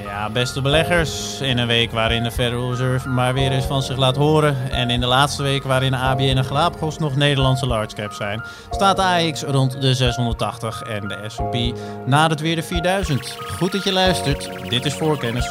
Ja, 0.00 0.30
beste 0.30 0.62
beleggers. 0.62 1.40
In 1.40 1.58
een 1.58 1.66
week 1.66 1.92
waarin 1.92 2.22
de 2.22 2.30
Federal 2.30 2.70
Reserve 2.70 3.08
maar 3.08 3.34
weer 3.34 3.52
eens 3.52 3.64
van 3.64 3.82
zich 3.82 3.96
laat 3.96 4.16
horen. 4.16 4.70
En 4.70 4.90
in 4.90 5.00
de 5.00 5.06
laatste 5.06 5.42
week 5.42 5.62
waarin 5.62 5.94
ABN 5.94 6.36
en 6.36 6.44
Galapagos 6.44 6.98
nog 6.98 7.16
Nederlandse 7.16 7.66
large 7.66 7.94
cap 7.94 8.12
zijn. 8.12 8.42
Staat 8.70 8.96
de 8.96 9.02
AX 9.02 9.42
rond 9.42 9.80
de 9.80 9.94
680 9.94 10.82
en 10.82 11.08
de 11.08 11.24
S&P 11.26 11.78
nadert 12.06 12.40
weer 12.40 12.56
de 12.56 12.62
4000. 12.62 13.36
Goed 13.58 13.72
dat 13.72 13.84
je 13.84 13.92
luistert. 13.92 14.68
Dit 14.68 14.84
is 14.84 14.94
Voorkennis. 14.94 15.46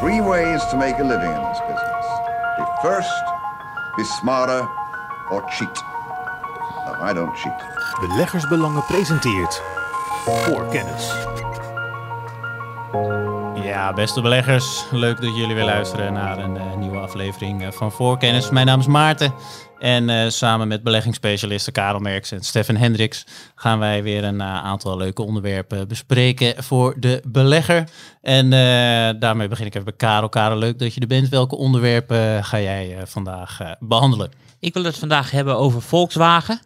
Three 0.00 0.22
ways 0.22 0.68
to 0.70 0.76
make 0.76 0.94
a 1.02 1.06
living 1.06 1.34
in 1.34 1.42
this 1.52 1.60
business. 1.60 2.06
Be 2.56 2.64
first, 2.80 3.24
be 3.96 4.04
smarter, 4.04 4.68
or 5.30 5.42
cheat. 5.48 5.84
No, 6.86 7.10
I 7.10 7.12
don't 7.14 7.36
cheat. 7.36 7.64
Beleggersbelangen 8.00 8.84
presenteert 8.84 9.62
Voorkennis. 10.24 11.12
Ja, 13.62 13.92
beste 13.92 14.20
beleggers. 14.20 14.84
Leuk 14.90 15.20
dat 15.20 15.36
jullie 15.36 15.54
weer 15.54 15.64
luisteren 15.64 16.12
naar 16.12 16.38
een 16.38 16.56
eh, 16.56 16.76
nieuwe 16.76 16.98
aflevering 16.98 17.62
eh, 17.62 17.70
van 17.70 17.92
Voorkennis. 17.92 18.50
Mijn 18.50 18.66
naam 18.66 18.80
is 18.80 18.86
Maarten. 18.86 19.34
En 19.78 20.08
eh, 20.08 20.28
samen 20.28 20.68
met 20.68 20.82
beleggingsspecialisten 20.82 21.72
Karel 21.72 22.00
Merks 22.00 22.30
en 22.30 22.42
Stefan 22.42 22.76
Hendricks 22.76 23.26
gaan 23.54 23.78
wij 23.78 24.02
weer 24.02 24.24
een 24.24 24.42
aantal 24.42 24.96
leuke 24.96 25.22
onderwerpen 25.22 25.88
bespreken 25.88 26.64
voor 26.64 26.94
de 27.00 27.22
belegger. 27.26 27.88
En 28.22 28.50
daarmee 29.18 29.48
begin 29.48 29.66
ik 29.66 29.74
even 29.74 29.84
bij 29.84 29.96
Karel. 29.96 30.28
Karel, 30.28 30.58
leuk 30.58 30.78
dat 30.78 30.94
je 30.94 31.00
er 31.00 31.06
bent. 31.06 31.28
Welke 31.28 31.56
onderwerpen 31.56 32.44
ga 32.44 32.60
jij 32.60 32.96
vandaag 33.04 33.58
behandelen? 33.78 34.30
Ik 34.60 34.74
wil 34.74 34.84
het 34.84 34.98
vandaag 34.98 35.30
hebben 35.30 35.56
over 35.56 35.82
Volkswagen 35.82 36.60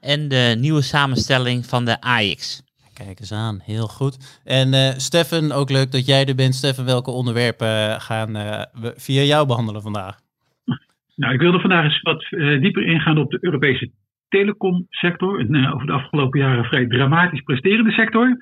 en 0.00 0.28
de 0.28 0.56
nieuwe 0.58 0.82
samenstelling 0.82 1.66
van 1.66 1.84
de 1.84 2.00
AX. 2.00 2.62
Kijk 2.94 3.20
eens 3.20 3.32
aan, 3.32 3.60
heel 3.62 3.86
goed. 3.86 4.42
En 4.44 4.68
uh, 4.68 4.88
Stefan, 5.08 5.52
ook 5.52 5.70
leuk 5.70 5.90
dat 5.92 6.06
jij 6.06 6.26
er 6.26 6.34
bent. 6.34 6.54
Stefan, 6.54 6.84
welke 6.84 7.10
onderwerpen 7.10 7.68
eh, 7.68 8.00
gaan 8.00 8.30
uh, 8.36 8.62
we 8.82 8.92
via 8.96 9.22
jou 9.22 9.46
behandelen 9.46 9.82
vandaag? 9.82 10.16
Nou, 11.16 11.34
ik 11.34 11.40
wilde 11.40 11.60
vandaag 11.60 11.84
eens 11.84 12.00
wat 12.02 12.26
dieper 12.60 12.86
ingaan 12.86 13.18
op 13.18 13.30
de 13.30 13.38
Europese 13.40 13.90
telecomsector. 14.28 15.40
Een 15.40 15.72
over 15.72 15.86
de 15.86 15.92
afgelopen 15.92 16.40
jaren 16.40 16.64
vrij 16.64 16.86
dramatisch 16.86 17.40
presterende 17.40 17.90
sector. 17.90 18.36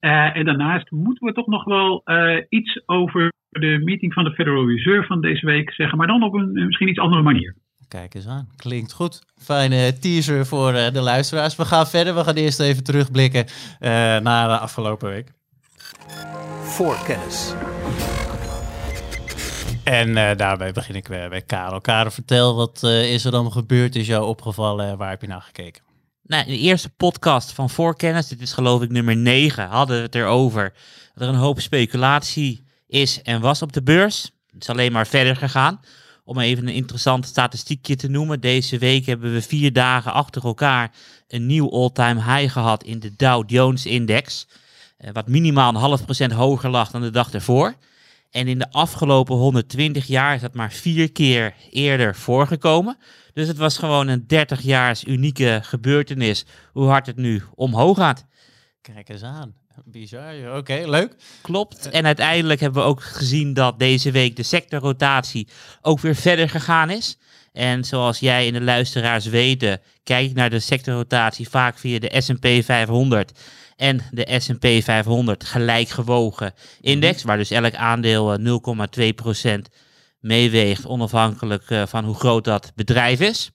en 0.00 0.44
daarnaast 0.44 0.90
moeten 0.90 1.26
we 1.26 1.32
toch 1.32 1.46
nog 1.46 1.64
wel 1.64 2.02
iets 2.48 2.82
over 2.86 3.32
de 3.48 3.80
meeting 3.84 4.12
van 4.12 4.24
de 4.24 4.34
Federal 4.34 4.68
Reserve 4.68 5.06
van 5.06 5.20
deze 5.20 5.46
week 5.46 5.72
zeggen, 5.72 5.98
maar 5.98 6.06
dan 6.06 6.22
op 6.22 6.34
een 6.34 6.52
misschien 6.52 6.88
iets 6.88 6.98
andere 6.98 7.22
manier. 7.22 7.54
Kijk 7.90 8.14
eens 8.14 8.26
aan. 8.26 8.48
Klinkt 8.56 8.92
goed. 8.92 9.22
Fijne 9.38 9.98
teaser 9.98 10.46
voor 10.46 10.74
uh, 10.74 10.92
de 10.92 11.00
luisteraars. 11.00 11.56
We 11.56 11.64
gaan 11.64 11.86
verder. 11.86 12.14
We 12.14 12.24
gaan 12.24 12.34
eerst 12.34 12.60
even 12.60 12.84
terugblikken 12.84 13.46
uh, 13.46 13.90
naar 14.18 14.48
de 14.48 14.58
afgelopen 14.58 15.08
week. 15.08 15.32
Voorkennis. 16.62 17.52
En 19.84 20.08
uh, 20.08 20.30
daarbij 20.36 20.72
begin 20.72 20.94
ik 20.94 21.08
weer 21.08 21.28
bij 21.28 21.42
Karel. 21.42 21.80
Karel, 21.80 22.10
vertel, 22.10 22.54
wat 22.54 22.82
is 22.82 23.24
er 23.24 23.30
dan 23.30 23.52
gebeurd? 23.52 23.96
Is 23.96 24.06
jou 24.06 24.26
opgevallen? 24.26 24.98
Waar 24.98 25.10
heb 25.10 25.20
je 25.20 25.26
naar 25.26 25.42
gekeken? 25.42 25.82
Nou, 26.22 26.44
in 26.44 26.52
de 26.52 26.58
eerste 26.58 26.90
podcast 26.90 27.52
van 27.52 27.70
Voorkennis, 27.70 28.28
dit 28.28 28.40
is 28.40 28.52
geloof 28.52 28.82
ik 28.82 28.90
nummer 28.90 29.16
9, 29.16 29.68
hadden 29.68 29.96
we 29.96 30.02
het 30.02 30.14
erover 30.14 30.72
dat 31.14 31.22
er 31.22 31.34
een 31.34 31.40
hoop 31.40 31.60
speculatie 31.60 32.64
is 32.86 33.22
en 33.22 33.40
was 33.40 33.62
op 33.62 33.72
de 33.72 33.82
beurs. 33.82 34.30
Het 34.52 34.62
is 34.62 34.68
alleen 34.68 34.92
maar 34.92 35.06
verder 35.06 35.36
gegaan. 35.36 35.80
Om 36.30 36.38
even 36.38 36.68
een 36.68 36.74
interessant 36.74 37.26
statistiekje 37.26 37.96
te 37.96 38.08
noemen. 38.08 38.40
Deze 38.40 38.78
week 38.78 39.06
hebben 39.06 39.32
we 39.32 39.42
vier 39.42 39.72
dagen 39.72 40.12
achter 40.12 40.44
elkaar 40.44 40.92
een 41.28 41.46
nieuw 41.46 41.70
all-time 41.70 42.22
high 42.22 42.52
gehad 42.52 42.84
in 42.84 43.00
de 43.00 43.16
Dow 43.16 43.50
Jones 43.50 43.86
Index. 43.86 44.46
Eh, 44.96 45.10
wat 45.12 45.28
minimaal 45.28 45.68
een 45.68 45.74
half 45.74 46.04
procent 46.04 46.32
hoger 46.32 46.70
lag 46.70 46.90
dan 46.90 47.00
de 47.00 47.10
dag 47.10 47.32
ervoor. 47.32 47.74
En 48.30 48.48
in 48.48 48.58
de 48.58 48.70
afgelopen 48.70 49.36
120 49.36 50.06
jaar 50.06 50.34
is 50.34 50.40
dat 50.40 50.54
maar 50.54 50.72
vier 50.72 51.12
keer 51.12 51.54
eerder 51.70 52.16
voorgekomen. 52.16 52.98
Dus 53.32 53.48
het 53.48 53.56
was 53.56 53.78
gewoon 53.78 54.08
een 54.08 54.26
30 54.26 54.60
jaars 54.60 55.04
unieke 55.04 55.60
gebeurtenis 55.62 56.44
hoe 56.72 56.86
hard 56.88 57.06
het 57.06 57.16
nu 57.16 57.42
omhoog 57.54 57.96
gaat. 57.96 58.24
Kijk 58.80 59.08
eens 59.08 59.22
aan. 59.22 59.59
Bizar, 59.84 60.56
oké, 60.56 60.82
leuk. 60.86 61.14
Klopt. 61.42 61.90
En 61.90 62.06
uiteindelijk 62.06 62.60
hebben 62.60 62.82
we 62.82 62.88
ook 62.88 63.02
gezien 63.02 63.54
dat 63.54 63.78
deze 63.78 64.10
week 64.10 64.36
de 64.36 64.42
sectorrotatie 64.42 65.48
ook 65.82 66.00
weer 66.00 66.14
verder 66.14 66.48
gegaan 66.48 66.90
is. 66.90 67.18
En 67.52 67.84
zoals 67.84 68.18
jij 68.18 68.46
en 68.46 68.52
de 68.52 68.60
luisteraars 68.60 69.26
weten, 69.26 69.80
kijk 70.02 70.28
ik 70.28 70.34
naar 70.34 70.50
de 70.50 70.60
sectorrotatie 70.60 71.48
vaak 71.48 71.78
via 71.78 71.98
de 71.98 72.20
S&P 72.20 72.64
500 72.64 73.32
en 73.76 74.00
de 74.10 74.40
S&P 74.40 74.66
500 74.82 75.44
gelijk 75.44 75.88
gewogen 75.88 76.54
index, 76.80 77.18
mhm. 77.18 77.26
waar 77.26 77.36
dus 77.36 77.50
elk 77.50 77.74
aandeel 77.74 78.38
0,2% 78.38 79.50
meeweegt, 80.20 80.86
onafhankelijk 80.86 81.70
eh, 81.70 81.86
van 81.86 82.04
hoe 82.04 82.14
groot 82.14 82.44
dat 82.44 82.72
bedrijf 82.74 83.20
is. 83.20 83.50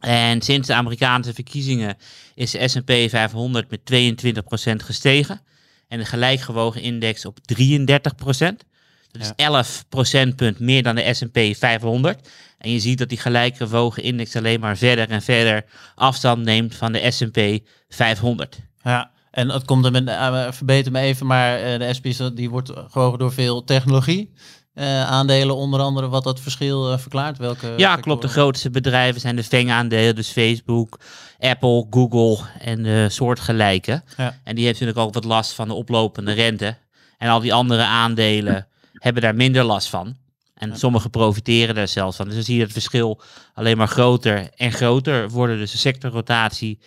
En 0.00 0.42
sinds 0.42 0.66
de 0.66 0.74
Amerikaanse 0.74 1.34
verkiezingen 1.34 1.96
is 2.34 2.50
de 2.50 2.68
S&P 2.68 2.90
500 3.10 3.70
met 3.70 3.80
22% 3.80 4.84
gestegen. 4.84 5.40
En 5.88 5.98
de 5.98 6.04
gelijkgewogen 6.04 6.82
index 6.82 7.24
op 7.24 7.38
33%. 7.38 8.66
Dat 9.10 9.22
is 9.22 9.32
11 9.36 9.84
procentpunt 9.88 10.58
meer 10.58 10.82
dan 10.82 10.94
de 10.94 11.14
S&P 11.14 11.38
500. 11.56 12.28
En 12.58 12.70
je 12.70 12.80
ziet 12.80 12.98
dat 12.98 13.08
die 13.08 13.18
gelijkgewogen 13.18 14.02
index 14.02 14.36
alleen 14.36 14.60
maar 14.60 14.76
verder 14.76 15.10
en 15.10 15.22
verder 15.22 15.64
afstand 15.94 16.44
neemt 16.44 16.74
van 16.74 16.92
de 16.92 17.10
S&P 17.10 17.68
500. 17.88 18.58
Ja, 18.82 19.10
en 19.30 19.48
het 19.48 19.64
komt 19.64 19.84
er 19.84 19.90
met, 19.90 20.08
uh, 20.08 20.52
verbeter 20.52 20.92
me 20.92 21.00
even, 21.00 21.26
maar 21.26 21.60
uh, 21.60 21.78
de 21.78 21.94
SP 21.96 22.06
die 22.34 22.50
wordt 22.50 22.70
gewogen 22.74 23.18
door 23.18 23.32
veel 23.32 23.64
technologie. 23.64 24.32
Uh, 24.78 25.10
aandelen 25.10 25.56
onder 25.56 25.80
andere 25.80 26.08
wat 26.08 26.24
dat 26.24 26.40
verschil 26.40 26.92
uh, 26.92 26.98
verklaart? 26.98 27.38
Welke 27.38 27.74
ja, 27.76 27.96
klopt. 27.96 28.22
De 28.22 28.28
grootste 28.28 28.70
bedrijven 28.70 29.20
zijn 29.20 29.36
de 29.36 29.44
FANG-aandelen, 29.44 30.14
dus 30.14 30.28
Facebook, 30.28 30.98
Apple, 31.38 31.86
Google 31.90 32.44
en 32.58 32.82
de 32.82 33.06
soortgelijke. 33.08 34.02
Ja. 34.16 34.38
En 34.44 34.54
die 34.54 34.64
heeft 34.64 34.80
natuurlijk 34.80 35.06
ook 35.06 35.14
wat 35.14 35.24
last 35.24 35.52
van 35.52 35.68
de 35.68 35.74
oplopende 35.74 36.32
rente. 36.32 36.76
En 37.18 37.28
al 37.28 37.40
die 37.40 37.54
andere 37.54 37.82
aandelen 37.82 38.66
hebben 38.92 39.22
daar 39.22 39.34
minder 39.34 39.64
last 39.64 39.88
van. 39.88 40.16
En 40.54 40.68
ja. 40.68 40.76
sommige 40.76 41.08
profiteren 41.08 41.74
daar 41.74 41.88
zelfs 41.88 42.16
van. 42.16 42.26
Dus 42.26 42.34
dan 42.34 42.44
zie 42.44 42.56
je 42.56 42.62
het 42.62 42.72
verschil 42.72 43.20
alleen 43.54 43.76
maar 43.76 43.88
groter 43.88 44.48
en 44.56 44.72
groter 44.72 45.30
worden. 45.30 45.58
Dus 45.58 45.72
de 45.72 45.78
sectorrotatie 45.78 46.78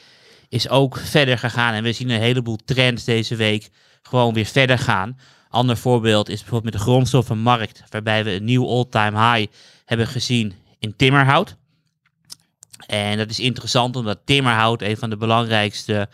is 0.50 0.70
ook 0.70 0.98
verder 0.98 1.38
gegaan. 1.38 1.74
En 1.74 1.84
we 1.84 1.94
zien 1.94 2.10
een 2.10 2.22
heleboel 2.22 2.58
trends 2.66 3.04
deze 3.04 3.36
week 3.36 3.70
gewoon 4.02 4.34
weer 4.34 4.46
verder 4.46 4.80
gaan. 4.80 5.18
Ander 5.52 5.78
voorbeeld 5.78 6.30
is 6.30 6.40
bijvoorbeeld 6.40 6.74
met 6.74 6.82
de 6.82 6.90
grondstoffenmarkt, 6.90 7.84
waarbij 7.90 8.24
we 8.24 8.32
een 8.32 8.44
nieuw 8.44 8.68
all-time 8.68 9.34
high 9.34 9.52
hebben 9.86 10.08
gezien 10.08 10.54
in 10.80 10.96
timmerhout. 10.96 11.56
En 12.88 13.18
dat 13.18 13.30
is 13.30 13.40
interessant 13.40 13.96
omdat 13.96 14.20
timmerhout 14.26 14.82
een 14.82 14.98
van 14.98 15.10
de 15.10 15.18
belangrijkste 15.18 16.10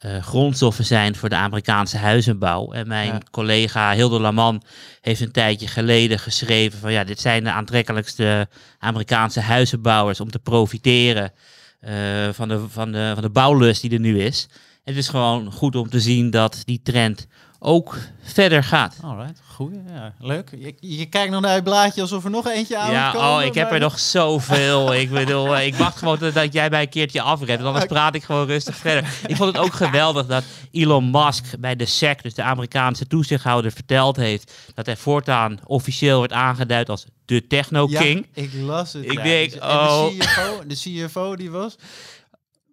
uh, 0.00 0.22
grondstoffen 0.22 0.84
zijn 0.84 1.16
voor 1.16 1.28
de 1.28 1.34
Amerikaanse 1.34 1.96
huizenbouw. 1.96 2.72
En 2.72 2.88
mijn 2.88 3.30
collega 3.30 3.94
Hilde 3.94 4.20
Laman 4.20 4.62
heeft 5.00 5.20
een 5.20 5.32
tijdje 5.32 5.66
geleden 5.66 6.18
geschreven 6.18 6.78
van 6.78 6.92
ja, 6.92 7.04
dit 7.04 7.20
zijn 7.20 7.44
de 7.44 7.50
aantrekkelijkste 7.50 8.48
Amerikaanse 8.78 9.40
huizenbouwers 9.40 10.20
om 10.20 10.30
te 10.30 10.38
profiteren 10.38 11.32
uh, 11.80 12.28
van, 12.32 12.48
de, 12.48 12.68
van, 12.68 12.92
de, 12.92 13.10
van 13.14 13.22
de 13.22 13.30
bouwlust 13.30 13.80
die 13.80 13.92
er 13.92 14.00
nu 14.00 14.20
is. 14.20 14.48
Het 14.84 14.96
is 14.96 15.08
gewoon 15.08 15.52
goed 15.52 15.76
om 15.76 15.90
te 15.90 16.00
zien 16.00 16.30
dat 16.30 16.62
die 16.64 16.80
trend 16.82 17.26
ook 17.62 17.96
verder 18.22 18.64
gaat. 18.64 18.96
Alright, 19.02 19.40
goed. 19.54 19.72
Ja, 19.88 20.14
leuk. 20.18 20.50
Je, 20.58 20.74
je, 20.80 21.06
kijkt 21.06 21.32
nog 21.32 21.40
naar 21.40 21.54
het 21.54 21.64
blaadje 21.64 22.00
alsof 22.00 22.24
er 22.24 22.30
nog 22.30 22.46
eentje 22.46 22.76
aan 22.76 22.92
ja, 22.92 23.10
komen. 23.10 23.28
Oh, 23.28 23.44
ik 23.44 23.54
heb 23.54 23.72
er 23.72 23.78
nog 23.78 23.98
zoveel. 23.98 24.94
ik 24.94 25.10
bedoel, 25.10 25.58
ik 25.58 25.74
wacht 25.74 25.98
gewoon 25.98 26.18
dat 26.18 26.52
jij 26.52 26.70
bij 26.70 26.82
een 26.82 26.88
keertje 26.88 27.22
afredt. 27.22 27.62
Anders 27.62 27.84
praat 27.84 28.14
ik 28.14 28.22
gewoon 28.22 28.46
rustig 28.46 28.76
verder. 28.76 29.10
Ik 29.26 29.36
vond 29.36 29.56
het 29.56 29.64
ook 29.64 29.72
geweldig 29.72 30.26
dat 30.26 30.44
Elon 30.70 31.10
Musk 31.10 31.58
bij 31.58 31.76
de 31.76 31.86
SEC, 31.86 32.22
dus 32.22 32.34
de 32.34 32.42
Amerikaanse 32.42 33.06
toezichthouder, 33.06 33.72
verteld 33.72 34.16
heeft 34.16 34.52
dat 34.74 34.86
hij 34.86 34.96
voortaan 34.96 35.58
officieel 35.64 36.16
wordt 36.18 36.32
aangeduid 36.32 36.88
als 36.88 37.06
de 37.24 37.46
Techno 37.46 37.86
King. 37.86 38.26
Ja, 38.34 38.42
ik 38.42 38.50
las 38.54 38.92
het. 38.92 39.04
Ik 39.04 39.22
denk, 39.22 39.54
oh. 39.62 40.06
De 40.06 40.16
CFO, 40.18 40.66
de 40.66 40.74
CFO 40.74 41.36
die 41.36 41.50
was. 41.50 41.76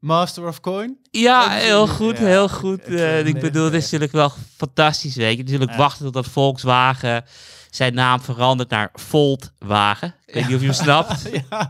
Master 0.08 0.48
of 0.48 0.60
Coin? 0.60 0.98
Ja, 1.12 1.50
heel 1.50 1.88
goed, 1.88 2.18
heel 2.18 2.50
goed. 2.50 2.90
Uh, 2.90 3.26
ik 3.26 3.40
bedoel, 3.40 3.64
het 3.64 3.74
is 3.74 3.84
natuurlijk 3.84 4.12
wel 4.12 4.32
fantastisch, 4.58 5.16
weet 5.16 5.38
je. 5.38 5.44
Natuurlijk 5.44 5.76
wachten 5.76 6.06
tot 6.06 6.14
dat 6.14 6.28
Volkswagen 6.28 7.26
zijn 7.70 7.94
naam 7.94 8.22
verandert 8.22 8.70
naar 8.70 8.90
Voltwagen. 8.94 10.16
Ik 10.26 10.34
weet 10.34 10.46
niet 10.48 10.56
of 10.56 10.62
je 10.62 10.68
hem 10.68 10.76
snapt. 10.76 11.30
ja. 11.50 11.70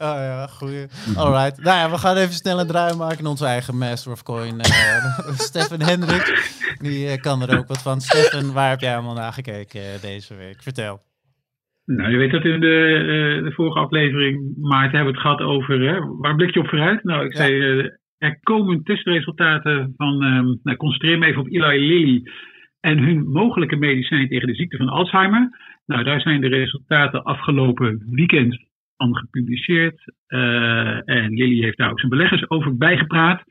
Oh 0.00 0.16
ja, 0.16 0.46
goeie. 0.46 0.86
Alright. 1.16 1.62
Nou 1.62 1.78
ja, 1.78 1.90
we 1.90 1.98
gaan 1.98 2.16
even 2.16 2.34
snel 2.34 2.60
een 2.60 2.66
draai 2.66 2.94
maken 2.94 3.18
in 3.18 3.26
onze 3.26 3.46
eigen 3.46 3.78
Master 3.78 4.12
of 4.12 4.22
Coin. 4.22 4.60
Uh, 4.66 5.38
Stefan 5.38 5.80
Hendrik, 5.80 6.52
die 6.80 7.12
uh, 7.12 7.20
kan 7.20 7.42
er 7.42 7.58
ook 7.58 7.68
wat 7.68 7.82
van. 7.82 8.00
Stefan, 8.00 8.52
waar 8.52 8.70
heb 8.70 8.80
jij 8.80 8.94
allemaal 8.94 9.14
naar 9.14 9.32
gekeken 9.32 10.00
deze 10.00 10.34
week? 10.34 10.62
Vertel. 10.62 11.00
Nou, 11.96 12.10
je 12.10 12.16
weet 12.16 12.30
dat 12.30 12.44
in 12.44 12.60
de, 12.60 12.98
uh, 13.38 13.44
de 13.44 13.52
vorige 13.52 13.78
aflevering, 13.78 14.54
Maarten, 14.56 14.96
hebben 14.96 15.14
we 15.14 15.20
het 15.20 15.28
gehad 15.28 15.40
over, 15.40 15.80
hè, 15.80 16.00
waar 16.18 16.34
blik 16.34 16.54
je 16.54 16.60
op 16.60 16.68
vooruit? 16.68 17.04
Nou, 17.04 17.24
ik 17.24 17.36
zei, 17.36 17.54
uh, 17.54 17.90
er 18.18 18.38
komen 18.40 18.82
testresultaten 18.82 19.94
van, 19.96 20.22
um, 20.24 20.60
nou, 20.62 20.76
concentreer 20.76 21.18
me 21.18 21.26
even 21.26 21.40
op 21.40 21.48
Eli 21.48 21.86
Lilly 21.88 22.22
en 22.80 22.98
hun 22.98 23.30
mogelijke 23.30 23.76
medicijn 23.76 24.28
tegen 24.28 24.46
de 24.46 24.54
ziekte 24.54 24.76
van 24.76 24.88
Alzheimer. 24.88 25.50
Nou, 25.86 26.04
daar 26.04 26.20
zijn 26.20 26.40
de 26.40 26.48
resultaten 26.48 27.22
afgelopen 27.22 28.02
weekend 28.10 28.58
van 28.96 29.16
gepubliceerd. 29.16 30.12
Uh, 30.28 31.08
en 31.08 31.34
Lilly 31.34 31.62
heeft 31.62 31.78
daar 31.78 31.90
ook 31.90 32.00
zijn 32.00 32.10
beleggers 32.10 32.50
over 32.50 32.76
bijgepraat. 32.76 33.42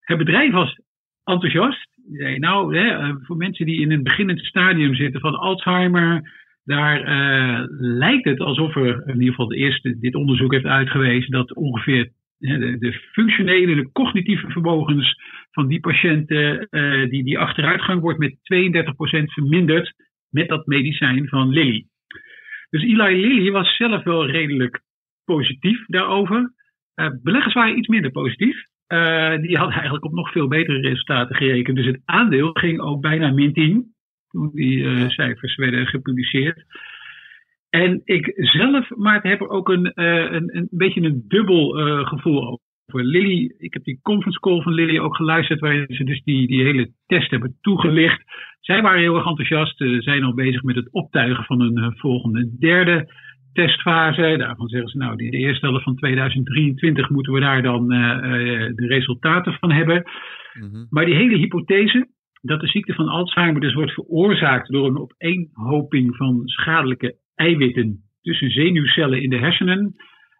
Het 0.00 0.18
bedrijf 0.18 0.52
was 0.52 0.80
enthousiast. 1.24 1.88
Nou, 2.36 2.76
hè, 2.76 2.88
eh, 2.88 3.14
voor 3.20 3.36
mensen 3.36 3.66
die 3.66 3.80
in 3.80 3.92
een 3.92 4.02
beginnend 4.02 4.40
stadium 4.40 4.94
zitten 4.94 5.20
van 5.20 5.34
Alzheimer, 5.34 6.39
daar 6.70 7.00
uh, 7.00 7.64
lijkt 7.78 8.24
het 8.24 8.40
alsof 8.40 8.76
er, 8.76 9.02
in 9.06 9.14
ieder 9.14 9.28
geval 9.28 9.48
de 9.48 9.56
eerste 9.56 9.98
dit 9.98 10.14
onderzoek 10.14 10.52
heeft 10.52 10.64
uitgewezen, 10.64 11.30
dat 11.30 11.54
ongeveer 11.54 12.10
de, 12.38 12.78
de 12.78 12.92
functionele, 12.92 13.74
de 13.74 13.92
cognitieve 13.92 14.50
vermogens 14.50 15.20
van 15.50 15.68
die 15.68 15.80
patiënten, 15.80 16.66
uh, 16.70 17.10
die, 17.10 17.24
die 17.24 17.38
achteruitgang 17.38 18.00
wordt 18.00 18.18
met 18.18 18.34
32% 18.34 18.36
verminderd 19.24 19.92
met 20.28 20.48
dat 20.48 20.66
medicijn 20.66 21.28
van 21.28 21.48
Lilly. 21.48 21.86
Dus 22.70 22.82
Eli 22.82 23.26
Lilly 23.26 23.50
was 23.50 23.76
zelf 23.76 24.04
wel 24.04 24.26
redelijk 24.26 24.80
positief 25.24 25.84
daarover. 25.86 26.52
Uh, 26.94 27.10
beleggers 27.22 27.54
waren 27.54 27.78
iets 27.78 27.88
minder 27.88 28.10
positief. 28.10 28.68
Die 29.40 29.56
hadden 29.56 29.74
eigenlijk 29.74 30.04
op 30.04 30.12
nog 30.12 30.32
veel 30.32 30.48
betere 30.48 30.80
resultaten 30.80 31.36
gerekend. 31.36 31.76
Dus 31.76 31.86
het 31.86 32.00
aandeel 32.04 32.50
ging 32.52 32.80
ook 32.80 33.00
bijna 33.00 33.32
min 33.32 33.52
10 33.52 33.94
toen 34.30 34.50
die 34.54 34.78
uh, 34.78 35.08
cijfers 35.08 35.56
werden 35.56 35.86
gepubliceerd. 35.86 36.64
En 37.68 38.00
ik 38.04 38.32
zelf, 38.36 38.90
maar 38.96 39.22
heb 39.22 39.40
er 39.40 39.48
ook 39.48 39.68
een, 39.68 39.92
een, 39.94 40.56
een 40.56 40.68
beetje 40.70 41.00
een 41.00 41.24
dubbel 41.28 41.70
gevoel 42.04 42.46
over. 42.46 42.60
Lilly, 42.92 43.54
ik 43.58 43.72
heb 43.72 43.84
die 43.84 43.98
conference 44.02 44.40
call 44.40 44.62
van 44.62 44.74
Lilly 44.74 44.98
ook 44.98 45.16
geluisterd, 45.16 45.60
waarin 45.60 45.86
ze 45.88 46.04
dus 46.04 46.22
die, 46.22 46.46
die 46.46 46.62
hele 46.62 46.92
test 47.06 47.30
hebben 47.30 47.56
toegelicht. 47.60 48.22
Zij 48.60 48.82
waren 48.82 49.00
heel 49.00 49.16
erg 49.16 49.26
enthousiast, 49.26 49.76
Ze 49.76 50.02
zijn 50.02 50.24
al 50.24 50.34
bezig 50.34 50.62
met 50.62 50.76
het 50.76 50.92
optuigen 50.92 51.44
van 51.44 51.60
een 51.60 51.96
volgende 51.96 52.56
derde 52.58 53.12
testfase. 53.52 54.34
Daarvan 54.38 54.68
zeggen 54.68 54.90
ze, 54.90 54.98
nou, 54.98 55.16
de 55.16 55.30
eerste 55.30 55.66
helft 55.66 55.84
van 55.84 55.96
2023 55.96 57.10
moeten 57.10 57.32
we 57.32 57.40
daar 57.40 57.62
dan 57.62 57.88
de 57.88 58.86
resultaten 58.86 59.52
van 59.52 59.72
hebben. 59.72 60.10
Mm 60.54 60.70
-hmm. 60.70 60.86
Maar 60.90 61.04
die 61.04 61.14
hele 61.14 61.36
hypothese 61.36 62.08
dat 62.40 62.60
de 62.60 62.66
ziekte 62.66 62.94
van 62.94 63.08
Alzheimer 63.08 63.60
dus 63.60 63.74
wordt 63.74 63.92
veroorzaakt 63.92 64.72
door 64.72 64.86
een 64.86 64.98
opeenhoping 64.98 66.16
van 66.16 66.42
schadelijke 66.44 67.16
eiwitten 67.34 68.02
tussen 68.22 68.50
zenuwcellen 68.50 69.22
in 69.22 69.30
de 69.30 69.38
hersenen. 69.38 69.94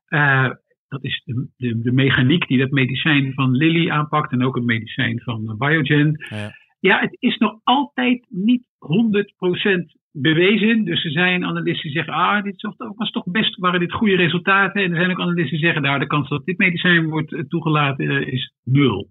Uh, 0.08 0.50
dat 0.88 1.04
is 1.04 1.22
de, 1.24 1.48
de, 1.56 1.80
de, 1.80 1.92
mechaniek 1.92 2.46
die 2.46 2.58
dat 2.58 2.70
medicijn 2.70 3.32
van 3.34 3.56
Lilly 3.56 3.90
aanpakt 3.90 4.32
en 4.32 4.44
ook 4.44 4.54
het 4.54 4.64
medicijn 4.64 5.20
van 5.20 5.56
Biogen. 5.58 6.26
Ja, 6.28 6.50
ja 6.80 7.00
het 7.00 7.16
is 7.18 7.36
nog 7.36 7.60
altijd 7.64 8.26
niet 8.28 8.62
100% 8.62 9.98
bewezen. 10.12 10.84
Dus 10.84 11.04
er 11.04 11.10
zijn 11.10 11.44
analisten 11.44 11.90
die 11.90 11.96
zeggen, 11.96 12.14
ah, 12.14 12.42
dit 12.42 12.68
was 12.96 13.10
toch 13.10 13.24
best, 13.24 13.56
waren 13.56 13.80
dit 13.80 13.92
goede 13.92 14.16
resultaten. 14.16 14.82
En 14.82 14.90
er 14.90 14.96
zijn 14.96 15.10
ook 15.10 15.20
analisten 15.20 15.56
die 15.56 15.64
zeggen, 15.64 15.82
nou, 15.82 15.98
de 15.98 16.06
kans 16.06 16.28
dat 16.28 16.44
dit 16.44 16.58
medicijn 16.58 17.08
wordt 17.08 17.44
toegelaten 17.48 18.26
is 18.26 18.52
nul. 18.64 19.08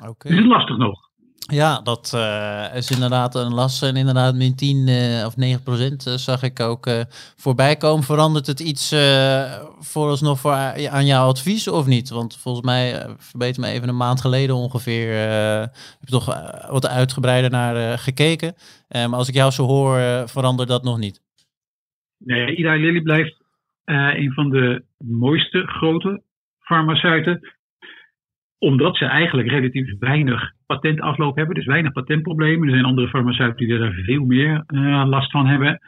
Okay. 0.00 0.14
Dus 0.18 0.30
het 0.30 0.40
is 0.40 0.50
lastig 0.50 0.76
nog. 0.76 1.10
Ja, 1.50 1.80
dat 1.80 2.12
uh, 2.14 2.76
is 2.76 2.90
inderdaad 2.90 3.34
een 3.34 3.54
last. 3.54 3.82
En 3.82 3.96
inderdaad, 3.96 4.34
min 4.34 4.56
10 4.56 4.88
uh, 4.88 5.26
of 5.26 5.36
9 5.36 5.62
procent 5.62 6.06
uh, 6.06 6.14
zag 6.14 6.42
ik 6.42 6.60
ook 6.60 6.86
voorbij 7.36 7.76
komen. 7.76 8.04
Verandert 8.04 8.46
het 8.46 8.60
iets 8.60 8.94
vooralsnog 9.78 10.40
voor, 10.40 10.52
aan 10.90 11.06
jouw 11.06 11.28
advies 11.28 11.68
of 11.68 11.86
niet? 11.86 12.10
Want 12.10 12.36
volgens 12.36 12.66
mij, 12.66 13.06
verbeter 13.18 13.62
me 13.62 13.68
even 13.68 13.88
een 13.88 13.96
maand 13.96 14.20
geleden 14.20 14.56
ongeveer, 14.56 15.14
heb 15.14 16.00
je 16.00 16.10
toch 16.10 16.26
wat 16.70 16.88
uitgebreider 16.88 17.50
naar 17.50 17.98
gekeken. 17.98 18.54
maar 18.88 19.14
als 19.14 19.28
ik 19.28 19.34
jou 19.34 19.50
zo 19.50 19.66
hoor, 19.66 19.98
verandert 20.28 20.68
dat 20.68 20.84
nog 20.84 20.98
niet. 20.98 21.20
Nee, 22.18 22.56
Ida 22.56 22.74
Lilly 22.74 23.00
blijft 23.00 23.36
een 23.84 24.32
van 24.32 24.50
de 24.50 24.84
mooiste 24.98 25.66
grote 25.66 26.22
farmaceuten 26.60 27.52
omdat 28.62 28.96
ze 28.96 29.04
eigenlijk 29.04 29.48
relatief 29.48 29.98
weinig 29.98 30.52
patentafloop 30.66 31.36
hebben, 31.36 31.54
dus 31.54 31.64
weinig 31.64 31.92
patentproblemen. 31.92 32.68
Er 32.68 32.74
zijn 32.74 32.84
andere 32.84 33.08
farmaceuten 33.08 33.66
die 33.66 33.78
daar 33.78 33.92
veel 33.92 34.24
meer 34.24 34.64
uh, 34.66 35.04
last 35.06 35.30
van 35.30 35.46
hebben. 35.46 35.80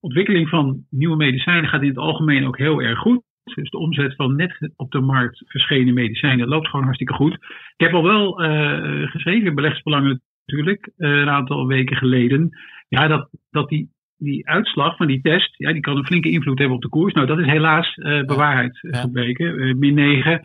Ontwikkeling 0.00 0.48
van 0.48 0.84
nieuwe 0.90 1.16
medicijnen 1.16 1.68
gaat 1.68 1.82
in 1.82 1.88
het 1.88 1.98
algemeen 1.98 2.46
ook 2.46 2.58
heel 2.58 2.82
erg 2.82 2.98
goed. 2.98 3.22
Dus 3.54 3.70
de 3.70 3.78
omzet 3.78 4.14
van 4.14 4.36
net 4.36 4.72
op 4.76 4.90
de 4.90 5.00
markt 5.00 5.42
verschenen 5.46 5.94
medicijnen 5.94 6.48
loopt 6.48 6.68
gewoon 6.68 6.84
hartstikke 6.84 7.14
goed. 7.14 7.32
Ik 7.76 7.86
heb 7.86 7.92
al 7.92 8.02
wel 8.02 8.44
uh, 8.44 9.10
geschreven 9.10 9.46
in 9.46 9.54
beleggsbelangen 9.54 10.22
natuurlijk, 10.46 10.90
uh, 10.98 11.10
een 11.10 11.30
aantal 11.30 11.66
weken 11.66 11.96
geleden. 11.96 12.58
Ja, 12.88 13.06
dat, 13.06 13.28
dat 13.50 13.68
die, 13.68 13.90
die 14.16 14.48
uitslag 14.48 14.96
van 14.96 15.06
die 15.06 15.20
test, 15.20 15.54
ja, 15.58 15.72
die 15.72 15.80
kan 15.80 15.96
een 15.96 16.06
flinke 16.06 16.30
invloed 16.30 16.58
hebben 16.58 16.76
op 16.76 16.82
de 16.82 16.88
koers. 16.88 17.12
Nou, 17.12 17.26
dat 17.26 17.38
is 17.38 17.46
helaas 17.46 17.94
bewaarheid 18.26 18.78
gebleken, 18.80 19.78
min 19.78 19.94
9. 19.94 20.40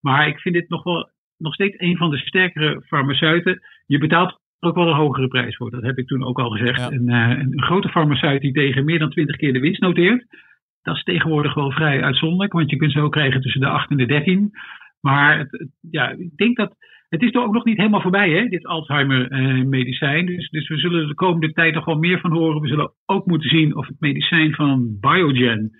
Maar 0.00 0.28
ik 0.28 0.38
vind 0.38 0.54
dit 0.54 0.68
nog 0.68 0.82
wel 0.82 1.14
nog 1.38 1.54
steeds 1.54 1.78
een 1.78 1.96
van 1.96 2.10
de 2.10 2.18
sterkere 2.18 2.82
farmaceuten. 2.86 3.60
Je 3.86 3.98
betaalt 3.98 4.40
ook 4.60 4.74
wel 4.74 4.88
een 4.88 4.96
hogere 4.96 5.28
prijs 5.28 5.56
voor. 5.56 5.70
Dat 5.70 5.82
heb 5.82 5.98
ik 5.98 6.06
toen 6.06 6.24
ook 6.24 6.38
al 6.38 6.50
gezegd. 6.50 6.90
Een, 6.90 7.08
uh, 7.08 7.28
een, 7.28 7.62
grote 7.62 7.88
farmaceut 7.88 8.40
die 8.40 8.52
tegen 8.52 8.84
meer 8.84 8.98
dan 8.98 9.10
20 9.10 9.36
keer 9.36 9.52
de 9.52 9.60
winst 9.60 9.80
noteert. 9.80 10.26
Dat 10.82 10.96
is 10.96 11.02
tegenwoordig 11.02 11.54
wel 11.54 11.70
vrij 11.70 12.02
uitzonderlijk. 12.02 12.52
Want 12.52 12.70
je 12.70 12.76
kunt 12.76 12.92
zo 12.92 13.08
krijgen 13.08 13.40
tussen 13.40 13.60
de 13.60 13.68
8 13.68 13.90
en 13.90 13.96
de 13.96 14.06
13. 14.06 14.50
Maar 15.00 15.38
het, 15.38 15.68
ja, 15.90 16.10
ik 16.10 16.36
denk 16.36 16.56
dat. 16.56 16.74
Het 17.08 17.22
is 17.22 17.30
toch 17.30 17.44
ook 17.44 17.52
nog 17.52 17.64
niet 17.64 17.76
helemaal 17.76 18.00
voorbij, 18.00 18.30
hè, 18.30 18.48
dit 18.48 18.66
Alzheimer-medicijn. 18.66 20.28
Uh, 20.28 20.36
dus, 20.36 20.50
dus 20.50 20.68
we 20.68 20.78
zullen 20.78 21.08
de 21.08 21.14
komende 21.14 21.52
tijd 21.52 21.74
nog 21.74 21.84
wel 21.84 21.98
meer 21.98 22.20
van 22.20 22.32
horen. 22.32 22.60
We 22.60 22.68
zullen 22.68 22.92
ook 23.04 23.26
moeten 23.26 23.48
zien 23.48 23.76
of 23.76 23.86
het 23.86 24.00
medicijn 24.00 24.54
van 24.54 24.96
Biogen 25.00 25.70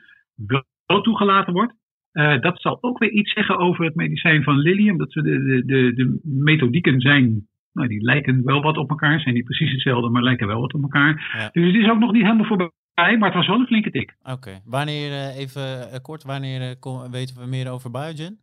wel 0.87 1.01
toegelaten 1.03 1.53
wordt. 1.53 1.75
Uh, 2.17 2.41
dat 2.41 2.61
zal 2.61 2.79
ook 2.81 2.99
weer 2.99 3.11
iets 3.11 3.33
zeggen 3.33 3.59
over 3.59 3.85
het 3.85 3.95
medicijn 3.95 4.43
van 4.43 4.59
Lilly, 4.59 4.91
omdat 4.91 5.11
de, 5.11 5.23
de, 5.23 5.63
de, 5.65 5.93
de 5.95 6.21
methodieken 6.23 7.01
zijn, 7.01 7.49
nou, 7.73 7.89
die 7.89 8.03
lijken 8.03 8.45
wel 8.45 8.63
wat 8.63 8.77
op 8.77 8.91
elkaar, 8.91 9.21
zijn 9.21 9.35
niet 9.35 9.45
precies 9.45 9.73
hetzelfde, 9.73 10.09
maar 10.09 10.23
lijken 10.23 10.47
wel 10.47 10.61
wat 10.61 10.75
op 10.75 10.83
elkaar. 10.83 11.35
Ja. 11.39 11.49
Dus 11.53 11.67
het 11.67 11.83
is 11.83 11.91
ook 11.91 11.99
nog 11.99 12.13
niet 12.13 12.23
helemaal 12.23 12.47
voorbij, 12.47 13.19
maar 13.19 13.29
het 13.29 13.35
was 13.35 13.47
wel 13.47 13.59
een 13.59 13.67
flinke 13.67 13.91
tik. 13.91 14.17
Oké, 14.23 14.61
wanneer, 14.65 15.11
uh, 15.11 15.39
even 15.39 15.63
uh, 15.63 15.97
kort, 16.03 16.23
wanneer 16.23 16.77
weten 17.11 17.41
we 17.41 17.47
meer 17.47 17.71
over 17.71 17.91
Biogen? 17.91 18.39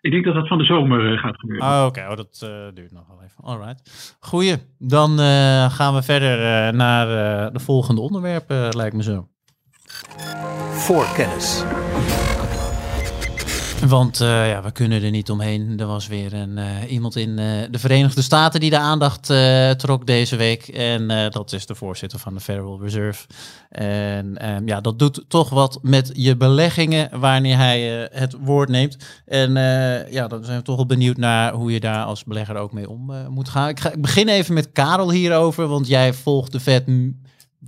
Ik 0.00 0.10
denk 0.10 0.24
dat 0.24 0.34
dat 0.34 0.48
van 0.48 0.58
de 0.58 0.64
zomer 0.64 1.18
gaat 1.18 1.40
gebeuren. 1.40 1.66
Oh, 1.66 1.84
Oké, 1.86 1.86
okay. 1.86 2.10
oh, 2.10 2.16
dat 2.16 2.38
duurt 2.74 2.92
nog 2.92 3.06
wel 3.06 3.22
even. 3.22 3.44
Alright. 3.44 4.16
Goeie, 4.20 4.56
dan 4.78 5.18
gaan 5.70 5.94
we 5.94 6.02
verder 6.02 6.36
naar 6.74 7.06
de 7.52 7.60
volgende 7.60 8.00
onderwerp, 8.00 8.50
lijkt 8.70 8.96
me 8.96 9.02
zo. 9.02 9.28
Voorkennis. 10.84 11.62
Want 13.88 14.20
uh, 14.20 14.48
ja, 14.48 14.62
we 14.62 14.72
kunnen 14.72 15.02
er 15.02 15.10
niet 15.10 15.30
omheen. 15.30 15.80
Er 15.80 15.86
was 15.86 16.06
weer 16.06 16.34
een, 16.34 16.56
uh, 16.56 16.92
iemand 16.92 17.16
in 17.16 17.28
uh, 17.28 17.62
de 17.70 17.78
Verenigde 17.78 18.22
Staten 18.22 18.60
die 18.60 18.70
de 18.70 18.78
aandacht 18.78 19.32
trok 19.78 20.06
deze 20.06 20.36
week. 20.36 20.68
En 20.68 21.30
dat 21.30 21.52
is 21.52 21.66
de 21.66 21.74
voorzitter 21.74 22.18
van 22.18 22.34
de 22.34 22.40
Federal 22.40 22.80
Reserve. 22.82 23.26
En 23.70 24.54
um, 24.54 24.66
ja, 24.68 24.80
dat 24.80 24.98
doet 24.98 25.24
toch 25.28 25.50
wat 25.50 25.78
met 25.82 26.10
je 26.14 26.36
beleggingen 26.36 27.20
wanneer 27.20 27.56
hij 27.56 28.08
het 28.12 28.36
woord 28.40 28.68
neemt. 28.68 28.96
En 29.26 29.52
ja, 30.10 30.28
dan 30.28 30.44
zijn 30.44 30.58
we 30.58 30.64
toch 30.64 30.76
wel 30.76 30.86
benieuwd 30.86 31.16
naar 31.16 31.52
hoe 31.52 31.72
je 31.72 31.80
daar 31.80 32.04
als 32.04 32.24
belegger 32.24 32.56
ook 32.56 32.72
mee 32.72 32.90
om 32.90 33.12
moet 33.28 33.48
gaan. 33.48 33.68
Ik, 33.68 33.80
ga, 33.80 33.90
begin 33.98 34.28
even 34.28 34.54
met 34.54 34.72
Karel 34.72 35.10
hierover, 35.10 35.66
want 35.66 35.86
jij 35.86 36.12
volgt 36.12 36.52
de 36.52 36.60
Fed 36.60 36.86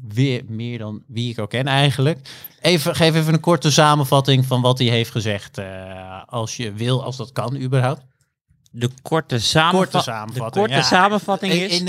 weer 0.08 0.42
meer 0.48 0.78
dan 0.78 1.02
wie 1.06 1.30
ik 1.30 1.38
ook 1.38 1.50
ken 1.50 1.66
eigenlijk. 1.66 2.28
Even, 2.60 2.94
geef 2.94 3.14
even 3.14 3.34
een 3.34 3.40
korte 3.40 3.70
samenvatting 3.70 4.46
van 4.46 4.60
wat 4.60 4.78
hij 4.78 4.86
heeft 4.88 5.10
gezegd. 5.10 5.58
Uh, 5.58 6.22
als 6.26 6.56
je 6.56 6.72
wil, 6.72 7.04
als 7.04 7.16
dat 7.16 7.32
kan 7.32 7.56
überhaupt. 7.56 8.02
De 8.70 8.90
korte, 9.02 9.38
samenva 9.38 9.76
korte 9.78 10.00
samenvatting. 10.00 10.52
De 10.52 10.60
korte 10.60 10.74
ja. 10.74 10.82
samenvatting 10.82 11.52
is... 11.52 11.80
In 11.80 11.88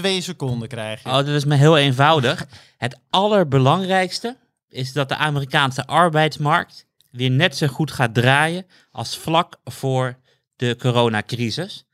23,2 0.00 0.10
seconden 0.18 0.68
krijg 0.68 1.02
je. 1.02 1.08
Oh, 1.08 1.14
dat 1.14 1.28
is 1.28 1.44
me 1.44 1.54
heel 1.54 1.76
eenvoudig. 1.78 2.46
Het 2.76 2.98
allerbelangrijkste 3.10 4.36
is 4.68 4.92
dat 4.92 5.08
de 5.08 5.16
Amerikaanse 5.16 5.86
arbeidsmarkt 5.86 6.86
weer 7.10 7.30
net 7.30 7.56
zo 7.56 7.66
goed 7.66 7.90
gaat 7.90 8.14
draaien 8.14 8.66
als 8.90 9.16
vlak 9.16 9.60
voor 9.64 10.18
de 10.56 10.76
coronacrisis. 10.78 11.86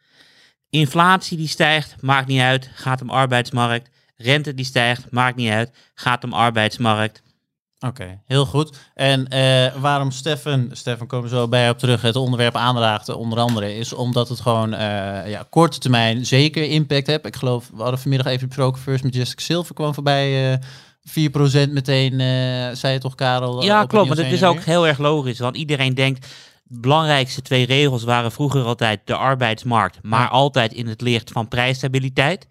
Inflatie 0.70 1.36
die 1.36 1.48
stijgt, 1.48 2.02
maakt 2.02 2.26
niet 2.26 2.40
uit, 2.40 2.70
gaat 2.74 3.02
om 3.02 3.10
arbeidsmarkt. 3.10 3.88
Rente 4.24 4.54
die 4.54 4.64
stijgt, 4.64 5.10
maakt 5.10 5.36
niet 5.36 5.50
uit, 5.50 5.70
gaat 5.94 6.24
om 6.24 6.32
arbeidsmarkt. 6.32 7.22
Oké, 7.78 8.20
heel 8.26 8.46
goed. 8.46 8.76
En 8.94 9.26
uh, 9.32 9.80
waarom 9.80 10.10
Stefan, 10.10 10.68
Stefan 10.72 11.06
komen 11.06 11.28
zo 11.28 11.48
bij 11.48 11.70
op 11.70 11.78
terug, 11.78 12.02
het 12.02 12.16
onderwerp 12.16 12.56
aanraakte 12.56 13.16
onder 13.16 13.38
andere, 13.38 13.76
is 13.76 13.92
omdat 13.92 14.28
het 14.28 14.40
gewoon 14.40 14.72
uh, 14.72 14.78
ja, 15.28 15.46
korte 15.50 15.78
termijn 15.78 16.26
zeker 16.26 16.62
impact 16.62 17.06
heeft. 17.06 17.26
Ik 17.26 17.36
geloof, 17.36 17.70
we 17.74 17.82
hadden 17.82 18.00
vanmiddag 18.00 18.26
even 18.26 18.46
besproken, 18.48 18.80
First 18.80 19.04
Majestic 19.04 19.40
Silver 19.40 19.74
kwam 19.74 19.94
voorbij, 19.94 20.52
uh, 20.52 20.58
4% 21.68 21.70
meteen, 21.70 22.20
zei 22.76 22.92
je 22.92 22.98
toch 22.98 23.14
Karel? 23.14 23.62
Ja, 23.64 23.84
klopt, 23.84 24.06
maar 24.06 24.16
dat 24.16 24.26
is 24.26 24.44
ook 24.44 24.60
heel 24.60 24.86
erg 24.86 24.98
logisch, 24.98 25.38
want 25.38 25.56
iedereen 25.56 25.94
denkt, 25.94 26.26
belangrijkste 26.64 27.42
twee 27.42 27.66
regels 27.66 28.04
waren 28.04 28.32
vroeger 28.32 28.64
altijd 28.64 29.00
de 29.04 29.16
arbeidsmarkt, 29.16 29.98
maar 30.02 30.28
altijd 30.28 30.72
in 30.72 30.86
het 30.86 31.00
licht 31.00 31.30
van 31.30 31.48
prijsstabiliteit. 31.48 32.46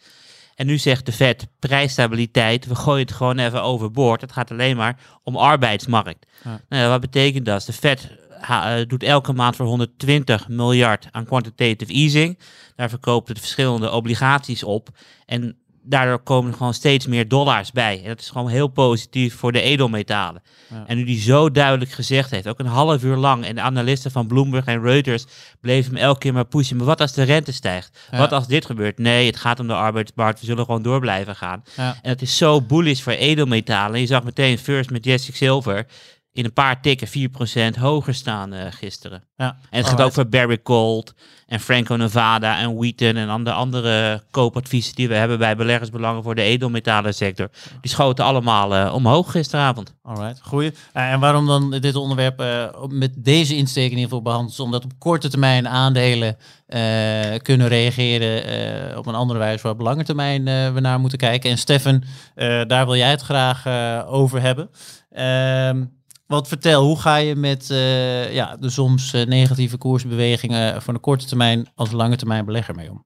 En 0.55 0.65
nu 0.65 0.77
zegt 0.77 1.05
de 1.05 1.11
Fed 1.11 1.47
prijsstabiliteit, 1.59 2.65
we 2.65 2.75
gooien 2.75 3.05
het 3.05 3.15
gewoon 3.15 3.39
even 3.39 3.63
overboord. 3.63 4.21
Het 4.21 4.31
gaat 4.31 4.51
alleen 4.51 4.77
maar 4.77 4.99
om 5.23 5.35
arbeidsmarkt. 5.35 6.25
Ja. 6.43 6.61
Nou 6.69 6.89
wat 6.89 7.01
betekent 7.01 7.45
dat? 7.45 7.65
De 7.65 7.73
Fed 7.73 8.11
uh, 8.49 8.75
doet 8.87 9.03
elke 9.03 9.33
maand 9.33 9.55
voor 9.55 9.65
120 9.65 10.47
miljard 10.47 11.07
aan 11.11 11.25
quantitative 11.25 11.93
easing. 11.93 12.39
Daar 12.75 12.89
verkoopt 12.89 13.27
het 13.27 13.39
verschillende 13.39 13.91
obligaties 13.91 14.63
op. 14.63 14.89
En 15.25 15.57
daardoor 15.83 16.19
komen 16.19 16.51
er 16.51 16.57
gewoon 16.57 16.73
steeds 16.73 17.07
meer 17.07 17.27
dollars 17.27 17.71
bij. 17.71 18.01
En 18.01 18.07
dat 18.07 18.19
is 18.19 18.29
gewoon 18.29 18.49
heel 18.49 18.67
positief 18.67 19.35
voor 19.35 19.51
de 19.51 19.61
edelmetalen. 19.61 20.41
En 20.87 20.97
nu 20.97 21.03
die 21.03 21.19
zo 21.19 21.51
duidelijk 21.51 21.91
gezegd 21.91 22.31
heeft, 22.31 22.47
ook 22.47 22.59
een 22.59 22.65
half 22.65 23.03
uur 23.03 23.15
lang, 23.15 23.45
en 23.45 23.55
de 23.55 23.61
analisten 23.61 24.11
van 24.11 24.27
Bloomberg 24.27 24.65
en 24.65 24.81
Reuters 24.81 25.25
bleven 25.61 25.93
hem 25.93 26.03
elke 26.03 26.19
keer 26.19 26.33
maar 26.33 26.45
pushen. 26.45 26.77
Maar 26.77 26.85
wat 26.85 27.01
als 27.01 27.13
de 27.13 27.23
rente 27.23 27.51
stijgt? 27.51 27.99
Wat 28.11 28.31
als 28.31 28.47
dit 28.47 28.65
gebeurt? 28.65 28.97
Nee, 28.97 29.25
het 29.25 29.37
gaat 29.37 29.59
om 29.59 29.67
de 29.67 29.73
arbeidsmarkt. 29.73 30.39
We 30.39 30.45
zullen 30.45 30.65
gewoon 30.65 30.81
door 30.81 30.99
blijven 30.99 31.35
gaan. 31.35 31.63
En 31.75 31.97
het 32.01 32.21
is 32.21 32.37
zo 32.37 32.61
bullish 32.61 33.01
voor 33.01 33.13
edelmetalen. 33.13 33.95
En 33.95 34.01
je 34.01 34.07
zag 34.07 34.23
meteen 34.23 34.57
First 34.57 34.91
Majestic 34.91 35.35
Silver 35.35 35.85
in 36.33 36.45
een 36.45 36.53
paar 36.53 36.81
tikken 36.81 37.07
4% 37.75 37.79
hoger 37.79 38.13
staan 38.13 38.53
uh, 38.53 38.61
gisteren. 38.69 39.23
Ja. 39.35 39.57
En 39.69 39.77
het 39.77 39.87
gaat 39.87 40.01
ook 40.01 40.13
voor 40.13 40.27
Barrick 40.27 40.61
Gold 40.63 41.13
en 41.47 41.59
Franco 41.59 41.95
Nevada 41.95 42.59
en 42.59 42.75
Wheaton 42.75 43.15
en 43.15 43.43
de 43.43 43.51
andere 43.51 44.23
koopadviezen 44.31 44.95
die 44.95 45.07
we 45.07 45.15
hebben 45.15 45.37
bij 45.37 45.55
beleggersbelangen 45.55 46.23
voor 46.23 46.35
de 46.35 46.41
edelmetalen 46.41 47.13
sector. 47.13 47.49
Die 47.81 47.91
schoten 47.91 48.25
allemaal 48.25 48.75
uh, 48.75 48.93
omhoog 48.93 49.31
gisteravond. 49.31 49.93
Alright, 50.03 50.39
goeie. 50.41 50.71
Uh, 50.93 51.11
en 51.11 51.19
waarom 51.19 51.45
dan 51.45 51.71
dit 51.71 51.95
onderwerp 51.95 52.43
met 52.89 53.11
deze 53.15 53.55
insteek 53.55 53.83
in 53.83 53.97
ieder 53.97 54.03
geval 54.03 54.21
behandeld? 54.21 54.59
Omdat 54.59 54.83
op 54.83 54.91
korte 54.97 55.29
termijn 55.29 55.67
aandelen 55.67 56.37
kunnen 57.41 57.67
reageren 57.67 58.97
op 58.97 59.05
een 59.05 59.15
andere 59.15 59.39
wijze 59.39 59.63
waar 59.63 59.71
op 59.71 59.79
lange 59.79 60.03
termijn 60.03 60.43
we 60.73 60.79
naar 60.79 60.99
moeten 60.99 61.17
kijken. 61.17 61.49
En 61.49 61.57
Stefan, 61.57 62.03
daar 62.67 62.85
wil 62.85 62.95
jij 62.95 63.09
het 63.09 63.21
graag 63.21 63.67
over 64.07 64.41
hebben. 64.41 64.69
Ehm 65.09 65.83
wat 66.27 66.47
vertel, 66.47 66.83
hoe 66.83 66.99
ga 66.99 67.17
je 67.17 67.35
met 67.35 67.69
uh, 67.71 68.33
ja, 68.33 68.57
de 68.57 68.69
soms 68.69 69.13
uh, 69.13 69.23
negatieve 69.23 69.77
koersbewegingen 69.77 70.81
van 70.81 70.93
de 70.93 70.99
korte 70.99 71.25
termijn 71.27 71.67
als 71.75 71.91
lange 71.91 72.15
termijn 72.15 72.45
belegger 72.45 72.75
mee 72.75 72.89
om? 72.89 73.03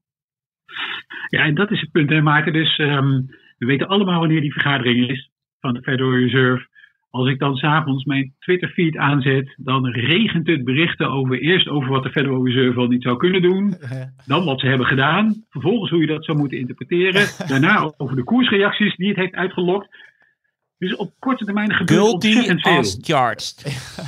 Ja, 1.29 1.43
en 1.43 1.55
dat 1.55 1.71
is 1.71 1.81
het 1.81 1.91
punt, 1.91 2.09
hè, 2.09 2.21
Maarten. 2.21 2.53
Dus 2.53 2.77
um, 2.77 3.25
we 3.57 3.65
weten 3.65 3.87
allemaal 3.87 4.19
wanneer 4.19 4.41
die 4.41 4.53
vergadering 4.53 5.09
is 5.09 5.29
van 5.59 5.73
de 5.73 5.81
Federal 5.81 6.13
Reserve. 6.13 6.67
Als 7.09 7.29
ik 7.29 7.39
dan 7.39 7.55
s'avonds 7.55 8.03
mijn 8.03 8.33
Twitter-feed 8.39 8.97
aanzet, 8.97 9.53
dan 9.57 9.87
regent 9.87 10.47
het 10.47 10.63
berichten 10.63 11.09
over 11.09 11.39
eerst 11.39 11.67
over 11.67 11.89
wat 11.89 12.03
de 12.03 12.09
Federal 12.09 12.45
Reserve 12.45 12.79
al 12.79 12.87
niet 12.87 13.03
zou 13.03 13.17
kunnen 13.17 13.41
doen. 13.41 13.75
Dan 14.25 14.45
wat 14.45 14.59
ze 14.59 14.67
hebben 14.67 14.87
gedaan. 14.87 15.43
Vervolgens 15.49 15.91
hoe 15.91 16.01
je 16.01 16.07
dat 16.07 16.25
zou 16.25 16.37
moeten 16.37 16.57
interpreteren. 16.57 17.27
Daarna 17.49 17.93
over 17.97 18.15
de 18.15 18.23
koersreacties 18.23 18.95
die 18.95 19.07
het 19.07 19.17
heeft 19.17 19.33
uitgelokt. 19.33 19.87
Dus 20.77 20.95
op 20.95 21.11
korte 21.19 21.45
termijn 21.45 21.73
gebeurt 21.73 22.13
ontzettend 22.13 22.61
veel. 22.61 22.83
charged. 23.01 23.65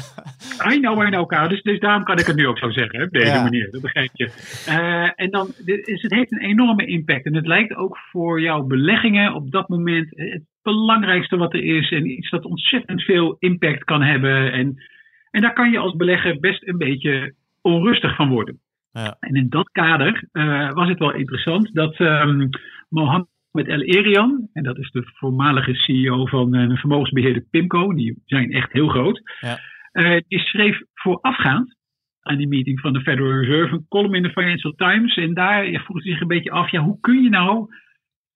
I 0.73 0.79
know, 0.79 1.03
I 1.03 1.09
know, 1.09 1.49
Dus, 1.49 1.61
dus 1.61 1.79
daarom 1.79 2.03
kan 2.03 2.19
ik 2.19 2.25
het 2.25 2.35
nu 2.35 2.47
ook 2.47 2.57
zo 2.57 2.71
zeggen, 2.71 3.03
op 3.03 3.11
deze 3.11 3.41
manier. 3.43 3.71
Dat 3.71 3.81
begrijp 3.81 4.09
je. 4.13 4.25
Uh, 4.69 5.11
en 5.15 5.31
dan, 5.31 5.53
is, 5.65 6.01
het 6.01 6.13
heeft 6.13 6.31
een 6.31 6.41
enorme 6.41 6.85
impact. 6.85 7.25
En 7.25 7.35
het 7.35 7.47
lijkt 7.47 7.75
ook 7.75 7.97
voor 8.11 8.41
jouw 8.41 8.63
beleggingen 8.63 9.33
op 9.33 9.51
dat 9.51 9.69
moment 9.69 10.09
het 10.09 10.43
belangrijkste 10.61 11.37
wat 11.37 11.53
er 11.53 11.63
is. 11.63 11.91
En 11.91 12.05
iets 12.05 12.29
dat 12.29 12.45
ontzettend 12.45 13.03
veel 13.03 13.35
impact 13.39 13.83
kan 13.83 14.01
hebben. 14.01 14.51
En, 14.51 14.83
en 15.31 15.41
daar 15.41 15.53
kan 15.53 15.71
je 15.71 15.77
als 15.77 15.95
belegger 15.95 16.39
best 16.39 16.67
een 16.67 16.77
beetje 16.77 17.33
onrustig 17.61 18.15
van 18.15 18.29
worden. 18.29 18.59
Ja. 18.91 19.17
En 19.19 19.35
in 19.35 19.49
dat 19.49 19.69
kader 19.71 20.23
uh, 20.33 20.71
was 20.71 20.87
het 20.87 20.99
wel 20.99 21.13
interessant 21.13 21.73
dat 21.73 21.99
um, 21.99 22.49
Mohammed 22.89 23.27
met 23.51 23.67
El 23.67 23.81
Erian. 23.81 24.49
En 24.53 24.63
dat 24.63 24.77
is 24.77 24.91
de 24.91 25.03
voormalige 25.05 25.73
CEO 25.73 26.25
van 26.25 26.53
een 26.53 26.77
vermogensbeheerder 26.77 27.45
Pimco. 27.49 27.93
Die 27.93 28.21
zijn 28.25 28.51
echt 28.51 28.71
heel 28.71 28.87
groot. 28.87 29.21
Ja. 29.39 29.57
Uh, 29.93 30.21
die 30.27 30.39
schreef 30.39 30.81
voorafgaand 30.93 31.77
aan 32.21 32.37
die 32.37 32.47
meeting 32.47 32.79
van 32.79 32.93
de 32.93 33.01
Federal 33.01 33.31
Reserve 33.31 33.73
een 33.73 33.85
column 33.87 34.15
in 34.15 34.23
de 34.23 34.31
Financial 34.31 34.73
Times. 34.75 35.15
En 35.15 35.33
daar 35.33 35.65
vroeg 35.65 36.03
hij 36.03 36.11
zich 36.11 36.21
een 36.21 36.27
beetje 36.27 36.51
af, 36.51 36.71
ja, 36.71 36.81
hoe 36.81 36.99
kun 36.99 37.23
je 37.23 37.29
nou 37.29 37.67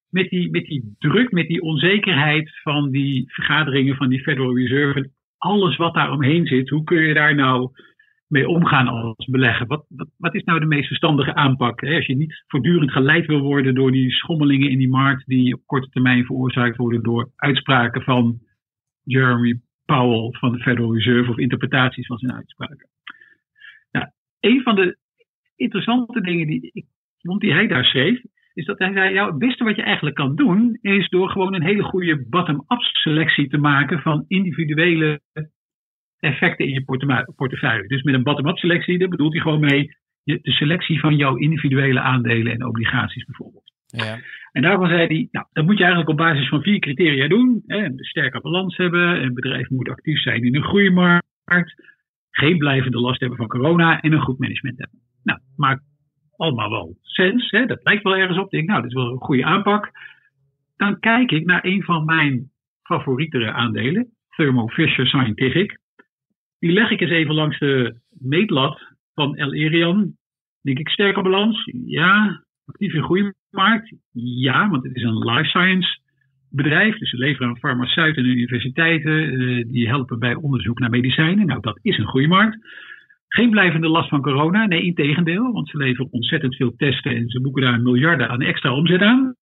met 0.10 0.30
die, 0.30 0.50
met 0.50 0.66
die 0.66 0.96
druk, 1.00 1.32
met 1.32 1.48
die 1.48 1.62
onzekerheid 1.62 2.60
van 2.62 2.92
die 2.92 3.24
vergaderingen 3.28 3.96
van 3.96 4.10
die 4.10 4.22
Federal 4.22 4.58
Reserve, 4.58 5.10
alles 5.38 5.76
wat 5.76 5.94
daar 5.94 6.12
omheen 6.12 6.46
zit, 6.48 6.70
hoe 6.70 6.84
kun 6.84 7.02
je 7.02 7.14
daar 7.14 7.36
nou 7.36 7.72
mee 8.28 8.48
omgaan 8.48 8.88
als 8.88 9.26
belegger? 9.26 9.68
Wat, 9.68 9.86
wat, 9.90 10.10
wat 10.18 10.36
is 10.36 10.44
nou 10.44 10.60
de 10.60 10.66
meest 10.66 10.88
verstandige 10.88 11.36
aanpak? 11.36 11.82
Hè? 11.82 11.96
Als 11.96 12.06
je 12.06 12.16
niet 12.16 12.44
voortdurend 12.48 12.92
geleid 12.92 13.26
wil 13.26 13.40
worden 13.40 13.76
door 13.76 13.92
die 13.92 14.12
schommelingen 14.12 14.70
in 14.70 14.78
die 14.78 14.90
markt 14.90 15.26
die 15.26 15.54
op 15.54 15.62
korte 15.66 15.90
termijn 15.90 16.26
veroorzaakt 16.26 16.78
worden 16.78 17.04
door 17.04 17.32
uitspraken 17.36 18.02
van 18.02 18.40
Jeremy 19.04 19.60
Powell 19.86 20.32
van 20.32 20.52
de 20.52 20.60
Federal 20.60 20.94
Reserve 20.96 21.30
of 21.30 21.38
interpretaties 21.38 22.08
van 22.08 22.18
zijn 22.18 22.34
uitspraken. 22.34 22.90
Nou, 23.92 24.06
een 24.40 24.62
van 24.62 24.76
de 24.76 24.98
interessante 25.56 26.22
dingen 26.22 26.48
die 26.48 26.70
ik 26.74 26.86
vond 27.22 27.42
die 27.42 27.54
hij 27.54 27.68
daar 27.68 27.86
schreef, 27.86 28.22
is 28.54 28.66
dat 28.66 28.80
hij 28.80 28.94
zei, 28.94 29.14
ja, 29.14 29.26
het 29.26 29.38
beste 29.38 29.64
wat 29.64 29.76
je 29.76 29.82
eigenlijk 29.82 30.16
kan 30.16 30.36
doen, 30.36 30.78
is 30.82 31.10
door 31.10 31.30
gewoon 31.30 31.54
een 31.54 31.64
hele 31.64 31.84
goede 31.84 32.26
bottom-up 32.30 32.82
selectie 32.82 33.50
te 33.50 33.58
maken 33.58 34.00
van 34.00 34.26
individuele 34.28 35.22
effecten 36.24 36.66
in 36.66 36.74
je 36.74 37.24
portefeuille. 37.36 37.88
Dus 37.88 38.02
met 38.02 38.14
een 38.14 38.24
bottom-up 38.24 38.58
selectie, 38.58 38.98
daar 38.98 39.08
bedoelt 39.08 39.34
hij 39.34 39.42
gewoon 39.42 39.60
mee 39.60 39.96
de 40.24 40.40
selectie 40.44 41.00
van 41.00 41.16
jouw 41.16 41.36
individuele 41.36 42.00
aandelen 42.00 42.54
en 42.54 42.66
obligaties 42.66 43.26
bijvoorbeeld. 43.26 43.72
Ja. 43.86 44.20
En 44.52 44.62
daarvan 44.62 44.88
zei 44.88 45.06
hij, 45.08 45.28
nou, 45.32 45.46
dat 45.52 45.66
moet 45.66 45.78
je 45.78 45.84
eigenlijk 45.84 46.12
op 46.12 46.18
basis 46.18 46.50
van 46.50 46.62
vier 46.62 46.80
criteria 46.80 47.28
doen. 47.28 47.64
Hè, 47.66 47.78
een 47.78 47.98
sterke 47.98 48.42
balans 48.42 48.78
hebben, 48.78 49.24
een 49.24 49.34
bedrijf 49.34 49.70
moet 49.70 49.90
actief 49.90 50.22
zijn 50.22 50.44
in 50.44 50.56
een 50.56 50.64
groeimarkt, 50.64 51.74
geen 52.32 52.58
blijvende 52.58 53.00
last 53.00 53.20
hebben 53.20 53.38
van 53.38 53.48
corona 53.48 54.02
en 54.02 54.14
een 54.14 54.22
goed 54.22 54.40
management 54.40 54.80
hebben. 54.80 55.00
Nou, 55.24 55.40
maakt 55.56 55.84
allemaal 56.36 56.70
wel 56.70 56.98
sens, 57.02 57.50
hè, 57.50 57.66
dat 57.66 57.80
lijkt 57.84 58.04
wel 58.04 58.18
ergens 58.18 58.38
op. 58.38 58.46
Ik 58.46 58.52
denk, 58.52 58.68
nou, 58.68 58.82
dat 58.82 58.90
is 58.90 58.96
wel 58.96 59.12
een 59.12 59.18
goede 59.18 59.46
aanpak. 59.46 59.92
Dan 60.78 61.00
kijk 61.00 61.32
ik 61.32 61.46
naar 61.46 61.66
een 61.66 61.84
van 61.84 62.06
mijn 62.06 62.52
favorietere 62.84 63.52
aandelen, 63.52 64.10
Thermo 64.30 64.68
Fisher 64.68 65.08
Scientific. 65.08 65.82
Die 66.64 66.72
leg 66.72 66.90
ik 66.90 67.00
eens 67.02 67.12
even 67.12 67.36
langs 67.36 67.60
de 67.60 67.96
meetlat 68.10 68.82
van 69.14 69.36
El 69.36 69.54
Erian. 69.54 70.16
Denk 70.62 70.80
ik, 70.80 70.90
sterke 70.90 71.22
balans? 71.22 71.72
Ja. 71.86 72.44
Actief 72.66 72.94
in 72.94 73.04
groeimarkt? 73.04 73.96
Ja, 74.12 74.70
want 74.70 74.84
het 74.84 74.96
is 74.96 75.04
een 75.04 75.18
life 75.18 75.50
science 75.50 76.00
bedrijf. 76.50 76.98
Dus 76.98 77.10
ze 77.10 77.18
leveren 77.18 77.48
aan 77.48 77.58
farmaceuten 77.58 78.24
en 78.24 78.30
universiteiten. 78.30 79.42
Uh, 79.42 79.66
die 79.68 79.88
helpen 79.88 80.20
bij 80.20 80.36
onderzoek 80.36 80.80
naar 80.80 80.90
medicijnen. 80.90 81.46
Nou, 81.46 81.62
dat 81.62 81.80
is 81.82 81.98
een 81.98 82.08
groeimarkt. 82.08 82.58
Geen 83.28 83.50
blijvende 83.50 83.88
last 83.88 84.10
van 84.10 84.22
corona. 84.22 84.66
Nee, 84.66 84.84
in 84.84 84.94
tegendeel. 84.94 85.52
Want 85.52 85.70
ze 85.70 85.78
leveren 85.78 86.12
ontzettend 86.12 86.56
veel 86.56 86.76
testen 86.76 87.16
en 87.16 87.30
ze 87.30 87.42
boeken 87.42 87.62
daar 87.62 87.82
miljarden 87.82 88.30
aan 88.30 88.42
extra 88.42 88.74
omzet 88.74 89.02
aan. 89.02 89.36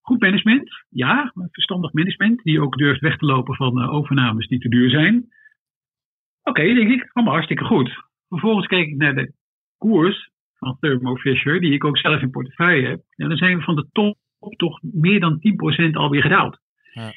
Goed 0.00 0.20
management, 0.20 0.84
ja, 0.88 1.32
verstandig 1.50 1.92
management, 1.92 2.42
die 2.42 2.60
ook 2.60 2.76
durft 2.76 3.00
weg 3.00 3.16
te 3.16 3.26
lopen 3.26 3.54
van 3.54 3.78
uh, 3.78 3.92
overnames 3.92 4.46
die 4.46 4.58
te 4.58 4.68
duur 4.68 4.90
zijn. 4.90 5.26
Oké, 6.44 6.74
denk 6.74 6.90
ik, 6.90 7.10
allemaal 7.12 7.34
hartstikke 7.34 7.64
goed. 7.64 8.02
Vervolgens 8.28 8.66
keek 8.66 8.88
ik 8.88 8.96
naar 8.96 9.14
de 9.14 9.32
koers 9.78 10.30
van 10.58 10.76
Thermo 10.80 11.16
Fisher, 11.16 11.60
die 11.60 11.72
ik 11.72 11.84
ook 11.84 11.98
zelf 11.98 12.20
in 12.20 12.30
portefeuille 12.30 12.88
heb. 12.88 13.00
En 13.16 13.28
dan 13.28 13.36
zijn 13.36 13.56
we 13.56 13.62
van 13.62 13.76
de 13.76 13.88
top 13.92 14.16
toch 14.56 14.80
meer 14.82 15.20
dan 15.20 15.40
10% 15.88 15.90
alweer 15.92 16.22
gedaald. 16.22 16.58
Ja. 16.92 17.12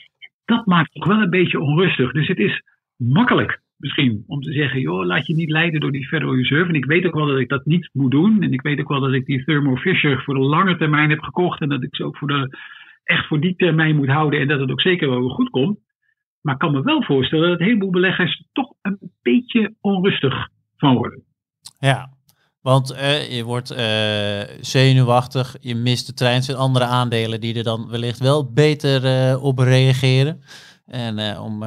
Dat 0.46 0.66
maakt 0.66 0.92
toch 0.92 1.06
wel 1.06 1.22
een 1.22 1.30
beetje 1.30 1.60
onrustig. 1.60 2.12
Dus 2.12 2.28
het 2.28 2.38
is 2.38 2.64
makkelijk 2.96 3.62
misschien 3.78 4.24
om 4.28 4.42
te 4.42 4.52
zeggen, 4.52 4.82
joh, 4.82 5.06
laat 5.06 5.28
je 5.28 5.34
niet 5.34 5.50
leiden 5.50 5.80
door 5.80 5.92
die 5.92 6.08
Federal 6.08 6.36
Reserve. 6.36 6.70
En 6.70 6.76
ik 6.76 6.86
weet 6.86 7.06
ook 7.06 7.14
wel 7.14 7.26
dat 7.26 7.40
ik 7.40 7.50
dat 7.50 7.66
niet 7.66 7.90
moet 7.94 8.12
doen. 8.12 8.42
En 8.42 8.54
ik 8.54 8.62
weet 8.62 8.80
ook 8.80 8.90
wel 8.90 9.00
dat 9.00 9.14
ik 9.14 9.26
die 9.26 9.44
Thermo 9.44 9.76
Fisher 9.76 10.24
voor 10.24 10.34
de 10.34 10.40
lange 10.40 10.78
termijn 10.78 11.10
heb 11.10 11.22
gekocht. 11.22 11.62
En 11.62 11.70
dat 11.70 11.84
ik 11.84 11.96
ze 11.96 12.04
ook 12.04 12.18
voor 12.18 12.28
de, 12.28 12.58
echt 13.04 13.28
voor 13.28 13.40
die 13.40 13.56
termijn 13.56 13.96
moet 13.96 14.08
houden. 14.08 14.40
En 14.40 14.48
dat 14.48 14.60
het 14.60 14.72
ook 14.72 14.82
zeker 14.82 15.10
wel 15.10 15.30
goed 15.30 15.50
komt. 15.50 15.80
Maar 16.48 16.56
ik 16.56 16.62
kan 16.62 16.72
me 16.72 16.82
wel 16.82 17.04
voorstellen 17.04 17.50
dat 17.50 17.60
een 17.60 17.66
heleboel 17.66 17.90
beleggers 17.90 18.44
toch 18.54 18.74
een 18.82 19.00
beetje 19.22 19.76
onrustig 19.82 20.50
van 20.78 20.96
worden. 20.96 21.24
Ja, 21.80 22.10
want 22.62 22.92
uh, 22.92 23.36
je 23.36 23.44
wordt 23.44 23.72
uh, 23.72 24.58
zenuwachtig, 24.62 25.56
je 25.60 25.76
mist 25.76 26.08
de 26.08 26.14
trein. 26.14 26.44
zijn 26.44 26.58
andere 26.58 26.86
aandelen 26.86 27.42
die 27.42 27.58
er 27.58 27.64
dan 27.64 27.90
wellicht 27.90 28.20
wel 28.20 28.54
beter 28.54 29.06
uh, 29.06 29.44
op 29.44 29.60
reageren. 29.60 30.42
En 30.86 31.40
om 31.40 31.64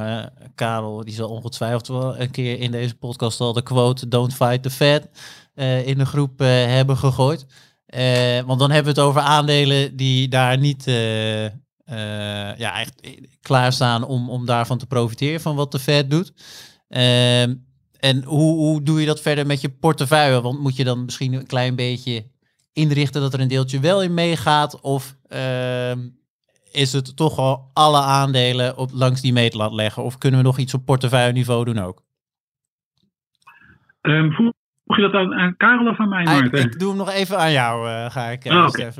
Karel, 0.55 1.03
die 1.03 1.13
zal 1.13 1.29
ongetwijfeld 1.29 1.87
wel 1.87 2.19
een 2.19 2.31
keer 2.31 2.59
in 2.59 2.71
deze 2.71 2.97
podcast 2.97 3.39
al 3.39 3.53
de 3.53 3.63
quote 3.63 4.07
Don't 4.07 4.35
fight 4.35 4.63
the 4.63 4.69
Fed 4.69 5.09
in 5.85 5.97
de 5.97 6.05
groep 6.05 6.39
hebben 6.39 6.97
gegooid. 6.97 7.45
want 8.45 8.59
dan 8.59 8.71
hebben 8.71 8.93
we 8.93 8.99
het 8.99 9.09
over 9.09 9.21
aandelen 9.21 9.95
die 9.95 10.27
daar 10.27 10.57
niet 10.57 10.85
ja, 12.57 12.79
echt 12.79 13.17
klaarstaan 13.41 14.03
om, 14.03 14.29
om 14.29 14.45
daarvan 14.45 14.77
te 14.77 14.87
profiteren 14.87 15.41
van 15.41 15.55
wat 15.55 15.71
de 15.71 15.79
Fed 15.79 16.09
doet. 16.09 16.33
Uh, 16.89 17.43
En 18.01 18.23
hoe, 18.23 18.55
hoe 18.55 18.83
doe 18.83 18.99
je 18.99 19.05
dat 19.05 19.21
verder 19.21 19.45
met 19.45 19.61
je 19.61 19.69
portefeuille? 19.69 20.41
Want 20.41 20.59
moet 20.59 20.75
je 20.75 20.83
dan 20.83 21.05
misschien 21.05 21.33
een 21.33 21.47
klein 21.47 21.75
beetje 21.75 22.23
inrichten 22.73 23.21
dat 23.21 23.33
er 23.33 23.39
een 23.39 23.47
deeltje 23.47 23.79
wel 23.79 24.03
in 24.03 24.13
meegaat? 24.13 24.81
Of 24.81 25.15
ehm, 25.27 25.99
is 26.71 26.93
het 26.93 27.17
toch 27.17 27.37
al 27.37 27.69
alle 27.73 28.01
aandelen 28.01 28.77
op, 28.77 28.89
langs 28.93 29.21
die 29.21 29.33
meetlat 29.33 29.73
leggen? 29.73 30.03
Of 30.03 30.17
kunnen 30.17 30.39
we 30.39 30.45
nog 30.45 30.57
iets 30.57 30.73
op 30.73 30.85
portefeuille 30.85 31.33
niveau 31.33 31.65
doen 31.65 31.79
ook? 31.79 32.01
Um, 34.01 34.31
vroeg 34.31 34.53
je 34.85 35.01
dat 35.01 35.13
aan, 35.13 35.33
aan, 35.33 35.57
Karel 35.57 35.91
of 35.91 35.99
aan 35.99 36.09
mij, 36.09 36.23
Maarten? 36.23 36.59
Ik, 36.59 36.65
ik 36.65 36.79
doe 36.79 36.89
hem 36.89 36.97
nog 36.97 37.11
even 37.11 37.37
aan 37.37 37.51
jou, 37.51 37.87
uh, 37.87 38.09
ga 38.09 38.25
ik, 38.25 38.45
uh, 38.45 38.55
oh, 38.55 38.65
okay. 38.65 38.91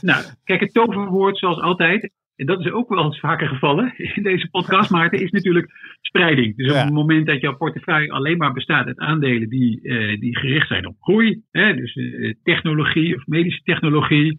Nou, 0.00 0.24
kijk, 0.44 0.60
het 0.60 0.74
toverwoord 0.74 1.38
zoals 1.38 1.60
altijd, 1.60 2.10
en 2.38 2.46
dat 2.46 2.60
is 2.60 2.70
ook 2.70 2.88
wel 2.88 3.04
eens 3.04 3.20
vaker 3.20 3.48
gevallen 3.48 3.92
in 3.96 4.22
deze 4.22 4.48
podcast, 4.50 4.90
Maarten, 4.90 5.20
is 5.20 5.30
natuurlijk 5.30 5.72
spreiding. 6.00 6.56
Dus 6.56 6.72
ja. 6.72 6.78
op 6.78 6.84
het 6.84 6.94
moment 6.94 7.26
dat 7.26 7.40
jouw 7.40 7.56
portefeuille 7.56 8.12
alleen 8.12 8.36
maar 8.36 8.52
bestaat 8.52 8.86
uit 8.86 8.98
aandelen 8.98 9.48
die, 9.48 9.80
uh, 9.82 10.20
die 10.20 10.38
gericht 10.38 10.68
zijn 10.68 10.86
op 10.86 10.96
groei, 11.00 11.42
hè, 11.50 11.74
dus 11.74 11.94
uh, 11.94 12.34
technologie 12.42 13.16
of 13.16 13.26
medische 13.26 13.62
technologie, 13.62 14.38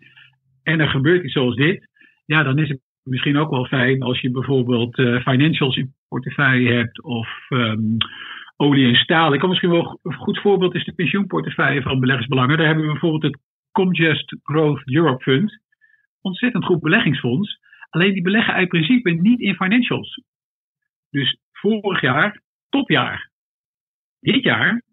en 0.64 0.80
er 0.80 0.90
gebeurt 0.90 1.24
iets 1.24 1.34
zoals 1.34 1.56
dit, 1.56 1.90
ja, 2.26 2.44
dan 2.44 2.58
is 2.58 2.70
het 2.70 2.80
misschien 3.04 3.38
ook 3.38 3.50
wel 3.50 3.66
fijn 3.66 4.02
als 4.02 4.22
je 4.22 4.32
bijvoorbeeld 4.32 4.98
uh, 4.98 5.22
financials 5.22 5.78
in 5.78 5.94
portefeuille 6.08 6.72
hebt 6.72 7.04
of 7.04 7.30
um, 7.50 7.98
olie 8.56 8.88
en 8.88 8.96
staal. 8.96 9.34
Ik 9.34 9.40
kan 9.40 9.50
misschien 9.50 9.70
wel 9.70 10.00
een 10.04 10.14
goed 10.14 10.40
voorbeeld 10.40 10.76
is 10.76 10.86
de 10.86 10.94
pensioenportefeuille 10.94 11.82
van 11.82 12.00
beleggersbelangen. 12.00 12.58
Daar 12.58 12.66
hebben 12.66 12.86
we 12.86 12.92
bijvoorbeeld 12.92 13.24
het 13.24 13.42
Comgest 13.72 14.36
Growth 14.44 14.82
Europe 14.86 15.24
Fund. 15.24 15.60
Ontzettend 16.22 16.66
goed 16.66 16.82
beleggingsfonds. 16.82 17.60
Alleen 17.90 18.14
die 18.14 18.22
beleggen 18.22 18.54
uit 18.54 18.68
principe 18.68 19.10
niet 19.10 19.40
in 19.40 19.56
financials. 19.56 20.22
Dus 21.10 21.38
vorig 21.52 22.02
jaar, 22.02 22.42
topjaar. 22.70 23.30
Dit 24.20 24.44
jaar 24.44 24.84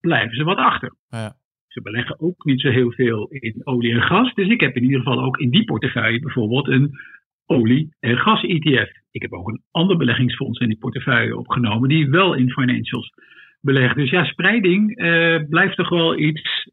blijven 0.00 0.36
ze 0.36 0.44
wat 0.44 0.58
achter. 0.58 0.94
Ja. 1.08 1.36
Ze 1.66 1.82
beleggen 1.82 2.20
ook 2.20 2.44
niet 2.44 2.60
zo 2.60 2.70
heel 2.70 2.92
veel 2.92 3.28
in 3.28 3.66
olie 3.66 3.94
en 3.94 4.02
gas. 4.02 4.34
Dus 4.34 4.48
ik 4.48 4.60
heb 4.60 4.76
in 4.76 4.82
ieder 4.82 4.98
geval 4.98 5.22
ook 5.22 5.38
in 5.38 5.50
die 5.50 5.64
portefeuille 5.64 6.20
bijvoorbeeld 6.20 6.68
een 6.68 6.98
olie- 7.46 7.94
en 8.00 8.18
gas-ETF. 8.18 8.90
Ik 9.10 9.22
heb 9.22 9.32
ook 9.32 9.48
een 9.48 9.62
ander 9.70 9.96
beleggingsfonds 9.96 10.60
in 10.60 10.68
die 10.68 10.78
portefeuille 10.78 11.36
opgenomen 11.36 11.88
die 11.88 12.10
wel 12.10 12.34
in 12.34 12.50
financials 12.50 13.12
belegt. 13.60 13.96
Dus 13.96 14.10
ja, 14.10 14.24
spreiding 14.24 14.98
uh, 14.98 15.40
blijft 15.48 15.76
toch 15.76 15.88
wel 15.88 16.18
iets, 16.18 16.70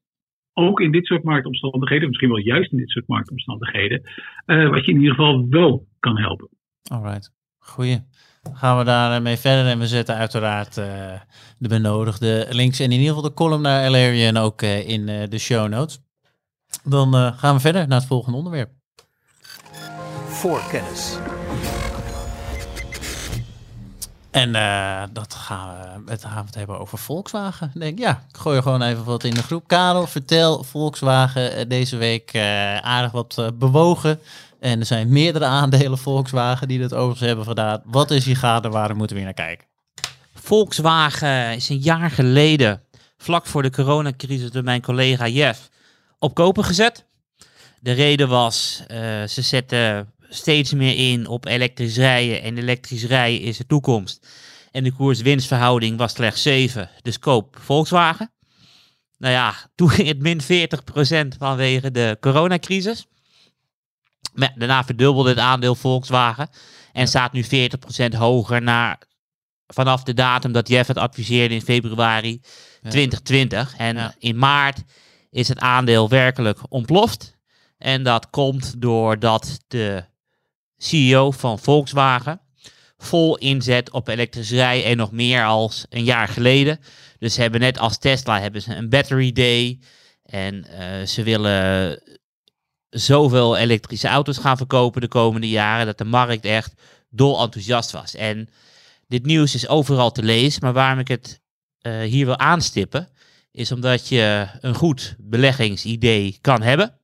ook 0.53 0.79
in 0.79 0.91
dit 0.91 1.05
soort 1.05 1.23
marktomstandigheden, 1.23 2.07
misschien 2.07 2.29
wel 2.29 2.37
juist 2.37 2.71
in 2.71 2.77
dit 2.77 2.89
soort 2.89 3.07
marktomstandigheden, 3.07 4.01
uh, 4.45 4.69
wat 4.69 4.85
je 4.85 4.91
in 4.91 4.97
ieder 4.97 5.15
geval 5.15 5.45
wel 5.49 5.87
kan 5.99 6.17
helpen. 6.17 6.49
Alright, 6.91 7.33
goeie. 7.57 7.99
Gaan 8.53 8.77
we 8.77 8.83
daarmee 8.83 9.37
verder 9.37 9.65
en 9.65 9.79
we 9.79 9.87
zetten 9.87 10.15
uiteraard 10.15 10.77
uh, 10.77 10.85
de 11.57 11.67
benodigde 11.67 12.47
links 12.49 12.79
en 12.79 12.85
in 12.85 12.99
ieder 12.99 13.07
geval 13.07 13.29
de 13.29 13.35
column 13.35 13.61
naar 13.61 13.85
Alarian 13.85 14.37
ook 14.37 14.61
in 14.61 15.05
de 15.05 15.37
show 15.37 15.69
notes. 15.69 15.99
Dan 16.83 17.13
gaan 17.13 17.55
we 17.55 17.61
verder 17.61 17.87
naar 17.87 17.99
het 17.99 18.07
volgende 18.07 18.37
onderwerp 18.37 18.69
voorkennis. 20.41 21.19
En 24.31 24.55
uh, 24.55 25.03
dat 25.11 25.33
gaan 25.33 25.77
we, 26.05 26.11
het 26.11 26.25
gaan 26.25 26.47
hebben 26.51 26.79
over 26.79 26.97
Volkswagen. 26.97 27.71
Denk, 27.73 27.99
ja, 27.99 28.23
ik 28.29 28.37
gooi 28.37 28.61
gewoon 28.61 28.81
even 28.81 29.03
wat 29.03 29.23
in 29.23 29.33
de 29.33 29.43
groep. 29.43 29.67
Karel, 29.67 30.07
vertel 30.07 30.63
Volkswagen 30.63 31.69
deze 31.69 31.97
week 31.97 32.33
uh, 32.33 32.77
aardig 32.77 33.11
wat 33.11 33.51
bewogen. 33.53 34.19
En 34.59 34.79
er 34.79 34.85
zijn 34.85 35.09
meerdere 35.09 35.45
aandelen 35.45 35.97
Volkswagen 35.97 36.67
die 36.67 36.79
dat 36.79 36.93
overigens 36.93 37.27
hebben 37.27 37.45
gedaan. 37.45 37.81
Wat 37.85 38.11
is 38.11 38.25
hier 38.25 38.37
gaande? 38.37 38.69
Waar 38.69 38.95
moeten 38.95 39.15
we 39.15 39.23
naar 39.23 39.33
kijken? 39.33 39.67
Volkswagen 40.33 41.55
is 41.55 41.69
een 41.69 41.77
jaar 41.77 42.11
geleden, 42.11 42.81
vlak 43.17 43.45
voor 43.45 43.61
de 43.61 43.71
coronacrisis, 43.71 44.51
door 44.51 44.63
mijn 44.63 44.81
collega 44.81 45.27
Jeff 45.27 45.69
op 46.19 46.33
kopen 46.33 46.63
gezet. 46.63 47.05
De 47.79 47.91
reden 47.91 48.27
was, 48.29 48.83
ze 49.27 49.41
zetten 49.41 50.11
steeds 50.33 50.73
meer 50.73 51.11
in 51.11 51.27
op 51.27 51.45
elektrisch 51.45 51.97
rijden. 51.97 52.41
En 52.41 52.57
elektrisch 52.57 53.05
rijden 53.05 53.41
is 53.41 53.57
de 53.57 53.65
toekomst. 53.65 54.27
En 54.71 54.83
de 54.83 54.91
koers-winstverhouding 54.91 55.97
was 55.97 56.11
slechts 56.11 56.41
7. 56.41 56.89
Dus 57.01 57.19
koop 57.19 57.57
Volkswagen. 57.59 58.31
Nou 59.17 59.33
ja, 59.33 59.55
toen 59.75 59.89
ging 59.89 60.07
het 60.07 60.19
min 60.19 60.41
40% 60.41 61.37
vanwege 61.37 61.91
de 61.91 62.17
coronacrisis. 62.19 63.05
Maar 64.33 64.53
daarna 64.55 64.83
verdubbelde 64.83 65.29
het 65.29 65.39
aandeel 65.39 65.75
Volkswagen. 65.75 66.49
En 66.91 67.07
staat 67.07 67.33
nu 67.33 67.45
40% 67.45 68.17
hoger 68.17 68.61
naar, 68.61 69.01
vanaf 69.67 70.03
de 70.03 70.13
datum 70.13 70.51
dat 70.51 70.67
Jeff 70.67 70.87
het 70.87 70.97
adviseerde 70.97 71.53
in 71.53 71.61
februari 71.61 72.41
ja. 72.81 72.89
2020. 72.89 73.75
En 73.77 73.95
ja. 73.95 74.15
in 74.19 74.37
maart 74.37 74.83
is 75.29 75.47
het 75.47 75.59
aandeel 75.59 76.09
werkelijk 76.09 76.59
ontploft. 76.69 77.37
En 77.77 78.03
dat 78.03 78.29
komt 78.29 78.81
doordat 78.81 79.59
de 79.67 80.03
CEO 80.81 81.31
van 81.31 81.59
Volkswagen, 81.59 82.41
vol 82.97 83.37
inzet 83.37 83.91
op 83.91 84.07
elektrisch 84.07 84.51
rijden 84.51 84.85
en 84.85 84.97
nog 84.97 85.11
meer 85.11 85.45
als 85.45 85.85
een 85.89 86.03
jaar 86.03 86.27
geleden. 86.27 86.79
Dus 87.19 87.33
ze 87.33 87.41
hebben 87.41 87.59
net 87.59 87.79
als 87.79 87.97
Tesla 87.97 88.39
hebben 88.39 88.61
ze 88.61 88.75
een 88.75 88.89
battery 88.89 89.31
day 89.31 89.79
en 90.23 90.65
uh, 90.69 91.05
ze 91.05 91.23
willen 91.23 91.99
zoveel 92.89 93.57
elektrische 93.57 94.07
auto's 94.07 94.37
gaan 94.37 94.57
verkopen 94.57 95.01
de 95.01 95.07
komende 95.07 95.49
jaren 95.49 95.85
dat 95.85 95.97
de 95.97 96.03
markt 96.03 96.45
echt 96.45 96.73
dol 97.09 97.41
enthousiast 97.41 97.91
was. 97.91 98.15
En 98.15 98.49
dit 99.07 99.25
nieuws 99.25 99.55
is 99.55 99.67
overal 99.67 100.11
te 100.11 100.23
lezen, 100.23 100.63
maar 100.63 100.73
waarom 100.73 100.99
ik 100.99 101.07
het 101.07 101.41
uh, 101.81 102.01
hier 102.01 102.25
wil 102.25 102.37
aanstippen, 102.37 103.09
is 103.51 103.71
omdat 103.71 104.07
je 104.07 104.47
een 104.59 104.75
goed 104.75 105.15
beleggingsidee 105.17 106.37
kan 106.41 106.61
hebben. 106.61 107.00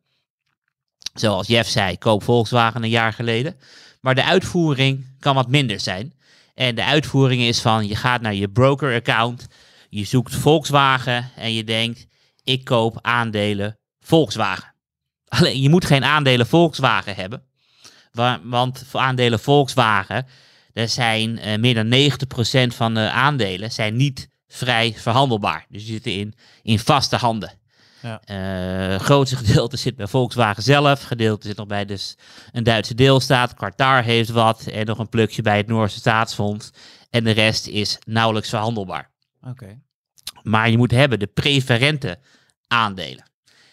Zoals 1.19 1.47
Jeff 1.47 1.69
zei, 1.69 1.97
koop 1.97 2.23
Volkswagen 2.23 2.83
een 2.83 2.89
jaar 2.89 3.13
geleden. 3.13 3.55
Maar 4.01 4.15
de 4.15 4.23
uitvoering 4.23 5.05
kan 5.19 5.35
wat 5.35 5.49
minder 5.49 5.79
zijn. 5.79 6.13
En 6.53 6.75
de 6.75 6.83
uitvoering 6.83 7.41
is 7.41 7.61
van, 7.61 7.87
je 7.87 7.95
gaat 7.95 8.21
naar 8.21 8.33
je 8.33 8.49
broker 8.49 8.95
account, 8.95 9.47
je 9.89 10.03
zoekt 10.03 10.35
Volkswagen 10.35 11.29
en 11.35 11.53
je 11.53 11.63
denkt, 11.63 12.07
ik 12.43 12.63
koop 12.63 12.99
aandelen 13.01 13.77
Volkswagen. 13.99 14.73
Alleen, 15.27 15.61
je 15.61 15.69
moet 15.69 15.85
geen 15.85 16.03
aandelen 16.03 16.47
Volkswagen 16.47 17.15
hebben. 17.15 17.43
Want 18.43 18.83
voor 18.87 18.99
aandelen 18.99 19.39
Volkswagen, 19.39 20.27
er 20.73 20.89
zijn 20.89 21.37
uh, 21.37 21.57
meer 21.57 21.73
dan 21.73 22.11
90% 22.71 22.75
van 22.75 22.93
de 22.93 23.09
aandelen 23.09 23.71
zijn 23.71 23.95
niet 23.95 24.29
vrij 24.47 24.93
verhandelbaar. 24.97 25.65
Dus 25.69 25.83
die 25.83 25.93
zitten 25.93 26.13
in, 26.13 26.33
in 26.63 26.79
vaste 26.79 27.15
handen. 27.15 27.51
Ja. 28.01 28.21
Uh, 28.93 28.99
grootste 28.99 29.35
gedeelte 29.35 29.77
zit 29.77 29.95
bij 29.95 30.07
Volkswagen 30.07 30.63
zelf. 30.63 31.03
Gedeelte 31.03 31.47
zit 31.47 31.57
nog 31.57 31.67
bij 31.67 31.85
dus 31.85 32.17
een 32.51 32.63
Duitse 32.63 32.95
deelstaat. 32.95 33.53
Qatar 33.53 34.03
heeft 34.03 34.29
wat. 34.29 34.67
En 34.67 34.85
nog 34.85 34.99
een 34.99 35.09
plukje 35.09 35.41
bij 35.41 35.57
het 35.57 35.67
Noorse 35.67 35.97
staatsfonds. 35.97 36.69
En 37.09 37.23
de 37.23 37.31
rest 37.31 37.67
is 37.67 37.97
nauwelijks 38.05 38.49
verhandelbaar. 38.49 39.09
Okay. 39.41 39.79
Maar 40.43 40.69
je 40.69 40.77
moet 40.77 40.91
hebben 40.91 41.19
de 41.19 41.27
preferente 41.27 42.19
aandelen. 42.67 43.25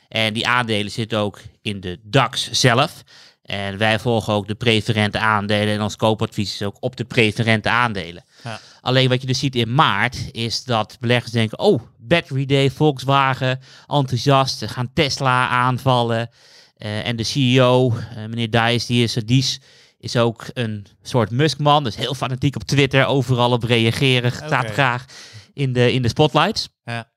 En 0.08 0.32
die 0.32 0.46
aandelen 0.46 0.90
zitten 0.90 1.18
ook 1.18 1.40
in 1.62 1.80
de 1.80 2.00
DAX 2.02 2.50
zelf. 2.50 3.02
En 3.42 3.78
wij 3.78 3.98
volgen 3.98 4.32
ook 4.32 4.46
de 4.46 4.54
preferente 4.54 5.18
aandelen. 5.18 5.74
En 5.74 5.82
ons 5.82 5.96
koopadvies 5.96 6.54
is 6.54 6.62
ook 6.62 6.76
op 6.80 6.96
de 6.96 7.04
preferente 7.04 7.68
aandelen. 7.68 8.24
Ja. 8.44 8.60
Alleen 8.84 9.08
wat 9.08 9.20
je 9.20 9.26
dus 9.26 9.38
ziet 9.38 9.56
in 9.56 9.74
maart 9.74 10.28
is 10.30 10.64
dat 10.64 10.96
beleggers 11.00 11.32
denken: 11.32 11.58
oh, 11.58 11.82
Battery 11.98 12.46
Day, 12.46 12.70
Volkswagen, 12.70 13.60
enthousiast, 13.86 14.64
gaan 14.66 14.92
Tesla 14.92 15.48
aanvallen. 15.48 16.30
Uh, 16.78 17.06
en 17.06 17.16
de 17.16 17.22
CEO, 17.22 17.92
uh, 17.92 17.98
meneer 18.16 18.50
Dijs, 18.50 18.86
die 18.86 19.02
is, 19.02 19.12
Dies, 19.12 19.60
is 19.98 20.16
ook 20.16 20.44
een 20.52 20.86
soort 21.02 21.30
Muskman. 21.30 21.84
Dus 21.84 21.96
heel 21.96 22.14
fanatiek 22.14 22.56
op 22.56 22.62
Twitter, 22.62 23.06
overal 23.06 23.52
op 23.52 23.62
reageren. 23.62 24.32
Staat 24.32 24.62
okay. 24.62 24.72
graag 24.72 25.04
in 25.52 25.72
de, 25.72 25.92
in 25.92 26.02
de 26.02 26.08
spotlights. 26.08 26.68
Ja. 26.84 27.10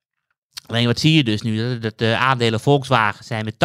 Alleen 0.65 0.85
wat 0.85 0.99
zie 0.99 1.13
je 1.13 1.23
dus 1.23 1.41
nu? 1.41 1.79
Dat 1.79 1.97
de 1.97 2.15
aandelen 2.17 2.59
Volkswagen 2.59 3.25
zijn 3.25 3.45
met 3.45 3.55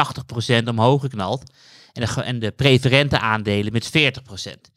80% 0.65 0.69
omhoog 0.69 1.01
geknald. 1.01 1.53
En 1.93 2.05
de, 2.05 2.23
en 2.23 2.39
de 2.39 2.51
preferente 2.51 3.19
aandelen 3.19 3.73
met 3.73 3.91
40%. 3.91 4.72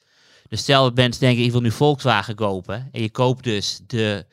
Dus 0.50 0.60
stel 0.60 0.84
dat 0.84 0.96
mensen 0.96 1.22
denken, 1.22 1.44
ik 1.44 1.52
wil 1.52 1.62
nu 1.62 1.72
Volkswagen 1.72 2.36
kopen. 2.36 2.90
En 2.92 3.02
je 3.02 3.10
koopt 3.10 3.44
dus 3.44 3.80
de 3.88 4.26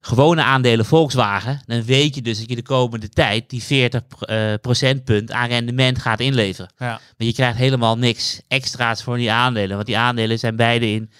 gewone 0.00 0.42
aandelen 0.42 0.84
Volkswagen. 0.84 1.62
Dan 1.66 1.84
weet 1.84 2.14
je 2.14 2.22
dus 2.22 2.38
dat 2.38 2.48
je 2.48 2.54
de 2.54 2.62
komende 2.62 3.08
tijd 3.08 3.50
die 3.50 3.62
40 3.62 4.02
uh, 4.20 4.54
procentpunt 4.60 5.30
aan 5.30 5.48
rendement 5.48 5.98
gaat 5.98 6.20
inleveren. 6.20 6.72
Ja. 6.78 6.86
Maar 6.86 7.26
je 7.26 7.32
krijgt 7.32 7.58
helemaal 7.58 7.98
niks 7.98 8.40
extra's 8.48 9.02
voor 9.02 9.16
die 9.16 9.32
aandelen. 9.32 9.74
Want 9.74 9.86
die 9.86 9.98
aandelen 9.98 10.38
zijn 10.38 10.56
beide 10.56 10.90
in 10.90 11.10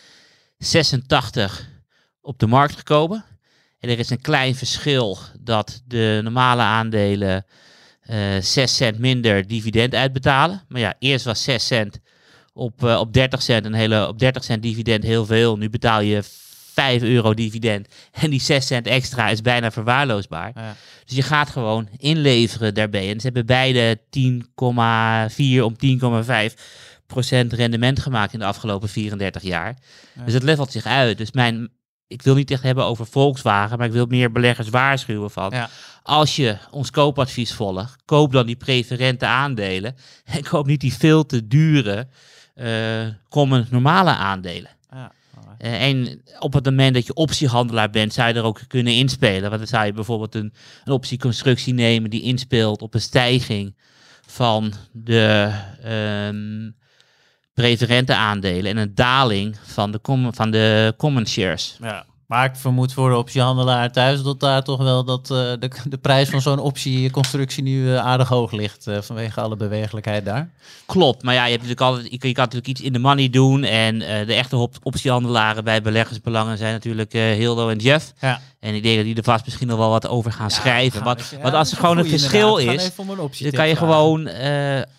86 0.59 1.69
op 2.21 2.39
de 2.39 2.47
markt 2.47 2.77
gekomen. 2.77 3.25
En 3.79 3.89
er 3.89 3.99
is 3.99 4.11
een 4.11 4.21
klein 4.21 4.55
verschil 4.55 5.19
dat 5.41 5.83
de 5.87 6.21
normale 6.23 6.63
aandelen 6.63 7.47
uh, 8.11 8.41
6 8.41 8.77
cent 8.77 8.99
minder 8.99 9.47
dividend 9.47 9.95
uitbetalen. 9.95 10.63
Maar 10.69 10.81
ja, 10.81 10.95
eerst 10.99 11.25
was 11.25 11.43
6 11.43 11.67
cent 11.67 12.01
op, 12.53 12.85
uh, 12.85 12.99
op 12.99 13.13
30 13.13 13.43
cent 13.43 13.65
een 13.65 13.75
hele 13.75 14.09
op 14.09 14.19
30 14.19 14.45
cent 14.45 14.63
dividend 14.63 15.05
heel 15.05 15.27
veel. 15.27 15.59
Nu 15.59 15.71
betaal 15.71 16.01
je 16.01 16.23
5 16.73 17.03
euro 17.03 17.35
dividend. 17.35 17.89
En 18.23 18.31
die 18.31 18.41
6 18.41 18.67
cent 18.67 18.87
extra 18.87 19.29
is 19.29 19.41
bijna 19.41 19.71
verwaarloosbaar. 19.71 20.53
Ja. 20.55 20.77
Dus 21.05 21.17
je 21.17 21.23
gaat 21.23 21.51
gewoon 21.51 21.89
inleveren 21.97 22.75
daarbij. 22.75 23.11
En 23.11 23.21
ze 23.21 23.27
hebben 23.27 23.47
beide 23.47 23.99
10,4 23.99 25.63
om 25.63 25.77
10,5 26.51 26.55
procent 27.07 27.53
rendement 27.53 28.01
gemaakt 28.01 28.33
in 28.33 28.39
de 28.39 28.45
afgelopen 28.45 28.89
34 28.89 29.43
jaar. 29.43 29.77
Dus 30.25 30.35
het 30.35 30.43
levelt 30.43 30.73
zich 30.73 30.87
uit. 30.87 31.19
Dus 31.19 31.33
mijn, 31.33 31.71
ik 32.07 32.23
wil 32.23 32.35
niet 32.35 32.51
echt 32.51 32.63
hebben 32.63 32.85
over 32.85 33.07
Volkswagen, 33.07 33.79
maar 33.79 33.87
ik 33.87 33.93
wil 33.93 34.07
meer 34.07 34.33
beleggers 34.33 34.69
waarschuwen 34.69 35.31
van. 35.31 35.53
Als 36.03 36.37
je 36.37 36.57
ons 36.71 36.91
koopadvies 36.91 37.53
volgt, 37.53 37.97
koop 38.05 38.33
dan 38.33 38.47
die 38.47 38.57
preferente 38.57 39.27
aandelen. 39.27 39.97
En 40.25 40.43
koop 40.43 40.67
niet 40.67 40.81
die 40.81 40.95
veel 40.95 41.27
te 41.27 41.47
dure, 41.47 42.09
uh, 42.55 43.07
common 43.29 43.67
normale 43.71 44.11
aandelen. 44.11 44.71
Ja. 44.91 45.13
Uh, 45.59 45.83
en 45.83 46.23
op 46.39 46.53
het 46.53 46.65
moment 46.65 46.95
dat 46.95 47.07
je 47.07 47.15
optiehandelaar 47.15 47.91
bent, 47.91 48.13
zou 48.13 48.29
je 48.29 48.35
er 48.35 48.45
ook 48.45 48.61
kunnen 48.69 48.95
inspelen. 48.95 49.49
Want 49.49 49.59
dan 49.59 49.67
zou 49.67 49.87
je 49.87 49.93
bijvoorbeeld 49.93 50.35
een, 50.35 50.53
een 50.85 50.93
optieconstructie 50.93 51.75
nemen 51.75 52.11
die 52.11 52.23
inspeelt 52.23 52.83
op 52.83 52.95
een 52.95 53.01
stijging 53.01 53.75
van 54.27 54.73
de 54.93 55.53
um, 55.87 56.77
preferente 57.55 58.15
aandelen 58.15 58.71
en 58.71 58.77
een 58.77 58.95
daling 58.95 59.57
van 59.63 59.91
de, 59.91 60.01
com 60.01 60.35
van 60.35 60.51
de 60.51 60.95
common 60.97 61.27
shares. 61.27 61.77
Ja. 61.81 62.07
Maar 62.33 62.45
ik 62.45 62.57
vermoed 62.57 62.93
voor 62.93 63.11
de 63.11 63.17
optiehandelaar 63.17 63.93
thuis 63.93 64.23
dat 64.23 64.41
daar 64.41 64.63
toch 64.63 64.83
wel 64.83 65.05
dat, 65.05 65.31
uh, 65.31 65.39
de, 65.39 65.71
de 65.85 65.99
prijs 65.99 66.29
van 66.29 66.41
zo'n 66.41 66.59
optieconstructie 66.59 67.63
nu 67.63 67.85
uh, 67.85 67.99
aardig 67.99 68.29
hoog 68.29 68.53
ligt 68.53 68.87
uh, 68.87 69.01
vanwege 69.01 69.41
alle 69.41 69.57
bewegelijkheid 69.57 70.25
daar. 70.25 70.49
Klopt, 70.87 71.23
maar 71.23 71.35
ja, 71.35 71.45
je, 71.45 71.51
hebt 71.51 71.63
natuurlijk 71.63 71.91
altijd, 71.91 72.11
je, 72.11 72.19
kan 72.19 72.45
natuurlijk 72.45 72.67
iets 72.67 72.81
in 72.81 72.93
de 72.93 72.99
money 72.99 73.31
doen 73.31 73.65
en 73.65 73.99
de 73.99 74.35
echte 74.35 74.57
op 74.57 74.77
optiehandelaren 74.83 75.65
bij 75.65 75.83
beleggersbelangen 75.83 76.59
zijn 76.59 76.73
natuurlijk 76.73 77.13
Hildo 77.13 77.69
en 77.69 77.79
Jeff. 77.79 78.13
Ja. 78.21 78.41
En 78.61 78.75
ik 78.75 78.83
denk 78.83 78.97
dat 78.97 79.05
die 79.05 79.17
er 79.17 79.23
vast 79.23 79.45
misschien 79.45 79.69
nog 79.69 79.79
wel 79.79 79.91
wat 79.91 80.09
over 80.09 80.33
gaan 80.33 80.49
ja, 80.49 80.55
schrijven. 80.55 81.05
Want, 81.05 81.29
ja, 81.31 81.43
want 81.43 81.55
als 81.55 81.71
er 81.71 81.77
gewoon 81.77 81.99
een 81.99 82.09
verschil 82.09 82.57
is, 82.57 82.95
dan 83.39 83.51
kan 83.51 83.69
je 83.69 83.77
gewoon 83.77 84.29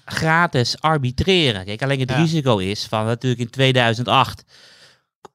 gratis 0.05 0.75
arbitreren. 0.79 1.65
Kijk, 1.65 1.81
alleen 1.83 1.99
het 1.99 2.11
risico 2.11 2.57
is 2.57 2.85
van 2.89 3.05
natuurlijk 3.05 3.41
in 3.41 3.49
2008 3.49 4.43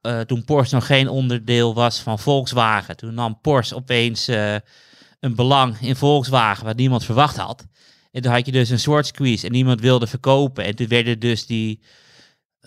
uh, 0.03 0.21
toen 0.21 0.45
Porsche 0.45 0.75
nog 0.75 0.87
geen 0.87 1.09
onderdeel 1.09 1.75
was 1.75 2.01
van 2.01 2.19
Volkswagen. 2.19 2.97
Toen 2.97 3.15
nam 3.15 3.41
Porsche 3.41 3.75
opeens 3.75 4.29
uh, 4.29 4.55
een 5.21 5.35
belang 5.35 5.81
in 5.81 5.97
Volkswagen 5.97 6.65
wat 6.65 6.77
niemand 6.77 7.05
verwacht 7.05 7.37
had. 7.37 7.67
En 8.11 8.23
toen 8.23 8.33
had 8.33 8.47
je 8.47 8.53
dus 8.53 8.71
een 8.71 8.79
short 8.79 9.07
squeeze 9.07 9.47
en 9.47 9.53
niemand 9.53 9.81
wilde 9.81 10.07
verkopen. 10.07 10.65
En 10.65 10.75
toen 10.75 10.89
werden 10.89 11.19
dus 11.19 11.47
die 11.47 11.81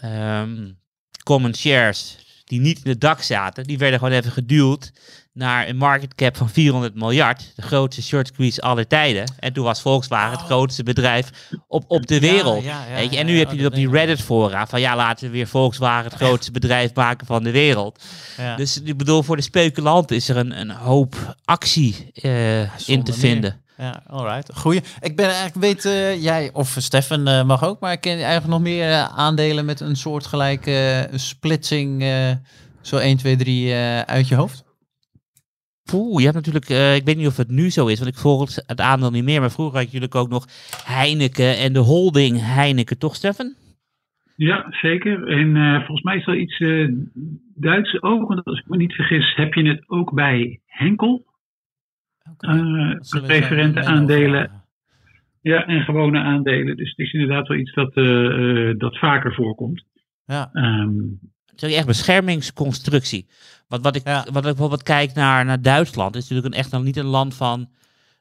um, 0.03 0.79
common 1.23 1.55
shares 1.55 2.17
die 2.51 2.59
niet 2.59 2.77
in 2.77 2.91
de 2.91 2.97
dak 2.97 3.21
zaten, 3.21 3.63
die 3.63 3.77
werden 3.77 3.99
gewoon 3.99 4.13
even 4.13 4.31
geduwd 4.31 4.91
naar 5.33 5.67
een 5.67 5.77
market 5.77 6.15
cap 6.15 6.37
van 6.37 6.49
400 6.49 6.95
miljard. 6.95 7.51
De 7.55 7.61
grootste 7.61 8.01
short 8.01 8.27
squeeze 8.27 8.61
aller 8.61 8.87
tijden. 8.87 9.33
En 9.39 9.53
toen 9.53 9.63
was 9.63 9.81
Volkswagen 9.81 10.31
het 10.31 10.39
oh. 10.39 10.45
grootste 10.45 10.83
bedrijf 10.83 11.29
op, 11.67 11.83
op 11.87 12.07
de 12.07 12.19
wereld. 12.19 12.63
weet 12.95 13.11
je? 13.11 13.17
En 13.17 13.25
nu 13.25 13.37
heb 13.37 13.51
je 13.51 13.65
op 13.65 13.73
die 13.73 13.89
Reddit 13.89 14.21
fora 14.21 14.67
van 14.67 14.81
ja, 14.81 14.95
laten 14.95 15.25
we 15.25 15.31
weer 15.31 15.47
Volkswagen 15.47 16.11
het 16.11 16.21
grootste 16.21 16.51
bedrijf 16.51 16.93
maken 16.93 17.27
van 17.27 17.43
de 17.43 17.51
wereld. 17.51 18.03
Dus 18.57 18.81
ik 18.81 18.97
bedoel, 18.97 19.23
voor 19.23 19.35
de 19.35 19.41
speculanten 19.41 20.15
is 20.15 20.29
er 20.29 20.37
een, 20.37 20.59
een 20.59 20.71
hoop 20.71 21.35
actie 21.45 22.11
uh, 22.21 22.87
in 22.87 23.03
te 23.03 23.13
vinden. 23.13 23.61
Ja, 23.81 24.03
alright. 24.07 24.59
Goeie. 24.59 24.81
Ik 25.01 25.15
ben 25.15 25.25
eigenlijk, 25.25 25.55
weet 25.55 25.85
uh, 25.85 26.23
jij, 26.23 26.49
of 26.53 26.67
Stefan 26.67 27.27
uh, 27.27 27.43
mag 27.43 27.63
ook, 27.63 27.79
maar 27.79 27.91
ik 27.91 28.01
ken 28.01 28.13
eigenlijk 28.13 28.47
nog 28.47 28.61
meer 28.61 28.89
uh, 28.89 29.17
aandelen 29.17 29.65
met 29.65 29.79
een 29.79 29.95
soortgelijke 29.95 31.07
splitsing, 31.11 32.03
zo 32.81 32.97
1, 32.97 33.17
2, 33.17 33.35
3 33.35 33.73
uit 34.05 34.27
je 34.27 34.35
hoofd? 34.35 34.63
Poeh, 35.91 36.17
je 36.17 36.23
hebt 36.23 36.35
natuurlijk, 36.35 36.69
uh, 36.69 36.95
ik 36.95 37.05
weet 37.05 37.17
niet 37.17 37.27
of 37.27 37.37
het 37.37 37.49
nu 37.49 37.69
zo 37.69 37.87
is, 37.87 37.99
want 37.99 38.11
ik 38.11 38.17
volg 38.17 38.55
het, 38.55 38.81
aandeel 38.81 39.11
niet 39.11 39.23
meer. 39.23 39.39
Maar 39.39 39.51
vroeger 39.51 39.77
had 39.77 39.91
je 39.91 39.99
natuurlijk 39.99 40.23
ook 40.23 40.29
nog 40.29 40.45
Heineken 40.85 41.57
en 41.57 41.73
de 41.73 41.79
holding 41.79 42.39
Heineken, 42.39 42.99
toch 42.99 43.15
Stefan? 43.15 43.53
Ja, 44.35 44.65
zeker. 44.69 45.27
En 45.27 45.55
uh, 45.55 45.75
volgens 45.75 46.01
mij 46.01 46.17
is 46.17 46.27
er 46.27 46.37
iets 46.37 46.59
uh, 46.59 46.91
Duits 47.55 48.01
ook, 48.01 48.27
want 48.27 48.45
als 48.45 48.59
ik 48.59 48.67
me 48.67 48.77
niet 48.77 48.93
vergis, 48.93 49.35
heb 49.35 49.53
je 49.53 49.67
het 49.67 49.83
ook 49.87 50.13
bij 50.13 50.59
Henkel. 50.65 51.25
Okay. 52.41 53.21
preferente 53.21 53.85
aandelen. 53.85 54.51
Ja, 55.41 55.65
en 55.65 55.81
gewone 55.81 56.19
aandelen. 56.19 56.77
Dus 56.77 56.89
het 56.89 56.99
is 56.99 57.13
inderdaad 57.13 57.47
wel 57.47 57.57
iets 57.57 57.73
dat, 57.73 57.93
dat 58.79 58.97
vaker 58.97 59.33
voorkomt. 59.33 59.83
Ja. 60.25 60.49
Um, 60.53 61.19
het 61.45 61.63
is 61.63 61.75
echt 61.75 61.85
beschermingsconstructie. 61.85 63.27
Wat, 63.67 63.81
wat, 63.81 63.95
ik, 63.95 64.03
wat 64.05 64.35
ik 64.35 64.41
bijvoorbeeld 64.41 64.83
kijk 64.83 65.13
naar, 65.13 65.45
naar 65.45 65.61
Duitsland, 65.61 66.15
is 66.15 66.21
natuurlijk 66.21 66.47
een, 66.47 66.59
echt 66.59 66.71
nog 66.71 66.83
niet 66.83 66.97
een 66.97 67.05
land 67.05 67.35
van. 67.35 67.69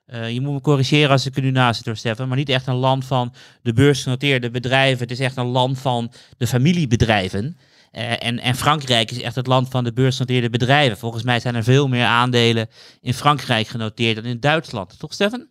Uh, 0.06 0.30
je 0.30 0.40
moet 0.40 0.52
me 0.52 0.61
corrigeren 0.61 1.11
als 1.11 1.26
ik 1.26 1.37
er 1.37 1.42
nu 1.42 1.50
naast 1.50 1.76
zit 1.76 1.85
door 1.85 1.96
Stefan, 1.96 2.28
maar 2.28 2.37
niet 2.37 2.48
echt 2.48 2.66
een 2.66 2.74
land 2.74 3.04
van 3.04 3.33
de 3.62 3.72
beursgenoteerde 3.72 4.50
bedrijven. 4.50 4.98
Het 4.98 5.11
is 5.11 5.20
echt 5.20 5.37
een 5.37 5.46
land 5.46 5.80
van 5.80 6.12
de 6.37 6.46
familiebedrijven. 6.46 7.56
Uh, 7.92 8.26
en, 8.26 8.38
en 8.38 8.55
Frankrijk 8.55 9.11
is 9.11 9.22
echt 9.22 9.35
het 9.35 9.46
land 9.46 9.68
van 9.68 9.85
de 9.85 9.92
beursgenoteerde 9.92 10.50
bedrijven. 10.50 10.96
Volgens 10.96 11.24
mij 11.24 11.40
zijn 11.40 11.55
er 11.55 11.62
veel 11.62 11.88
meer 11.88 12.05
aandelen 12.05 12.66
in 13.00 13.12
Frankrijk 13.12 13.66
genoteerd 13.66 14.16
dan 14.16 14.24
in 14.24 14.40
Duitsland. 14.40 14.98
Toch, 14.98 15.12
Stefan? 15.12 15.46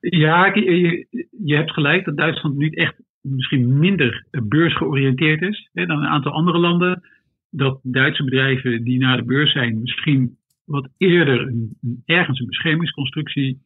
Ja, 0.00 0.54
je, 0.54 1.54
hebt 1.56 1.72
gelijk 1.72 2.04
dat 2.04 2.16
Duitsland 2.16 2.56
niet 2.56 2.76
echt 2.76 2.94
misschien 3.20 3.78
minder 3.78 4.26
beursgeoriënteerd 4.30 5.42
is 5.42 5.70
hè, 5.72 5.86
dan 5.86 5.98
een 5.98 6.08
aantal 6.08 6.32
andere 6.32 6.58
landen. 6.58 7.02
Dat 7.50 7.80
Duitse 7.82 8.24
bedrijven 8.24 8.84
die 8.84 8.98
naar 8.98 9.16
de 9.16 9.24
beurs 9.24 9.52
zijn 9.52 9.80
misschien 9.80 10.36
wat 10.64 10.88
eerder 10.96 11.40
een, 11.40 11.76
ergens 12.04 12.40
een 12.40 12.46
beschermingsconstructie 12.46 13.62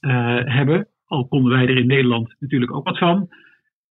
uh, 0.00 0.40
hebben. 0.44 0.88
Al 1.06 1.26
konden 1.26 1.52
wij 1.52 1.66
er 1.66 1.76
in 1.76 1.86
Nederland 1.86 2.34
natuurlijk 2.38 2.72
ook 2.72 2.84
wat 2.84 2.98
van. 2.98 3.28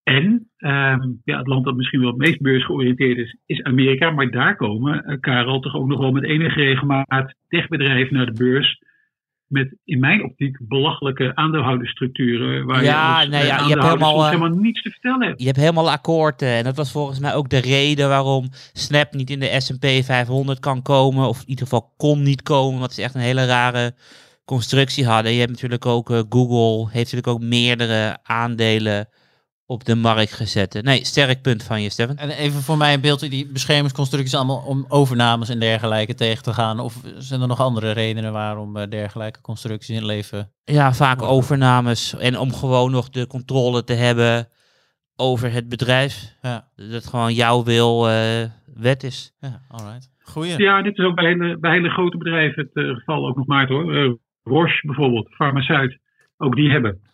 En 0.03 0.49
uh, 0.57 1.03
ja, 1.23 1.37
het 1.37 1.47
land 1.47 1.65
dat 1.65 1.75
misschien 1.75 1.99
wel 1.99 2.09
het 2.09 2.17
meest 2.17 2.41
beursgeoriënteerd 2.41 3.17
is, 3.17 3.37
is 3.45 3.63
Amerika. 3.63 4.11
Maar 4.11 4.31
daar 4.31 4.55
komen, 4.55 5.03
uh, 5.07 5.19
Karel, 5.19 5.59
toch 5.59 5.75
ook 5.75 5.87
nog 5.87 5.99
wel 5.99 6.11
met 6.11 6.23
enige 6.23 6.61
regelmaat 6.61 7.35
techbedrijven 7.47 8.15
naar 8.15 8.25
de 8.25 8.37
beurs 8.37 8.79
met 9.51 9.75
in 9.83 9.99
mijn 9.99 10.23
optiek 10.23 10.57
belachelijke 10.67 11.35
aandeelhoudersstructuren. 11.35 12.65
Waar 12.65 12.83
ja, 12.83 13.21
je, 13.21 13.27
nee, 13.27 13.45
ja, 13.45 13.57
je 13.57 13.69
hebt 13.69 13.83
helemaal, 13.83 14.25
helemaal 14.25 14.49
niets 14.49 14.81
te 14.81 14.89
vertellen 14.89 15.27
hebt. 15.27 15.39
Je 15.39 15.45
hebt 15.45 15.57
helemaal 15.57 15.91
akkoorden. 15.91 16.47
En 16.49 16.63
dat 16.63 16.75
was 16.75 16.91
volgens 16.91 17.19
mij 17.19 17.33
ook 17.35 17.49
de 17.49 17.57
reden 17.57 18.09
waarom 18.09 18.49
Snap 18.73 19.13
niet 19.13 19.29
in 19.29 19.39
de 19.39 19.61
SP 19.65 19.85
500 19.85 20.59
kan 20.59 20.81
komen. 20.81 21.27
Of 21.27 21.41
in 21.41 21.49
ieder 21.49 21.63
geval 21.63 21.93
kon 21.97 22.23
niet 22.23 22.41
komen. 22.41 22.79
Want 22.79 22.93
ze 22.93 23.01
echt 23.01 23.15
een 23.15 23.21
hele 23.21 23.45
rare 23.45 23.93
constructie 24.45 25.05
hadden. 25.05 25.31
Je 25.31 25.39
hebt 25.39 25.51
natuurlijk 25.51 25.85
ook 25.85 26.09
uh, 26.09 26.21
Google, 26.29 26.83
heeft 26.91 27.11
natuurlijk 27.11 27.27
ook 27.27 27.49
meerdere 27.49 28.17
aandelen 28.23 29.07
op 29.71 29.85
de 29.85 29.95
markt 29.95 30.33
gezet. 30.33 30.81
Nee, 30.83 31.05
sterk 31.05 31.41
punt 31.41 31.63
van 31.63 31.81
je, 31.81 31.89
Stefan. 31.89 32.17
En 32.17 32.29
even 32.29 32.61
voor 32.61 32.77
mij 32.77 32.93
een 32.93 33.01
beeld, 33.01 33.29
die 33.29 33.51
beschermingsconstructies 33.51 34.35
allemaal 34.35 34.63
om 34.67 34.85
overnames 34.87 35.49
en 35.49 35.59
dergelijke 35.59 36.13
tegen 36.13 36.43
te 36.43 36.53
gaan? 36.53 36.79
Of 36.79 36.93
zijn 37.17 37.41
er 37.41 37.47
nog 37.47 37.59
andere 37.59 37.91
redenen 37.91 38.33
waarom 38.33 38.77
eh, 38.77 38.89
dergelijke 38.89 39.41
constructies 39.41 39.97
in 39.97 40.05
leven? 40.05 40.51
Ja, 40.63 40.93
vaak 40.93 41.21
overnames 41.21 42.17
en 42.17 42.37
om 42.37 42.53
gewoon 42.53 42.91
nog 42.91 43.09
de 43.09 43.27
controle 43.27 43.83
te 43.83 43.93
hebben 43.93 44.47
over 45.15 45.51
het 45.51 45.69
bedrijf. 45.69 46.37
Ja. 46.41 46.67
Dat 46.75 47.07
gewoon 47.07 47.33
jouw 47.33 47.63
wil 47.63 48.09
uh, 48.09 48.13
wet 48.75 49.03
is. 49.03 49.35
Ja, 49.39 49.61
alright. 49.67 50.09
Goeie. 50.23 50.57
Ja, 50.57 50.81
dit 50.81 50.97
is 50.97 51.05
ook 51.05 51.15
bij 51.15 51.25
hele, 51.25 51.57
bij 51.57 51.71
hele 51.71 51.89
grote 51.89 52.17
bedrijven 52.17 52.63
het 52.63 52.85
uh, 52.85 52.95
geval 52.95 53.27
ook 53.27 53.35
nog 53.35 53.47
maar 53.47 53.67
hoor. 53.67 53.95
Uh, 53.95 54.13
Roche 54.43 54.87
bijvoorbeeld, 54.87 55.27
Farmaceut, 55.29 55.97
ook 56.37 56.55
die 56.55 56.71
hebben 56.71 57.09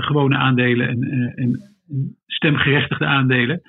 gewone 0.00 0.36
aandelen 0.36 0.88
en, 0.88 1.32
en 1.34 1.71
stemgerechtigde 2.26 3.06
aandelen. 3.06 3.62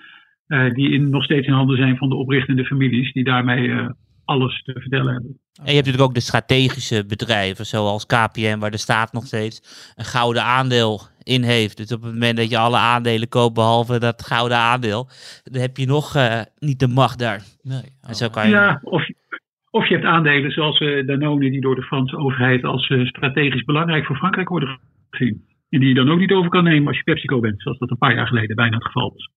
Uh, 0.47 0.69
die 0.69 0.91
in, 0.91 1.09
nog 1.09 1.23
steeds 1.23 1.47
in 1.47 1.53
handen 1.53 1.77
zijn 1.77 1.97
van 1.97 2.09
de 2.09 2.15
oprichtende 2.15 2.65
families, 2.65 3.13
die 3.13 3.23
daarmee 3.23 3.67
uh, 3.67 3.89
alles 4.25 4.63
te 4.63 4.71
vertellen 4.71 5.13
hebben. 5.13 5.39
En 5.53 5.65
je 5.65 5.73
hebt 5.73 5.85
natuurlijk 5.85 6.03
ook 6.03 6.13
de 6.13 6.19
strategische 6.19 7.05
bedrijven, 7.05 7.65
zoals 7.65 8.05
KPN, 8.05 8.59
waar 8.59 8.71
de 8.71 8.77
staat 8.77 9.13
nog 9.13 9.25
steeds 9.25 9.93
een 9.95 10.05
gouden 10.05 10.43
aandeel 10.43 11.01
in 11.23 11.43
heeft. 11.43 11.77
Dus 11.77 11.91
op 11.93 12.01
het 12.01 12.11
moment 12.11 12.37
dat 12.37 12.49
je 12.49 12.57
alle 12.57 12.77
aandelen 12.77 13.29
koopt, 13.29 13.53
behalve 13.53 13.99
dat 13.99 14.25
gouden 14.25 14.57
aandeel, 14.57 15.09
dan 15.43 15.61
heb 15.61 15.77
je 15.77 15.85
nog 15.85 16.15
uh, 16.15 16.41
niet 16.59 16.79
de 16.79 16.87
macht 16.87 17.19
daar. 17.19 17.41
Nee. 17.61 17.83
En 18.01 18.15
zo 18.15 18.29
kan 18.29 18.45
je... 18.45 18.51
Ja, 18.51 18.79
of, 18.83 19.07
of 19.69 19.87
je 19.87 19.93
hebt 19.93 20.05
aandelen 20.05 20.51
zoals 20.51 20.79
Danone, 21.05 21.49
die 21.49 21.61
door 21.61 21.75
de 21.75 21.81
Franse 21.83 22.17
overheid 22.17 22.63
als 22.63 22.93
strategisch 23.03 23.63
belangrijk 23.63 24.05
voor 24.05 24.15
Frankrijk 24.15 24.49
worden 24.49 24.79
gezien. 25.09 25.52
En 25.73 25.79
die 25.79 25.87
je 25.87 25.95
dan 25.95 26.11
ook 26.11 26.19
niet 26.19 26.31
over 26.31 26.49
kan 26.49 26.63
nemen 26.63 26.87
als 26.87 26.97
je 26.97 27.03
PepsiCo 27.03 27.39
bent. 27.39 27.61
Zoals 27.61 27.77
dat 27.77 27.89
een 27.89 27.97
paar 27.97 28.15
jaar 28.15 28.27
geleden 28.27 28.55
bijna 28.55 28.75
het 28.75 28.85
geval 28.85 29.13
was. 29.13 29.29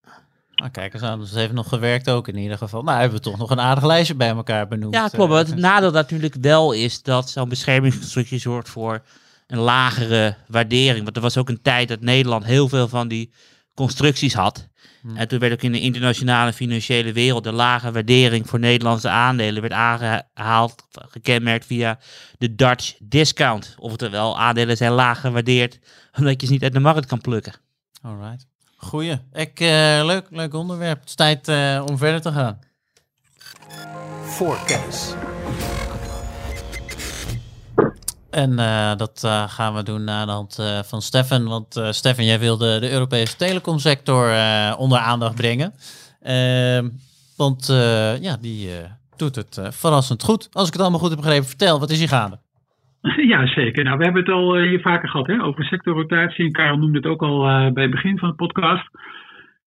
Nou, 0.54 0.70
kijk 0.70 0.94
eens 0.94 1.02
aan, 1.02 1.18
dus 1.18 1.30
het 1.30 1.38
heeft 1.38 1.52
nog 1.52 1.68
gewerkt 1.68 2.10
ook 2.10 2.28
in 2.28 2.36
ieder 2.36 2.56
geval. 2.56 2.82
Nou, 2.82 2.98
hebben 2.98 3.18
we 3.18 3.24
toch 3.24 3.38
nog 3.38 3.50
een 3.50 3.60
aardig 3.60 3.84
lijstje 3.84 4.14
bij 4.14 4.28
elkaar 4.28 4.68
benoemd. 4.68 4.94
Ja, 4.94 5.08
klopt. 5.08 5.30
Maar 5.30 5.38
het 5.38 5.52
eh. 5.52 5.56
nadeel 5.56 5.90
natuurlijk 5.90 6.36
wel 6.40 6.72
is 6.72 7.02
dat 7.02 7.30
zo'n 7.30 7.48
beschermingsconstructie 7.48 8.38
zorgt 8.38 8.70
voor 8.70 9.02
een 9.46 9.58
lagere 9.58 10.36
waardering. 10.48 11.04
Want 11.04 11.16
er 11.16 11.22
was 11.22 11.38
ook 11.38 11.48
een 11.48 11.62
tijd 11.62 11.88
dat 11.88 12.00
Nederland 12.00 12.44
heel 12.44 12.68
veel 12.68 12.88
van 12.88 13.08
die 13.08 13.32
constructies 13.74 14.34
had. 14.34 14.68
En 15.14 15.28
toen 15.28 15.38
werd 15.38 15.52
ook 15.52 15.62
in 15.62 15.72
de 15.72 15.80
internationale 15.80 16.52
financiële 16.52 17.12
wereld 17.12 17.44
de 17.44 17.52
lage 17.52 17.92
waardering 17.92 18.48
voor 18.48 18.58
Nederlandse 18.58 19.08
aandelen 19.08 19.62
werd 19.62 19.72
aangehaald, 19.72 20.86
gekenmerkt 20.90 21.66
via 21.66 21.98
de 22.38 22.54
Dutch 22.54 22.94
discount. 22.98 23.74
Oftewel, 23.78 24.38
aandelen 24.38 24.76
zijn 24.76 24.92
laag 24.92 25.20
gewaardeerd 25.20 25.78
omdat 26.18 26.40
je 26.40 26.46
ze 26.46 26.52
niet 26.52 26.62
uit 26.62 26.72
de 26.72 26.80
markt 26.80 27.06
kan 27.06 27.20
plukken. 27.20 27.54
Alright. 28.02 28.46
Goeie. 28.76 29.18
Ik, 29.32 29.60
uh, 29.60 29.68
leuk, 30.04 30.26
leuk 30.30 30.54
onderwerp. 30.54 31.00
Het 31.00 31.08
is 31.08 31.14
tijd 31.14 31.48
uh, 31.48 31.84
om 31.88 31.98
verder 31.98 32.20
te 32.20 32.32
gaan. 32.32 32.58
Voorkennis. 34.22 35.14
En 38.42 38.52
uh, 38.52 38.96
dat 38.96 39.22
uh, 39.24 39.48
gaan 39.48 39.74
we 39.74 39.82
doen 39.82 40.10
aan 40.10 40.26
de 40.26 40.32
hand 40.32 40.58
uh, 40.60 40.66
van 40.82 41.00
Stefan. 41.00 41.44
Want 41.48 41.72
Stefan, 41.90 42.24
jij 42.24 42.38
wilde 42.38 42.80
de 42.80 42.90
Europese 42.90 43.36
telecomsector 43.36 44.24
onder 44.78 44.98
aandacht 44.98 45.36
brengen. 45.36 45.72
Ehm, 46.22 46.84
want 47.36 47.66
ja, 48.20 48.36
die 48.40 48.68
doet 49.16 49.36
het 49.36 49.60
verrassend 49.70 50.22
goed. 50.22 50.48
Als 50.52 50.66
ik 50.66 50.72
het 50.72 50.82
allemaal 50.82 51.00
goed 51.00 51.08
heb 51.08 51.18
begrepen, 51.18 51.46
vertel, 51.46 51.80
wat 51.80 51.90
is 51.90 51.98
hier 51.98 52.08
gaande? 52.08 52.38
Ja, 53.32 53.46
zeker. 53.46 53.84
Nou, 53.84 53.98
we 53.98 54.04
hebben 54.04 54.22
het 54.22 54.32
al 54.32 54.56
hier 54.56 54.80
vaker 54.80 55.08
gehad 55.08 55.26
hè, 55.26 55.42
over 55.42 55.64
sectorrotatie. 55.64 56.44
En 56.44 56.52
Karel 56.52 56.76
noemde 56.76 56.96
het 56.96 57.06
ook 57.06 57.22
al 57.22 57.40
bij 57.72 57.82
het 57.82 57.90
begin 57.90 58.18
van 58.18 58.28
de 58.28 58.34
podcast. 58.34 58.88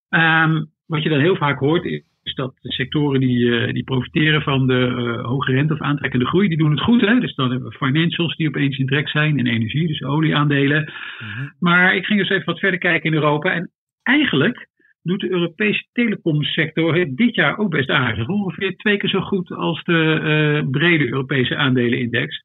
Um, 0.08 0.70
wat 0.86 1.02
je 1.02 1.08
dan 1.08 1.20
heel 1.20 1.36
vaak 1.36 1.58
hoort, 1.58 1.84
is 1.84 2.02
dat 2.22 2.54
de 2.60 2.72
sectoren 2.72 3.20
die, 3.20 3.56
eh, 3.56 3.72
die 3.72 3.84
profiteren 3.84 4.42
van 4.42 4.66
de 4.66 4.94
uh, 4.96 5.24
hoge 5.24 5.52
rente 5.52 5.72
of 5.72 5.80
aantrekkende 5.80 6.26
groei, 6.26 6.48
die 6.48 6.58
doen 6.58 6.70
het 6.70 6.80
goed. 6.80 7.00
Hè? 7.00 7.20
Dus 7.20 7.34
dan 7.34 7.50
hebben 7.50 7.68
we 7.68 7.76
financials 7.76 8.36
die 8.36 8.48
opeens 8.48 8.78
in 8.78 8.86
trek 8.86 9.08
zijn 9.08 9.38
en 9.38 9.46
energie, 9.46 9.86
dus 9.86 10.02
olieaandelen. 10.02 10.92
Mhm. 11.18 11.48
Maar 11.58 11.96
ik 11.96 12.04
ging 12.04 12.18
dus 12.18 12.28
even 12.28 12.44
wat 12.44 12.58
verder 12.58 12.78
kijken 12.78 13.10
in 13.10 13.16
Europa. 13.16 13.52
En 13.52 13.70
eigenlijk 14.02 14.68
doet 15.02 15.20
de 15.20 15.30
Europese 15.30 15.86
telecomsector 15.92 17.14
dit 17.14 17.34
jaar 17.34 17.58
ook 17.58 17.70
best 17.70 17.90
aardig. 17.90 18.28
Ongeveer 18.28 18.76
twee 18.76 18.96
keer 18.96 19.08
zo 19.08 19.20
goed 19.20 19.50
als 19.50 19.82
de 19.84 20.20
uh, 20.62 20.70
brede 20.70 21.08
Europese 21.08 21.56
aandelenindex. 21.56 22.44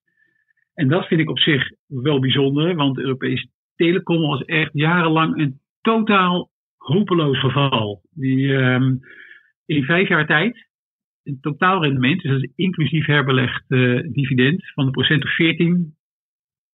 En 0.74 0.88
dat 0.88 1.08
vind 1.08 1.22
ik 1.22 1.30
op 1.30 1.40
zich 1.40 1.72
wel 1.88 2.20
bijzonder, 2.20 2.76
want 2.76 2.96
de 2.96 3.02
Europese 3.02 3.48
telecom 3.76 4.20
was 4.20 4.44
echt 4.46 4.70
jarenlang 4.74 5.38
een 5.38 5.60
totaal 5.82 6.50
hopeloos 6.78 7.40
geval. 7.40 8.02
Die, 8.12 8.54
um, 8.54 9.00
in 9.66 9.84
vijf 9.84 10.08
jaar 10.08 10.28
tijd 10.28 10.68
een 11.24 11.40
totaalrendement, 11.42 12.22
dus 12.22 12.32
dat 12.32 12.44
is 12.44 12.52
inclusief 12.56 13.06
herbelegd 13.06 13.64
uh, 13.68 14.02
dividend, 14.12 14.72
van 14.74 14.86
een 14.86 14.92
procent 14.92 15.24
of 15.24 15.36
14 15.36 15.96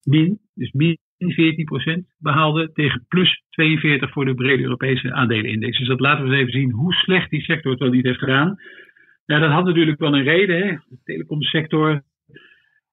min, 0.04 0.40
dus 0.54 0.72
min 0.72 0.98
14 1.18 1.66
procent 1.66 2.06
behaalde 2.18 2.72
tegen 2.72 3.06
plus 3.08 3.44
42 3.50 4.12
voor 4.12 4.26
de 4.26 4.36
brede 4.36 4.64
Europese 4.64 5.14
aandelenindex. 5.14 5.78
Dus 5.78 5.88
dat 5.88 6.00
laten 6.00 6.24
we 6.24 6.30
eens 6.30 6.40
even 6.40 6.60
zien 6.60 6.72
hoe 6.72 6.94
slecht 6.94 7.30
die 7.30 7.42
sector 7.42 7.72
het 7.72 7.80
wel 7.80 7.90
niet 7.90 8.06
heeft 8.06 8.20
gedaan. 8.20 8.56
Nou, 9.26 9.42
dat 9.42 9.52
had 9.52 9.66
natuurlijk 9.66 10.00
wel 10.00 10.16
een 10.16 10.24
reden. 10.24 10.58
Hè? 10.58 10.76
De 10.88 11.00
telecomsector, 11.04 12.02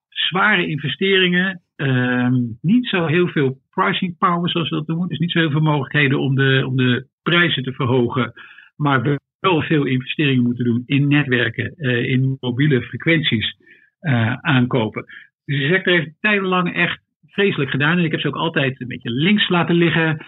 zware 0.09 0.67
investeringen, 0.67 1.61
uh, 1.77 2.29
niet 2.61 2.87
zo 2.87 3.05
heel 3.05 3.27
veel 3.27 3.61
pricing 3.69 4.17
power 4.17 4.49
zoals 4.49 4.69
we 4.69 4.75
dat 4.75 4.87
noemen. 4.87 5.07
Dus 5.07 5.19
niet 5.19 5.31
zo 5.31 5.39
heel 5.39 5.51
veel 5.51 5.61
mogelijkheden 5.61 6.19
om 6.19 6.35
de, 6.35 6.63
om 6.67 6.75
de 6.75 7.07
prijzen 7.21 7.63
te 7.63 7.73
verhogen. 7.73 8.33
Maar 8.75 9.19
wel 9.39 9.61
veel 9.61 9.85
investeringen 9.85 10.43
moeten 10.43 10.65
doen 10.65 10.83
in 10.85 11.07
netwerken, 11.07 11.73
uh, 11.77 12.09
in 12.09 12.37
mobiele 12.39 12.81
frequenties 12.81 13.55
uh, 14.01 14.33
aankopen. 14.33 15.05
Dus 15.45 15.59
de 15.59 15.67
sector 15.67 15.93
heeft 15.93 16.11
tijdenlang 16.19 16.75
echt 16.75 16.99
vreselijk 17.27 17.71
gedaan. 17.71 17.97
En 17.97 18.03
ik 18.03 18.11
heb 18.11 18.19
ze 18.19 18.27
ook 18.27 18.35
altijd 18.35 18.81
een 18.81 18.87
beetje 18.87 19.11
links 19.11 19.49
laten 19.49 19.75
liggen. 19.75 20.25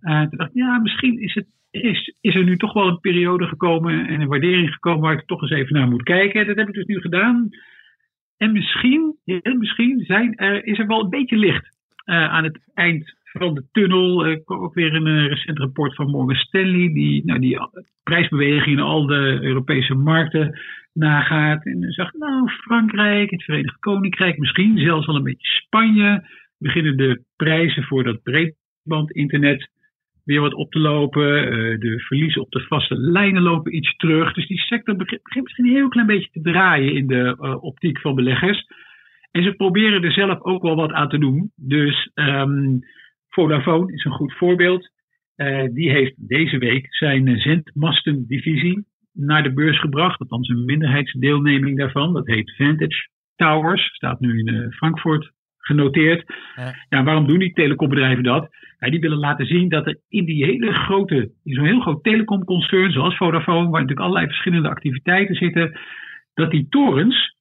Uh, 0.00 0.20
toen 0.20 0.38
dacht 0.38 0.50
ik, 0.50 0.56
ja, 0.56 0.78
misschien 0.78 1.20
is, 1.20 1.34
het, 1.34 1.46
is, 1.70 2.14
is 2.20 2.34
er 2.34 2.44
nu 2.44 2.56
toch 2.56 2.72
wel 2.72 2.88
een 2.88 3.00
periode 3.00 3.46
gekomen 3.46 4.06
en 4.06 4.20
een 4.20 4.28
waardering 4.28 4.72
gekomen 4.72 5.00
waar 5.00 5.18
ik 5.18 5.26
toch 5.26 5.42
eens 5.42 5.50
even 5.50 5.74
naar 5.74 5.88
moet 5.88 6.02
kijken. 6.02 6.46
Dat 6.46 6.56
heb 6.56 6.68
ik 6.68 6.74
dus 6.74 6.84
nu 6.84 7.00
gedaan. 7.00 7.48
En 8.36 8.52
misschien, 8.52 9.16
misschien 9.58 10.04
zijn 10.06 10.34
er, 10.36 10.66
is 10.66 10.78
er 10.78 10.86
wel 10.86 11.02
een 11.02 11.10
beetje 11.10 11.36
licht 11.36 11.72
aan 12.04 12.44
het 12.44 12.58
eind 12.74 13.14
van 13.38 13.54
de 13.54 13.64
tunnel. 13.72 14.26
Ik 14.26 14.44
kwam 14.44 14.62
ook 14.62 14.74
weer 14.74 14.94
een 14.94 15.06
uh, 15.06 15.26
recent 15.26 15.58
rapport 15.58 15.94
van 15.94 16.10
Morgan 16.10 16.36
Stanley, 16.36 16.92
die 16.92 17.24
nou, 17.24 17.40
die 17.40 17.58
prijsbewegingen 18.02 18.78
in 18.78 18.84
al 18.84 19.06
de 19.06 19.38
Europese 19.40 19.94
markten 19.94 20.58
nagaat. 20.92 21.64
En 21.64 21.92
zag, 21.92 22.12
nou, 22.12 22.48
Frankrijk, 22.48 23.30
het 23.30 23.42
Verenigd 23.42 23.78
Koninkrijk, 23.78 24.38
misschien 24.38 24.78
zelfs 24.78 25.06
al 25.06 25.16
een 25.16 25.22
beetje 25.22 25.46
Spanje, 25.46 26.28
beginnen 26.58 26.96
de 26.96 27.22
prijzen 27.36 27.82
voor 27.82 28.04
dat 28.04 28.22
breedbandinternet 28.22 29.70
weer 30.24 30.40
wat 30.40 30.54
op 30.54 30.70
te 30.70 30.78
lopen. 30.78 31.44
Uh, 31.44 31.78
de 31.78 32.00
verliezen 32.00 32.42
op 32.42 32.50
de 32.50 32.60
vaste 32.60 32.96
lijnen 32.96 33.42
lopen 33.42 33.76
iets 33.76 33.96
terug. 33.96 34.32
Dus 34.32 34.46
die 34.46 34.58
sector 34.58 34.96
begint, 34.96 35.22
misschien 35.42 35.66
een 35.66 35.74
heel 35.74 35.88
klein 35.88 36.06
beetje 36.06 36.30
te 36.30 36.40
draaien 36.40 36.94
in 36.94 37.06
de 37.06 37.36
uh, 37.40 37.62
optiek 37.62 38.00
van 38.00 38.14
beleggers. 38.14 38.66
En 39.30 39.42
ze 39.42 39.52
proberen 39.52 40.02
er 40.02 40.12
zelf 40.12 40.40
ook 40.40 40.62
wel 40.62 40.76
wat 40.76 40.92
aan 40.92 41.08
te 41.08 41.18
doen. 41.18 41.52
Dus 41.56 42.10
um, 42.14 42.80
Vodafone 43.34 43.92
is 43.92 44.04
een 44.04 44.12
goed 44.12 44.32
voorbeeld. 44.32 44.90
Uh, 45.36 45.64
die 45.72 45.90
heeft 45.90 46.28
deze 46.28 46.58
week 46.58 46.94
zijn 46.94 47.38
zendmastendivisie 47.38 48.84
naar 49.12 49.42
de 49.42 49.52
beurs 49.52 49.80
gebracht. 49.80 50.20
Althans 50.20 50.48
een 50.48 50.64
minderheidsdeelneming 50.64 51.78
daarvan. 51.78 52.12
Dat 52.12 52.26
heet 52.26 52.54
Vantage 52.56 53.08
Towers. 53.36 53.94
Staat 53.94 54.20
nu 54.20 54.38
in 54.38 54.54
uh, 54.54 54.70
Frankfurt 54.70 55.32
genoteerd. 55.58 56.32
Ja. 56.56 56.74
ja. 56.88 57.02
waarom 57.02 57.26
doen 57.26 57.38
die 57.38 57.52
telecombedrijven 57.52 58.24
dat? 58.24 58.48
Ja, 58.78 58.90
die 58.90 59.00
willen 59.00 59.18
laten 59.18 59.46
zien 59.46 59.68
dat 59.68 59.86
er 59.86 59.98
in 60.08 60.24
die 60.24 60.44
hele 60.44 60.72
grote, 60.72 61.32
in 61.44 61.54
zo'n 61.54 61.66
heel 61.66 61.80
groot 61.80 62.02
telecomconcern 62.02 62.92
zoals 62.92 63.16
Vodafone, 63.16 63.70
waar 63.70 63.80
natuurlijk 63.80 64.00
allerlei 64.00 64.26
verschillende 64.26 64.68
activiteiten 64.68 65.34
zitten, 65.34 65.78
dat 66.34 66.50
die 66.50 66.66
torens, 66.68 67.36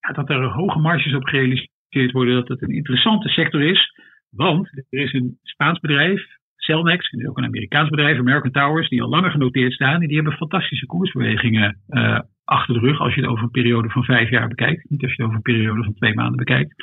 ja, 0.00 0.12
dat 0.12 0.30
er 0.30 0.44
hoge 0.44 0.78
marges 0.78 1.14
op 1.14 1.24
gerealiseerd 1.24 2.12
worden, 2.12 2.34
dat 2.34 2.48
het 2.48 2.62
een 2.62 2.74
interessante 2.74 3.28
sector 3.28 3.62
is. 3.62 3.92
Want 4.38 4.68
er 4.90 5.00
is 5.00 5.12
een 5.12 5.38
Spaans 5.42 5.80
bedrijf, 5.80 6.26
Celnex, 6.56 7.10
en 7.10 7.28
ook 7.28 7.38
een 7.38 7.44
Amerikaans 7.44 7.88
bedrijf, 7.88 8.18
American 8.18 8.50
Towers, 8.50 8.88
die 8.88 9.02
al 9.02 9.08
langer 9.08 9.30
genoteerd 9.30 9.72
staan. 9.72 10.02
En 10.02 10.06
die 10.06 10.16
hebben 10.16 10.32
fantastische 10.32 10.86
koersbewegingen 10.86 11.80
uh, 11.88 12.20
achter 12.44 12.74
de 12.74 12.80
rug 12.80 13.00
als 13.00 13.14
je 13.14 13.20
het 13.20 13.30
over 13.30 13.44
een 13.44 13.50
periode 13.50 13.88
van 13.88 14.04
vijf 14.04 14.30
jaar 14.30 14.48
bekijkt. 14.48 14.90
Niet 14.90 15.02
als 15.02 15.10
je 15.10 15.16
het 15.16 15.24
over 15.26 15.36
een 15.36 15.52
periode 15.52 15.84
van 15.84 15.94
twee 15.94 16.14
maanden 16.14 16.36
bekijkt. 16.36 16.74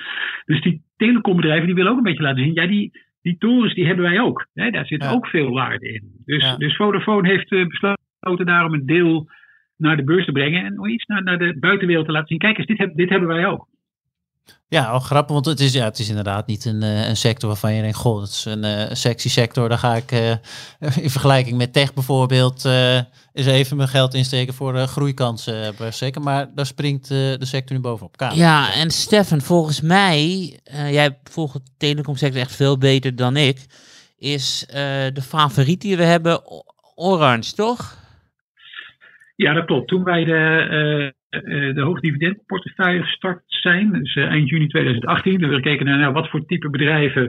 Dus 0.45 0.61
die 0.61 0.81
telecombedrijven 0.95 1.65
die 1.65 1.75
willen 1.75 1.91
ook 1.91 1.97
een 1.97 2.03
beetje 2.03 2.23
laten 2.23 2.43
zien, 2.43 2.53
ja, 2.53 2.67
die, 2.67 2.91
die 3.21 3.37
torens 3.37 3.73
die 3.73 3.85
hebben 3.85 4.05
wij 4.05 4.19
ook. 4.19 4.47
Hè, 4.53 4.69
daar 4.69 4.85
zit 4.85 5.07
ook 5.07 5.27
veel 5.27 5.51
waarde 5.51 5.91
in. 5.93 6.03
Dus, 6.25 6.43
ja. 6.43 6.57
dus 6.57 6.75
Vodafone 6.75 7.27
heeft 7.27 7.51
uh, 7.51 7.67
besloten 7.67 8.45
daarom 8.45 8.73
een 8.73 8.85
deel 8.85 9.29
naar 9.77 9.97
de 9.97 10.03
beurs 10.03 10.25
te 10.25 10.31
brengen 10.31 10.65
en 10.65 10.73
nog 10.73 10.89
iets 10.89 11.05
naar, 11.05 11.23
naar 11.23 11.37
de 11.37 11.57
buitenwereld 11.59 12.05
te 12.05 12.11
laten 12.11 12.27
zien. 12.27 12.37
Kijk 12.37 12.57
eens, 12.57 12.67
dit, 12.67 12.77
heb, 12.77 12.95
dit 12.95 13.09
hebben 13.09 13.27
wij 13.27 13.45
ook. 13.45 13.67
Ja, 14.67 14.91
ook 14.91 15.03
grappig, 15.03 15.33
want 15.33 15.45
het 15.45 15.59
is, 15.59 15.73
ja, 15.73 15.83
het 15.83 15.99
is 15.99 16.09
inderdaad 16.09 16.47
niet 16.47 16.65
een, 16.65 16.83
uh, 16.83 17.07
een 17.07 17.17
sector 17.17 17.49
waarvan 17.49 17.73
je 17.73 17.81
denkt, 17.81 17.97
goh, 17.97 18.19
dat 18.19 18.29
is 18.29 18.45
een 18.45 18.65
uh, 18.65 18.83
sexy 18.91 19.29
sector. 19.29 19.69
Daar 19.69 19.77
ga 19.77 19.95
ik 19.95 20.11
uh, 20.11 20.31
in 21.03 21.09
vergelijking 21.09 21.57
met 21.57 21.73
tech 21.73 21.93
bijvoorbeeld 21.93 22.65
eens 22.65 23.47
even 23.47 23.77
mijn 23.77 23.89
geld 23.89 24.13
insteken 24.13 24.53
voor 24.53 24.77
groeikansen. 24.77 25.73
zeker, 25.93 26.21
maar 26.21 26.53
daar 26.55 26.65
springt 26.65 27.07
de 27.07 27.37
sector 27.39 27.75
nu 27.75 27.81
bovenop. 27.81 28.17
Kamer. 28.17 28.37
Ja, 28.37 28.73
en 28.73 28.91
Stefan, 28.91 29.41
volgens 29.41 29.81
mij, 29.81 30.59
jij 30.71 31.17
volgt 31.23 31.53
de 31.53 31.61
telecomsector 31.77 32.41
echt 32.41 32.55
veel 32.55 32.77
beter 32.77 33.15
dan 33.15 33.37
ik, 33.37 33.65
is 34.17 34.65
de 35.13 35.21
favoriet 35.21 35.81
die 35.81 35.97
we 35.97 36.03
hebben 36.03 36.41
Orange, 36.95 37.53
toch? 37.53 37.97
Ja, 39.35 39.53
dat 39.53 39.65
klopt. 39.65 39.87
Toen 39.87 40.03
wij 40.03 40.23
de 40.23 40.67
uh, 40.71 41.11
de 41.43 41.81
hoogdividendportefeuille 41.81 43.03
gestart 43.03 43.43
zijn. 43.45 43.91
Dus 43.91 44.15
uh, 44.15 44.25
eind 44.25 44.49
juni 44.49 44.67
2018. 44.67 45.39
We 45.39 45.55
gekeken 45.55 45.85
naar 45.85 46.13
wat 46.13 46.29
voor 46.29 46.45
type 46.45 46.69
bedrijven 46.69 47.23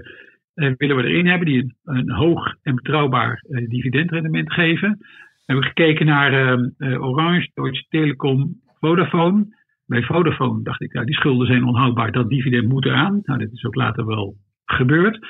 uh, 0.54 0.72
willen 0.76 0.96
we 0.96 1.02
erin 1.02 1.26
hebben 1.26 1.46
die 1.46 1.62
een, 1.62 1.96
een 1.96 2.10
hoog 2.10 2.54
en 2.62 2.74
betrouwbaar 2.74 3.42
dividendrendement 3.48 4.52
geven. 4.52 4.96
We 4.98 5.52
hebben 5.52 5.64
gekeken 5.64 6.06
naar 6.06 6.32
ehm, 6.32 7.02
Orange, 7.02 7.50
Deutsche 7.54 7.86
Telekom, 7.88 8.60
Vodafone. 8.80 9.46
Bij 9.86 10.02
Vodafone 10.02 10.62
dacht 10.62 10.82
ik, 10.82 10.92
nou, 10.92 11.06
die 11.06 11.14
schulden 11.14 11.46
zijn 11.46 11.64
onhoudbaar, 11.64 12.12
dat 12.12 12.28
dividend 12.28 12.68
moet 12.68 12.84
eraan. 12.84 13.20
Nou, 13.22 13.38
dit 13.38 13.52
is 13.52 13.64
ook 13.64 13.74
later 13.74 14.06
wel 14.06 14.36
gebeurd. 14.64 15.26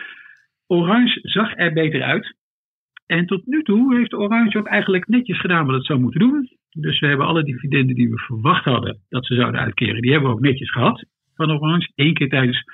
Orange 0.66 1.18
zag 1.22 1.56
er 1.56 1.72
beter 1.72 2.02
uit. 2.02 2.34
En 3.06 3.26
tot 3.26 3.46
nu 3.46 3.62
toe 3.62 3.96
heeft 3.96 4.14
Orange 4.14 4.58
ook 4.58 4.66
eigenlijk 4.66 5.06
netjes 5.06 5.40
gedaan 5.40 5.66
wat 5.66 5.74
het 5.74 5.84
zou 5.84 6.00
moeten 6.00 6.20
doen. 6.20 6.48
Dus 6.78 6.98
we 6.98 7.06
hebben 7.06 7.26
alle 7.26 7.44
dividenden 7.44 7.94
die 7.94 8.10
we 8.10 8.18
verwacht 8.18 8.64
hadden 8.64 8.98
dat 9.08 9.26
ze 9.26 9.34
zouden 9.34 9.60
uitkeren, 9.60 10.02
die 10.02 10.10
hebben 10.10 10.30
we 10.30 10.36
ook 10.36 10.42
netjes 10.42 10.70
gehad 10.70 11.04
van 11.34 11.50
Orange. 11.50 11.92
Eén 11.94 12.14
keer 12.14 12.28
tijdens 12.28 12.64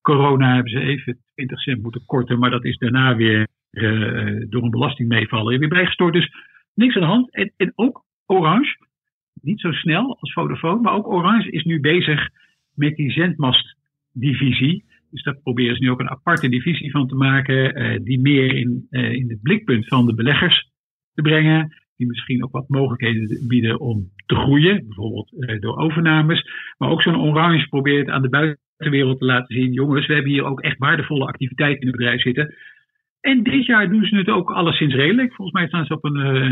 corona 0.00 0.54
hebben 0.54 0.72
ze 0.72 0.80
even 0.80 1.18
20 1.34 1.60
cent 1.60 1.82
moeten 1.82 2.04
korten, 2.06 2.38
maar 2.38 2.50
dat 2.50 2.64
is 2.64 2.78
daarna 2.78 3.16
weer 3.16 3.48
uh, 3.70 4.44
door 4.48 4.62
een 4.62 4.70
belasting 4.70 5.08
meevallen 5.08 5.58
weer 5.58 5.68
bijgestort. 5.68 6.12
Dus 6.12 6.32
niks 6.74 6.94
aan 6.94 7.00
de 7.00 7.06
hand. 7.06 7.34
En, 7.56 7.72
ook 7.74 8.04
Orange, 8.26 8.76
niet 9.42 9.60
zo 9.60 9.72
snel 9.72 10.18
als 10.20 10.32
Vodafone, 10.32 10.80
maar 10.80 10.94
ook 10.94 11.06
Orange 11.06 11.50
is 11.50 11.64
nu 11.64 11.80
bezig 11.80 12.28
met 12.74 12.96
die 12.96 13.10
zendmastdivisie. 13.10 14.84
Dus 15.10 15.22
daar 15.22 15.40
proberen 15.42 15.76
ze 15.76 15.82
nu 15.82 15.90
ook 15.90 16.00
een 16.00 16.10
aparte 16.10 16.48
divisie 16.48 16.90
van 16.90 17.08
te 17.08 17.14
maken, 17.14 18.04
die 18.04 18.20
meer 18.20 18.54
in, 18.54 18.86
in 18.90 19.30
het 19.30 19.42
blikpunt 19.42 19.88
van 19.88 20.06
de 20.06 20.14
beleggers 20.14 20.70
te 21.14 21.22
brengen 21.22 21.85
die 21.96 22.06
misschien 22.06 22.44
ook 22.44 22.52
wat 22.52 22.68
mogelijkheden 22.68 23.46
bieden 23.48 23.80
om 23.80 24.10
te 24.26 24.34
groeien, 24.34 24.86
bijvoorbeeld 24.86 25.32
eh, 25.38 25.60
door 25.60 25.76
overnames. 25.76 26.48
Maar 26.78 26.90
ook 26.90 27.02
zo'n 27.02 27.20
Orange 27.20 27.68
probeert 27.68 28.08
aan 28.08 28.22
de 28.22 28.28
buitenwereld 28.28 29.18
te 29.18 29.24
laten 29.24 29.54
zien: 29.54 29.72
jongens, 29.72 30.06
we 30.06 30.14
hebben 30.14 30.32
hier 30.32 30.44
ook 30.44 30.60
echt 30.60 30.78
waardevolle 30.78 31.26
activiteiten 31.26 31.80
in 31.80 31.86
het 31.86 31.96
bedrijf 31.96 32.20
zitten. 32.20 32.54
En 33.20 33.42
dit 33.42 33.66
jaar 33.66 33.88
doen 33.88 34.04
ze 34.04 34.16
het 34.16 34.28
ook 34.28 34.50
alleszins 34.50 34.94
redelijk. 34.94 35.34
Volgens 35.34 35.58
mij 35.58 35.68
staan 35.68 35.86
ze 35.86 35.94
op 35.94 36.04
een, 36.04 36.16
eh, 36.16 36.42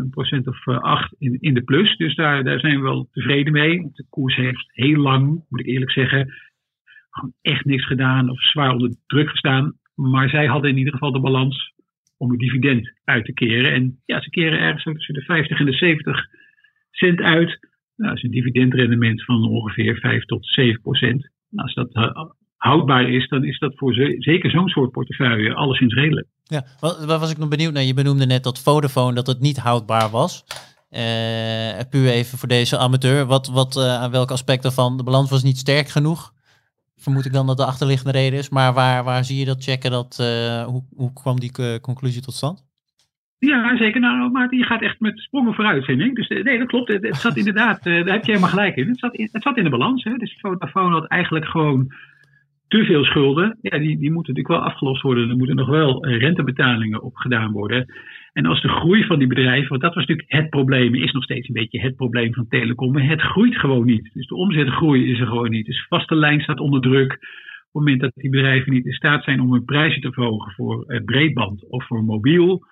een 0.00 0.10
procent 0.10 0.46
of 0.46 0.66
eh, 0.66 0.78
acht 0.78 1.14
in, 1.18 1.36
in 1.40 1.54
de 1.54 1.62
plus. 1.62 1.96
Dus 1.96 2.14
daar, 2.14 2.44
daar 2.44 2.60
zijn 2.60 2.76
we 2.76 2.82
wel 2.82 3.08
tevreden 3.12 3.52
mee. 3.52 3.90
De 3.92 4.06
koers 4.10 4.36
heeft 4.36 4.70
heel 4.72 5.00
lang, 5.00 5.44
moet 5.48 5.60
ik 5.60 5.66
eerlijk 5.66 5.90
zeggen, 5.90 6.32
gewoon 7.10 7.32
echt 7.42 7.64
niks 7.64 7.86
gedaan 7.86 8.30
of 8.30 8.40
zwaar 8.42 8.72
onder 8.72 8.96
druk 9.06 9.28
gestaan. 9.28 9.72
Maar 9.94 10.28
zij 10.28 10.46
hadden 10.46 10.70
in 10.70 10.78
ieder 10.78 10.92
geval 10.92 11.12
de 11.12 11.20
balans 11.20 11.72
om 12.20 12.30
een 12.30 12.38
dividend 12.38 12.92
uit 13.04 13.24
te 13.24 13.32
keren. 13.32 13.72
En 13.72 14.00
ja, 14.04 14.22
ze 14.22 14.30
keren 14.30 14.58
ergens 14.58 14.82
tussen 14.82 15.14
de 15.14 15.22
50 15.22 15.58
en 15.58 15.66
de 15.66 15.72
70 15.72 16.26
cent 16.90 17.20
uit. 17.20 17.58
Nou, 17.96 18.08
dat 18.08 18.16
is 18.16 18.22
een 18.22 18.30
dividendrendement 18.30 19.24
van 19.24 19.48
ongeveer 19.48 19.96
5 19.96 20.24
tot 20.24 20.46
7 20.46 20.80
procent. 20.80 21.30
Nou, 21.50 21.66
als 21.66 21.74
dat 21.74 21.96
uh, 21.96 22.24
houdbaar 22.56 23.10
is, 23.10 23.28
dan 23.28 23.44
is 23.44 23.58
dat 23.58 23.72
voor 23.76 23.94
zeker 24.18 24.50
zo'n 24.50 24.68
soort 24.68 24.90
portefeuille 24.90 25.54
alleszins 25.54 25.94
redelijk. 25.94 26.26
Ja, 26.44 26.64
wat, 26.80 27.04
was 27.04 27.30
ik 27.30 27.38
nog 27.38 27.48
benieuwd 27.48 27.72
naar? 27.72 27.82
Je 27.82 27.94
benoemde 27.94 28.26
net 28.26 28.42
dat 28.42 28.62
Vodafone 28.62 29.14
dat 29.14 29.26
het 29.26 29.40
niet 29.40 29.58
houdbaar 29.58 30.10
was. 30.10 30.44
Uh, 30.90 31.80
puur 31.90 32.08
even 32.08 32.38
voor 32.38 32.48
deze 32.48 32.78
amateur. 32.78 33.26
Wat, 33.26 33.48
wat, 33.48 33.76
uh, 33.76 34.02
aan 34.02 34.10
welk 34.10 34.30
aspect 34.30 34.62
daarvan? 34.62 34.96
De 34.96 35.02
balans 35.02 35.30
was 35.30 35.42
niet 35.42 35.58
sterk 35.58 35.88
genoeg 35.88 36.32
vermoed 37.00 37.26
ik 37.26 37.32
dan 37.32 37.46
dat 37.46 37.56
de 37.56 37.64
achterliggende 37.64 38.18
reden 38.18 38.38
is. 38.38 38.48
Maar 38.48 38.72
waar, 38.72 39.04
waar 39.04 39.24
zie 39.24 39.38
je 39.38 39.44
dat 39.44 39.64
checken? 39.64 39.90
Dat, 39.90 40.18
uh, 40.20 40.64
hoe, 40.64 40.82
hoe 40.96 41.12
kwam 41.12 41.40
die 41.40 41.52
uh, 41.60 41.74
conclusie 41.76 42.22
tot 42.22 42.34
stand? 42.34 42.68
Ja, 43.38 43.76
zeker. 43.76 44.00
Nou, 44.00 44.30
maar 44.30 44.48
die 44.48 44.64
gaat 44.64 44.82
echt 44.82 45.00
met 45.00 45.18
sprongen 45.18 45.54
vooruit, 45.54 45.84
vind 45.84 46.00
ik. 46.00 46.14
Dus 46.14 46.28
eh, 46.28 46.44
nee, 46.44 46.58
dat 46.58 46.66
klopt. 46.66 46.92
Het, 46.92 47.02
het 47.02 47.16
zat 47.16 47.36
inderdaad, 47.42 47.82
daar 47.82 47.94
heb 47.94 48.24
je 48.24 48.32
helemaal 48.32 48.48
gelijk 48.50 48.76
in. 48.76 48.88
Het 48.88 48.98
zat 48.98 49.14
in, 49.14 49.28
het 49.32 49.42
zat 49.42 49.56
in 49.56 49.64
de 49.64 49.70
balans. 49.70 50.04
Hè. 50.04 50.16
Dus 50.16 50.38
Vodafone 50.40 50.94
had 50.94 51.06
eigenlijk 51.06 51.46
gewoon 51.46 51.92
te 52.68 52.84
veel 52.84 53.04
schulden. 53.04 53.58
Ja, 53.60 53.78
die, 53.78 53.98
die 53.98 54.12
moeten 54.12 54.34
natuurlijk 54.34 54.48
wel 54.48 54.70
afgelost 54.72 55.02
worden. 55.02 55.30
Er 55.30 55.36
moeten 55.36 55.56
nog 55.56 55.68
wel 55.68 56.06
rentebetalingen 56.06 57.02
op 57.02 57.16
gedaan 57.16 57.52
worden. 57.52 57.86
En 58.32 58.46
als 58.46 58.62
de 58.62 58.68
groei 58.68 59.04
van 59.04 59.18
die 59.18 59.28
bedrijven, 59.28 59.68
want 59.68 59.82
dat 59.82 59.94
was 59.94 60.06
natuurlijk 60.06 60.32
het 60.32 60.50
probleem, 60.50 60.94
is 60.94 61.12
nog 61.12 61.22
steeds 61.22 61.48
een 61.48 61.54
beetje 61.54 61.80
het 61.80 61.96
probleem 61.96 62.34
van 62.34 62.48
telecom, 62.48 62.96
het 62.96 63.20
groeit 63.20 63.56
gewoon 63.56 63.86
niet. 63.86 64.10
Dus 64.12 64.26
de 64.26 64.36
omzetgroei 64.36 65.10
is 65.10 65.20
er 65.20 65.26
gewoon 65.26 65.50
niet. 65.50 65.66
Dus 65.66 65.86
vaste 65.88 66.14
lijn 66.14 66.40
staat 66.40 66.60
onder 66.60 66.80
druk. 66.80 67.12
Op 67.12 67.80
het 67.80 67.90
moment 67.90 68.00
dat 68.00 68.12
die 68.14 68.30
bedrijven 68.30 68.72
niet 68.72 68.86
in 68.86 68.92
staat 68.92 69.24
zijn 69.24 69.40
om 69.40 69.52
hun 69.52 69.64
prijzen 69.64 70.00
te 70.00 70.12
verhogen 70.12 70.52
voor 70.52 70.84
eh, 70.84 71.04
breedband 71.04 71.68
of 71.68 71.86
voor 71.86 72.04
mobiel, 72.04 72.62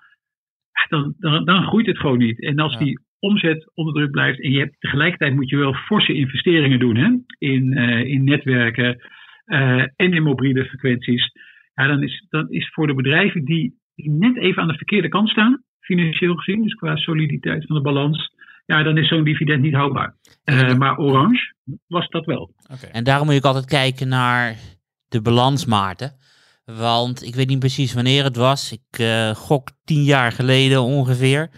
dan, 0.89 1.15
dan, 1.17 1.45
dan 1.45 1.63
groeit 1.63 1.85
het 1.85 1.99
gewoon 1.99 2.17
niet. 2.17 2.41
En 2.41 2.59
als 2.59 2.77
die 2.77 2.99
omzet 3.19 3.71
onder 3.73 3.93
druk 3.93 4.11
blijft 4.11 4.41
en 4.41 4.51
je 4.51 4.59
hebt 4.59 4.79
tegelijkertijd 4.79 5.33
moet 5.33 5.49
je 5.49 5.57
wel 5.57 5.73
forse 5.73 6.13
investeringen 6.13 6.79
doen 6.79 6.95
hè, 6.95 7.09
in, 7.37 7.77
uh, 7.77 8.03
in 8.05 8.23
netwerken 8.23 8.97
uh, 9.45 9.81
en 9.95 10.13
in 10.13 10.23
mobiele 10.23 10.65
frequenties. 10.65 11.31
Ja, 11.73 11.87
dan 11.87 12.03
is, 12.03 12.25
dan 12.29 12.49
is 12.49 12.69
voor 12.73 12.87
de 12.87 12.93
bedrijven 12.93 13.45
die 13.45 13.78
die 14.01 14.11
net 14.11 14.37
even 14.37 14.61
aan 14.61 14.67
de 14.67 14.73
verkeerde 14.73 15.07
kant 15.07 15.29
staan, 15.29 15.63
financieel 15.79 16.35
gezien, 16.35 16.63
dus 16.63 16.73
qua 16.73 16.95
soliditeit 16.95 17.65
van 17.65 17.75
de 17.75 17.81
balans, 17.81 18.33
ja, 18.65 18.83
dan 18.83 18.97
is 18.97 19.07
zo'n 19.07 19.23
dividend 19.23 19.61
niet 19.61 19.73
houdbaar. 19.73 20.15
Uh, 20.45 20.75
maar 20.75 20.97
Orange 20.97 21.53
was 21.87 22.09
dat 22.09 22.25
wel. 22.25 22.53
Okay. 22.63 22.89
En 22.91 23.03
daarom 23.03 23.25
moet 23.25 23.35
je 23.35 23.41
altijd 23.41 23.65
kijken 23.65 24.07
naar 24.07 24.55
de 25.07 25.21
balans, 25.21 25.65
Maarten. 25.65 26.11
Want 26.65 27.23
ik 27.23 27.35
weet 27.35 27.47
niet 27.47 27.59
precies 27.59 27.93
wanneer 27.93 28.23
het 28.23 28.35
was. 28.35 28.71
Ik 28.71 28.99
uh, 28.99 29.29
gok 29.29 29.69
tien 29.83 30.03
jaar 30.03 30.31
geleden 30.31 30.81
ongeveer. 30.81 31.49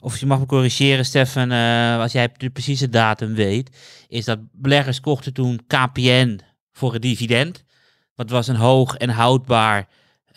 Of 0.00 0.18
je 0.18 0.26
mag 0.26 0.38
me 0.38 0.46
corrigeren, 0.46 1.04
Stefan, 1.04 1.52
uh, 1.52 1.98
als 1.98 2.12
jij 2.12 2.28
de 2.36 2.50
precieze 2.50 2.88
datum 2.88 3.34
weet. 3.34 4.04
Is 4.08 4.24
dat 4.24 4.38
beleggers 4.52 5.00
kochten 5.00 5.34
toen 5.34 5.60
KPN 5.66 6.40
voor 6.72 6.92
het 6.92 7.02
dividend. 7.02 7.64
Wat 8.14 8.30
was 8.30 8.48
een 8.48 8.56
hoog 8.56 8.96
en 8.96 9.08
houdbaar 9.08 9.88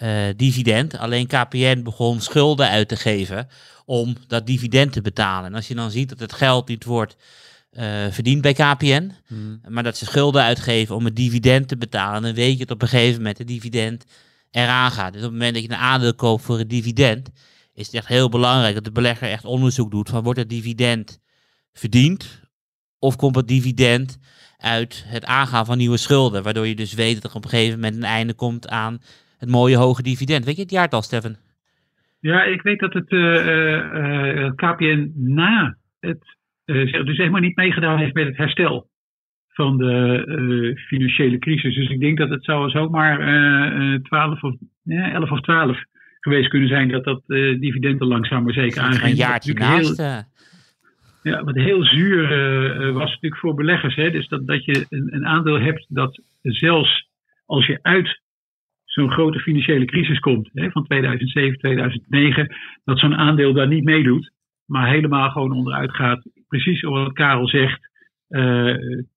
uh, 0.02 0.26
dividend. 0.36 0.98
Alleen 0.98 1.28
KPN 1.28 1.82
begon 1.84 2.22
schulden 2.22 2.70
uit 2.70 2.88
te 2.88 2.96
geven 2.96 3.48
om 3.86 4.16
dat 4.28 4.48
dividend 4.48 4.94
te 4.94 5.02
betalen. 5.02 5.46
En 5.46 5.56
als 5.56 5.68
je 5.68 5.76
dan 5.76 5.92
ziet 5.92 6.10
dat 6.10 6.20
het 6.20 6.34
geld 6.34 6.68
niet 6.68 6.84
wordt 6.84 7.16
uh, 7.72 8.06
verdiend 8.10 8.42
bij 8.42 8.54
KPN, 8.54 9.12
hmm. 9.28 9.62
maar 9.68 9.84
dat 9.84 9.98
ze 9.98 10.06
schulden 10.06 10.44
uitgeven 10.44 10.96
om 10.96 11.06
het 11.06 11.16
dividend 11.16 11.68
te 11.68 11.78
betalen, 11.78 12.22
dan 12.22 12.34
weet 12.34 12.58
je 12.58 12.66
dat 12.66 12.76
op 12.76 12.82
een 12.82 12.88
gegeven 12.88 13.18
moment 13.18 13.38
het 13.38 13.48
dividend 13.48 14.06
eraan 14.52 14.92
gaat. 14.92 15.14
Dus 15.14 15.22
op 15.22 15.30
het 15.30 15.38
moment 15.38 15.54
dat 15.54 15.64
je 15.64 15.70
een 15.70 15.76
aandeel 15.76 16.16
koopt 16.16 16.44
voor 16.44 16.58
het 16.58 16.70
dividend, 16.70 17.30
is 17.74 17.86
het 17.86 17.96
echt 17.96 18.08
heel 18.08 18.30
belangrijk 18.30 18.74
dat 18.74 18.84
de 18.84 18.92
belegger 18.92 19.30
echt 19.30 19.46
onderzoek 19.46 19.92
doet 19.92 20.10
van 20.10 20.24
wordt 20.24 20.40
het 20.40 20.50
dividend 20.50 21.20
verdiend 21.74 22.42
of 23.00 23.16
komt 23.16 23.36
het 23.36 23.48
dividend 23.48 24.18
uit 24.58 25.04
het 25.08 25.26
aangaan 25.26 25.66
van 25.66 25.78
nieuwe 25.78 25.98
schulden, 25.98 26.44
waardoor 26.44 26.68
je 26.68 26.76
dus 26.76 26.94
weet 26.94 27.22
dat 27.22 27.32
er 27.32 27.38
op 27.38 27.44
een 27.44 27.50
gegeven 27.50 27.80
moment 27.80 27.96
een 27.96 28.04
einde 28.04 28.34
komt 28.34 28.68
aan 28.68 29.02
het 29.44 29.52
mooie 29.52 29.78
hoge 29.78 30.04
dividend. 30.04 30.46
Weet 30.46 30.56
je 30.56 30.62
het 30.62 30.72
jaartal, 30.72 31.02
Stefan? 31.02 31.36
Ja, 32.20 32.44
ik 32.44 32.62
weet 32.62 32.80
dat 32.80 32.94
het 32.94 33.12
uh, 33.12 33.46
uh, 33.46 34.52
KPN 34.56 35.12
na 35.16 35.78
het, 36.00 36.24
dus 36.66 37.18
helemaal 37.18 37.42
niet 37.42 37.56
meegedaan 37.56 37.98
heeft 37.98 38.14
met 38.14 38.28
het 38.28 38.38
herstel 38.38 38.88
van 39.50 39.78
de 39.78 40.82
financiële 40.88 41.38
crisis. 41.38 41.76
Dus 41.76 41.90
ik 41.90 42.00
denk 42.00 42.18
dat 42.18 42.30
het 42.30 42.44
zou 42.44 42.70
zomaar 42.70 43.18
12 44.04 44.44
of, 44.44 44.56
11 44.86 45.32
of 45.32 45.42
12 45.42 45.78
geweest 46.20 46.50
kunnen 46.50 46.68
zijn 46.68 46.88
dat 46.88 47.04
dat 47.04 47.22
dividend 47.60 48.02
langzaam 48.02 48.44
maar 48.44 48.54
zeker 48.54 48.82
aangeeft. 48.82 49.04
Een 49.04 49.16
jaartje 49.16 49.54
naast. 49.54 50.02
ja, 51.24 51.44
wat 51.44 51.56
heel 51.56 51.84
zuur 51.84 52.28
was 52.94 53.10
natuurlijk 53.10 53.42
voor 53.42 53.56
beleggers. 53.56 53.96
Hè? 53.96 54.12
Dus 54.12 54.28
dat, 54.28 54.48
dat 54.48 54.66
je 54.66 54.86
een, 54.90 55.16
een 55.16 55.26
aandeel 55.26 55.60
hebt 55.60 55.86
dat 55.90 56.22
zelfs 56.42 57.08
als 57.46 57.66
je 57.66 57.80
uit 57.82 58.22
zo'n 58.94 59.12
grote 59.12 59.40
financiële 59.40 59.86
crisis 59.86 60.20
komt, 60.20 60.50
hè, 60.54 60.72
van 60.72 60.84
2007, 60.84 61.60
2009, 61.60 62.56
dat 62.84 63.00
zo'n 63.00 63.16
aandeel 63.16 63.54
daar 63.54 63.68
niet 63.68 63.84
meedoet, 63.84 64.32
maar 64.66 64.90
helemaal 64.90 65.30
gewoon 65.30 65.52
onderuit 65.52 65.96
gaat. 65.96 66.28
Precies 66.48 66.82
wat 66.82 67.14
Karel 67.14 67.48
zegt, 67.48 67.80
uh, 68.30 68.42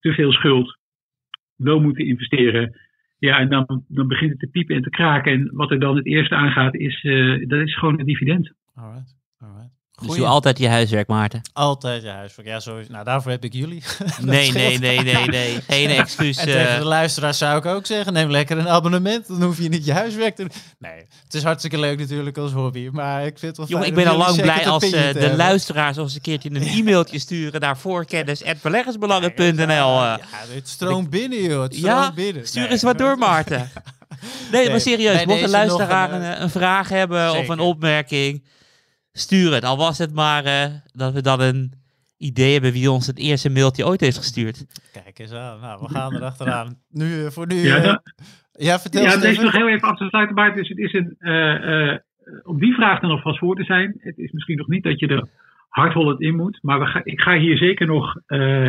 te 0.01 0.12
veel 0.12 0.33
schuld, 0.33 0.79
wel 1.57 1.81
moeten 1.81 2.07
investeren. 2.07 2.81
Ja, 3.19 3.39
en 3.39 3.49
dan, 3.49 3.85
dan 3.89 4.09
begint 4.09 4.31
het 4.31 4.41
te 4.41 4.49
piepen 4.51 4.77
en 4.77 4.83
te 4.83 4.91
kraken. 4.91 5.33
En 5.33 5.51
wat 5.53 5.71
er 5.71 5.81
dan 5.81 5.97
het 5.97 6.07
eerste 6.07 6.35
aangaat, 6.35 6.75
is, 6.75 7.03
uh, 7.05 7.49
dat 7.49 7.61
is 7.61 7.79
gewoon 7.79 7.99
een 7.99 8.07
dividend. 8.07 8.53
Alright, 9.39 9.76
alright. 9.96 10.16
Dus 10.16 10.16
doe 10.16 10.26
altijd 10.35 10.59
je 10.59 10.68
huiswerk, 10.68 11.09
Maarten. 11.09 11.40
Altijd 11.52 12.02
je 12.02 12.09
huiswerk. 12.09 12.48
Ja, 12.48 12.61
zo, 12.61 12.80
nou 12.88 13.04
daarvoor 13.04 13.30
heb 13.30 13.44
ik 13.44 13.52
jullie. 13.52 13.82
nee, 14.20 14.52
nee, 14.52 14.78
nee, 14.78 15.00
nee, 15.00 15.26
nee. 15.26 15.61
Geen 15.68 15.90
excuus. 15.90 16.37
En 16.37 16.44
tegen 16.44 16.68
eh. 16.68 16.78
de 16.78 16.85
luisteraars 16.85 17.38
zou 17.38 17.59
ik 17.59 17.64
ook 17.64 17.87
zeggen, 17.87 18.12
neem 18.12 18.30
lekker 18.30 18.59
een 18.59 18.68
abonnement. 18.68 19.28
Dan 19.28 19.42
hoef 19.42 19.59
je 19.59 19.68
niet 19.68 19.85
je 19.85 19.92
huiswerk 19.92 20.37
te 20.37 20.42
doen. 20.42 20.52
Nee, 20.78 21.06
het 21.24 21.35
is 21.35 21.42
hartstikke 21.42 21.78
leuk 21.78 21.98
natuurlijk 21.98 22.38
als 22.38 22.52
hobby. 22.52 22.88
Maar 22.92 23.26
ik 23.26 23.38
vind 23.38 23.56
het 23.56 23.56
wel 23.56 23.66
Jongen, 23.66 23.87
ik 23.87 23.94
ben 23.94 24.06
al 24.06 24.16
lang 24.16 24.40
blij 24.40 24.68
als 24.68 24.85
uh, 24.85 25.12
de 25.12 25.37
luisteraars 25.37 25.98
ons 25.98 26.14
een 26.14 26.20
keertje 26.20 26.50
een 26.50 26.68
e-mailtje 26.78 27.18
sturen 27.18 27.61
naar 27.61 27.78
voorkennis.beleggersbelangen.nl. 27.78 29.66
Ja, 29.66 30.16
ja, 30.16 30.54
het 30.54 30.68
stroomt 30.68 31.11
binnen, 31.11 31.42
joh. 31.42 31.62
Het 31.62 31.74
stroomt 31.74 31.94
ja, 31.94 32.12
binnen. 32.12 32.46
stuur 32.46 32.70
eens 32.70 32.82
wat 32.82 32.98
door, 32.98 33.18
Maarten. 33.18 33.70
Nee, 34.52 34.70
maar 34.70 34.80
serieus, 34.80 35.24
mocht 35.24 35.42
een 35.42 35.50
luisteraar 35.50 36.12
een, 36.12 36.22
een, 36.22 36.42
een, 36.42 36.50
vraag 36.50 36.88
hebben 36.88 37.38
of 37.38 37.48
een 37.48 37.61
opmerking 37.61 38.42
stuur 39.18 39.52
het. 39.52 39.64
Al 39.64 39.76
was 39.76 39.98
het 39.98 40.14
maar 40.14 40.44
uh, 40.44 40.64
dat 40.92 41.12
we 41.12 41.22
dan 41.22 41.40
een 41.40 41.72
idee 42.18 42.52
hebben 42.52 42.72
wie 42.72 42.90
ons 42.90 43.07
het 43.07 43.18
eerste 43.18 43.50
mailtje 43.50 43.87
ooit 43.87 44.00
heeft 44.00 44.16
gestuurd. 44.16 44.66
Kijk 44.92 45.18
eens 45.18 45.33
aan. 45.33 45.61
Nou, 45.61 45.81
we 45.83 45.88
gaan 45.88 46.14
er 46.14 46.22
achteraan. 46.22 46.79
Nu, 46.90 47.05
uh, 47.05 47.26
voor 47.26 47.46
nu... 47.46 47.55
Ja, 47.55 47.85
uh, 47.85 47.96
ja 48.52 48.79
vertel 48.79 49.02
Ja, 49.02 49.16
deze 49.16 49.42
nog 49.42 49.52
heel 49.52 49.68
even 49.68 49.88
af 49.88 49.96
te 49.98 50.09
sluiten. 50.09 50.35
Maar 50.35 50.55
dus 50.55 50.68
het 50.68 50.79
is 50.79 50.92
een... 50.92 51.16
om 52.42 52.59
die 52.59 52.74
vraag 52.74 53.00
dan 53.00 53.11
alvast 53.11 53.38
voor 53.38 53.57
te 53.57 53.64
zijn. 53.64 53.94
Het 53.98 54.18
is 54.18 54.33
misschien 54.33 54.57
nog 54.57 54.68
niet 54.68 54.83
dat 54.83 54.98
je 54.98 55.07
er 55.07 55.29
hardhollend 55.68 56.20
in 56.20 56.37
moet. 56.37 56.59
Maar 56.62 56.79
we 56.79 56.87
ga, 56.87 57.00
ik 57.05 57.20
ga 57.20 57.38
hier 57.38 57.57
zeker 57.57 57.87
nog 57.87 58.16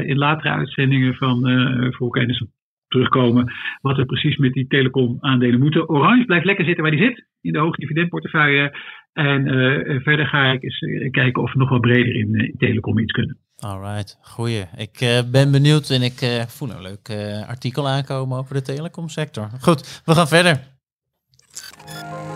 in 0.05 0.17
latere 0.17 0.49
uitzendingen 0.49 1.13
van 1.13 1.49
uh, 1.49 1.91
voor 1.93 2.09
kennis 2.09 2.43
terugkomen. 2.87 3.53
Wat 3.81 3.97
er 3.97 4.05
precies 4.05 4.37
met 4.37 4.53
die 4.53 4.67
telecom 4.67 5.17
aandelen 5.19 5.59
moeten. 5.59 5.89
Orange 5.89 6.25
blijft 6.25 6.45
lekker 6.45 6.65
zitten 6.65 6.83
waar 6.83 6.91
die 6.91 7.03
zit. 7.03 7.25
In 7.41 7.53
de 7.53 7.59
hoge 7.59 7.79
dividendportefeuille. 7.79 8.77
En 9.13 9.47
uh, 9.47 10.01
verder 10.01 10.25
ga 10.27 10.51
ik 10.51 10.63
eens 10.63 10.81
uh, 10.81 11.11
kijken 11.11 11.41
of 11.41 11.53
we 11.53 11.59
nog 11.59 11.69
wat 11.69 11.81
breder 11.81 12.15
in, 12.15 12.35
uh, 12.35 12.43
in 12.43 12.55
telecom 12.57 12.99
iets 12.99 13.11
kunnen. 13.11 13.37
Alright, 13.59 14.19
goeie. 14.21 14.65
Ik 14.77 15.23
ben 15.31 15.51
benieuwd 15.51 15.89
en 15.89 16.01
ik 16.01 16.45
voel 16.47 16.69
een 16.69 16.81
leuk 16.81 17.09
artikel 17.47 17.87
aankomen 17.87 18.37
over 18.37 18.53
de 18.53 18.61
telecomsector. 18.61 19.49
Goed, 19.61 20.01
we 20.05 20.13
gaan 20.13 20.27
verder. 20.27 20.59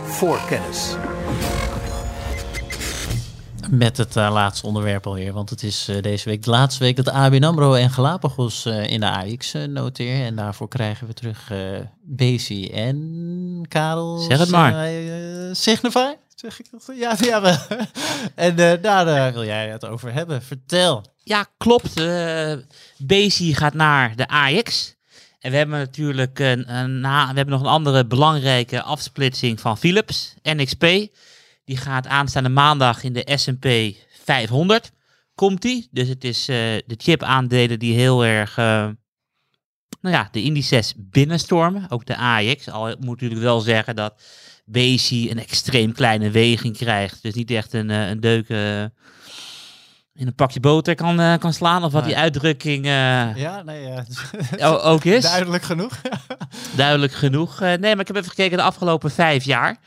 Voor 0.06 0.40
kennis. 0.50 0.98
Met 3.70 3.98
het 3.98 4.16
laatste 4.16 4.68
onderwerp 4.68 5.08
alweer. 5.08 5.34
Want 5.34 5.50
het 5.50 5.64
is 5.64 5.90
deze 6.02 6.30
week 6.30 6.44
de 6.44 6.50
laatste 6.50 6.84
week 6.84 6.96
dat 6.96 7.10
ABN 7.10 7.44
AMRO 7.44 7.74
en 7.74 7.90
Galapagos 7.90 8.66
in 8.66 9.00
de 9.00 9.10
AX 9.10 9.54
noteren. 9.68 10.26
En 10.26 10.36
daarvoor 10.36 10.68
krijgen 10.68 11.08
we 11.08 11.14
terug 11.14 11.52
Bezi 12.02 12.70
en 12.70 13.66
Karel. 13.68 14.18
Zeg 14.18 14.40
het 14.40 14.50
maar. 14.50 14.90
Signify? 15.52 16.14
Zeg 16.36 16.60
ik 16.60 16.66
dat? 16.72 16.92
Ja, 16.96 17.16
ja. 17.20 17.68
en 18.36 18.82
daar 18.82 19.34
wil 19.34 19.46
jij 19.46 19.70
het 19.70 19.86
over 19.86 20.14
hebben. 20.14 20.42
Vertel. 20.42 21.06
Ja, 21.24 21.46
klopt. 21.58 22.00
Uh, 22.00 22.58
gaat 23.56 23.74
naar 23.74 24.16
de 24.16 24.28
AX. 24.28 24.96
En 25.40 25.52
we 25.52 25.58
hebben 25.58 25.80
natuurlijk 25.80 26.40
een, 26.40 26.76
een, 26.76 27.02
we 27.02 27.08
hebben 27.08 27.50
nog 27.50 27.62
een 27.62 27.68
andere 27.68 28.06
belangrijke 28.06 28.82
afsplitsing 28.82 29.60
van 29.60 29.78
Philips, 29.78 30.34
NXP. 30.44 30.84
Die 31.64 31.78
gaat 31.78 32.08
aanstaande 32.08 32.50
maandag 32.50 33.04
in 33.04 33.14
de 33.14 33.32
S&P 33.36 33.96
500. 34.24 34.92
Komt 35.36 35.62
die. 35.62 35.88
Dus 35.92 36.08
het 36.08 36.24
is 36.24 36.50
uh, 36.50 36.56
de 36.86 36.96
chip 36.98 37.24
aandelen 37.24 37.80
die 37.80 37.94
heel 37.94 38.26
erg, 38.26 38.58
uh, 38.58 38.66
nou 40.02 40.16
ja, 40.16 40.30
de 40.32 40.44
indices 40.44 40.94
binnenstormen. 40.98 41.86
Ook 41.90 42.06
de 42.06 42.18
AX. 42.18 42.70
Al 42.70 42.86
moet 42.86 43.00
natuurlijk 43.00 43.42
wel 43.42 43.60
zeggen 43.60 43.96
dat 43.96 44.24
BC 44.66 45.10
een 45.10 45.40
extreem 45.40 45.94
kleine 45.94 46.32
weging 46.32 46.78
krijgt. 46.78 47.22
Dus 47.22 47.34
niet 47.34 47.52
echt 47.52 47.74
een, 47.74 47.90
een 47.90 48.20
deuk 48.20 48.48
in 50.22 50.28
een 50.28 50.36
pakje 50.36 50.60
boter 50.60 50.96
kan, 50.96 51.20
uh, 51.20 51.38
kan 51.38 51.54
slaan. 51.54 51.84
Of 51.84 51.92
wat 51.92 52.06
die 52.06 52.18
uitdrukking 52.18 52.86
uh, 52.86 53.36
ja, 53.36 53.62
nee, 53.64 53.94
ook 54.92 55.04
is. 55.04 55.24
Duidelijk 55.24 55.64
genoeg. 55.64 56.02
Duidelijk 56.76 57.14
genoeg. 57.14 57.60
Nee, 57.60 57.80
maar 57.80 58.00
ik 58.00 58.08
heb 58.08 58.16
even 58.16 58.30
gekeken 58.30 58.58
de 58.58 58.64
afgelopen 58.64 59.12
vijf 59.12 59.44
jaar. 59.44 59.78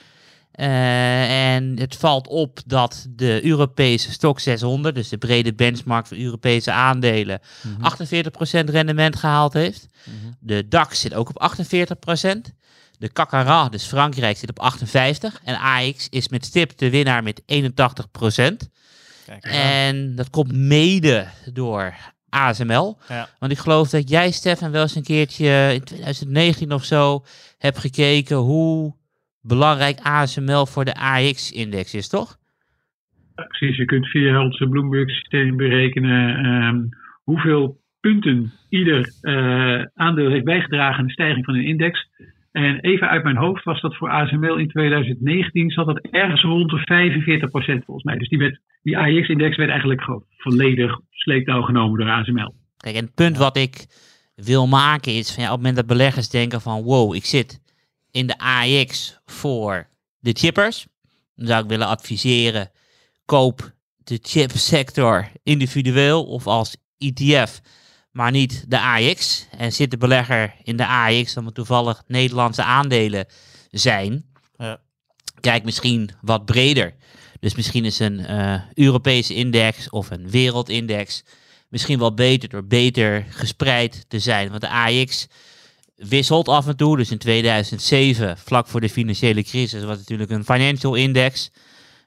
En 0.54 1.78
het 1.78 1.96
valt 1.96 2.28
op 2.28 2.60
dat 2.66 3.06
de 3.10 3.44
Europese 3.44 4.12
stok 4.12 4.40
600, 4.40 4.94
dus 4.94 5.08
de 5.08 5.18
brede 5.18 5.54
benchmark 5.54 6.06
voor 6.06 6.16
Europese 6.16 6.72
aandelen, 6.72 7.40
mm 7.62 7.76
-hmm. 7.76 8.08
48% 8.66 8.70
rendement 8.70 9.16
gehaald 9.16 9.52
heeft. 9.52 9.86
Mm 10.04 10.14
-hmm. 10.22 10.36
De 10.40 10.68
DAX 10.68 11.00
zit 11.00 11.14
ook 11.14 11.28
op 11.28 11.52
48%. 11.56 12.54
De 12.98 13.12
CAC 13.12 13.72
dus 13.72 13.84
Frankrijk, 13.84 14.36
zit 14.36 14.50
op 14.50 14.58
58. 14.58 15.40
En 15.44 15.58
AX 15.58 16.06
is 16.10 16.28
met 16.28 16.44
stip 16.44 16.78
de 16.78 16.90
winnaar 16.90 17.22
met 17.22 17.40
81%. 17.40 17.44
Kijk, 19.26 19.44
en 19.44 20.14
dat 20.14 20.30
komt 20.30 20.52
mede 20.52 21.26
door 21.52 21.94
ASML. 22.28 22.98
Ja. 23.08 23.28
Want 23.38 23.52
ik 23.52 23.58
geloof 23.58 23.90
dat 23.90 24.08
jij, 24.08 24.30
Stefan, 24.30 24.70
wel 24.70 24.82
eens 24.82 24.94
een 24.94 25.02
keertje 25.02 25.70
in 25.74 25.84
2019 25.84 26.72
of 26.72 26.84
zo 26.84 27.24
hebt 27.58 27.78
gekeken 27.78 28.36
hoe 28.36 28.94
belangrijk 29.46 29.98
ASML 30.02 30.66
voor 30.66 30.84
de 30.84 30.94
AX-index 30.94 31.94
is, 31.94 32.08
toch? 32.08 32.36
precies, 33.34 33.76
je 33.76 33.84
kunt 33.84 34.06
via 34.08 34.42
onze 34.42 34.68
Bloomberg-systeem 34.68 35.56
berekenen 35.56 36.46
um, 36.46 36.88
hoeveel 37.22 37.80
punten 38.00 38.52
ieder 38.68 39.12
uh, 39.22 39.84
aandeel 39.94 40.30
heeft 40.30 40.44
bijgedragen 40.44 40.98
aan 40.98 41.06
de 41.06 41.12
stijging 41.12 41.44
van 41.44 41.54
een 41.54 41.64
index. 41.64 42.08
En 42.52 42.80
even 42.80 43.08
uit 43.08 43.24
mijn 43.24 43.36
hoofd 43.36 43.64
was 43.64 43.80
dat 43.80 43.96
voor 43.96 44.10
ASML 44.10 44.56
in 44.56 44.68
2019 44.68 45.70
zat 45.70 45.86
dat 45.86 46.08
ergens 46.10 46.42
rond 46.42 46.70
de 46.70 47.80
45% 47.80 47.84
volgens 47.84 48.04
mij. 48.04 48.18
Dus 48.18 48.28
die, 48.28 48.38
werd, 48.38 48.60
die 48.82 48.98
AX-index 48.98 49.56
werd 49.56 49.70
eigenlijk 49.70 50.02
gewoon 50.02 50.24
volledig 50.36 51.00
sleeptouw 51.10 51.62
genomen 51.62 51.98
door 51.98 52.10
ASML. 52.10 52.54
Kijk, 52.76 52.96
en 52.96 53.04
het 53.04 53.14
punt 53.14 53.36
wat 53.36 53.56
ik 53.56 53.86
wil 54.34 54.66
maken 54.66 55.12
is 55.12 55.34
van 55.34 55.42
ja, 55.42 55.48
op 55.48 55.54
het 55.54 55.64
moment 55.64 55.88
dat 55.88 55.96
beleggers 55.96 56.28
denken 56.28 56.60
van 56.60 56.82
wow, 56.82 57.14
ik 57.14 57.24
zit 57.24 57.60
in 58.14 58.26
de 58.26 58.38
AX 58.38 59.18
voor 59.26 59.88
de 60.18 60.32
chippers, 60.32 60.86
dan 61.34 61.46
zou 61.46 61.62
ik 61.62 61.68
willen 61.68 61.86
adviseren, 61.86 62.70
koop 63.24 63.72
de 63.96 64.18
chipsector 64.22 65.30
individueel 65.42 66.24
of 66.24 66.46
als 66.46 66.76
ETF 66.98 67.60
maar 68.10 68.30
niet 68.30 68.64
de 68.68 68.80
AX. 68.80 69.46
En 69.58 69.72
zit 69.72 69.90
de 69.90 69.96
belegger 69.96 70.54
in 70.62 70.76
de 70.76 70.86
AX, 70.86 71.34
dan 71.34 71.52
toevallig 71.52 72.02
Nederlandse 72.06 72.62
aandelen 72.62 73.26
zijn. 73.70 74.24
Ja. 74.56 74.80
Kijk 75.40 75.64
misschien 75.64 76.10
wat 76.20 76.44
breder. 76.44 76.94
Dus 77.40 77.54
misschien 77.54 77.84
is 77.84 77.98
een 77.98 78.18
uh, 78.18 78.60
Europese 78.74 79.34
index 79.34 79.90
of 79.90 80.10
een 80.10 80.30
wereldindex 80.30 81.24
misschien 81.68 81.98
wel 81.98 82.14
beter 82.14 82.48
door 82.48 82.64
beter 82.64 83.26
gespreid 83.30 84.04
te 84.08 84.18
zijn. 84.18 84.48
Want 84.48 84.60
de 84.60 84.68
AX 84.68 85.26
wisselt 85.96 86.48
af 86.48 86.66
en 86.66 86.76
toe. 86.76 86.96
Dus 86.96 87.10
in 87.10 87.18
2007, 87.18 88.38
vlak 88.38 88.66
voor 88.66 88.80
de 88.80 88.88
financiële 88.88 89.42
crisis, 89.42 89.82
was 89.82 89.90
het 89.90 89.98
natuurlijk 89.98 90.30
een 90.30 90.44
financial 90.44 90.94
index. 90.94 91.50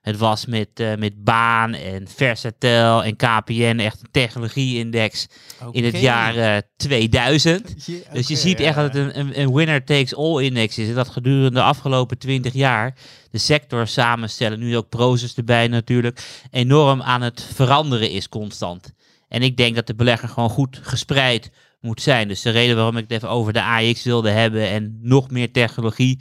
Het 0.01 0.17
was 0.17 0.45
met, 0.45 0.79
uh, 0.79 0.95
met 0.95 1.23
Baan 1.23 1.73
en 1.73 2.07
Versatel 2.07 3.03
en 3.03 3.15
KPN 3.15 3.79
echt 3.79 4.01
een 4.01 4.11
technologie-index 4.11 5.27
in 5.71 5.83
het 5.83 5.99
jaar 5.99 6.61
2000. 6.77 7.75
dus 8.13 8.27
je 8.27 8.35
ziet 8.35 8.59
echt 8.59 8.75
dat 8.75 8.93
het 8.93 9.15
een, 9.15 9.39
een, 9.41 9.53
winner-takes-all-index 9.53 10.77
is. 10.77 10.87
En 10.87 10.95
dat 10.95 11.09
gedurende 11.09 11.49
de 11.49 11.61
afgelopen 11.61 12.17
20 12.17 12.53
jaar 12.53 12.95
de 13.31 13.37
sector 13.37 13.87
samenstellen, 13.87 14.59
nu 14.59 14.77
ook 14.77 14.89
Proces 14.89 15.35
erbij 15.35 15.67
natuurlijk, 15.67 16.21
enorm 16.51 17.01
aan 17.01 17.21
het 17.21 17.47
veranderen 17.53 18.09
is 18.09 18.29
constant. 18.29 18.93
En 19.27 19.41
ik 19.41 19.57
denk 19.57 19.75
dat 19.75 19.87
de 19.87 19.95
belegger 19.95 20.29
gewoon 20.29 20.49
goed 20.49 20.79
gespreid 20.81 21.51
moet 21.79 22.01
zijn. 22.01 22.27
Dus 22.27 22.41
de 22.41 22.49
reden 22.49 22.75
waarom 22.75 22.97
ik 22.97 23.03
het 23.03 23.11
even 23.11 23.29
over 23.29 23.53
de 23.53 23.63
AX 23.63 24.03
wilde 24.03 24.29
hebben 24.29 24.69
en 24.69 24.99
nog 25.01 25.29
meer 25.29 25.51
technologie 25.51 26.19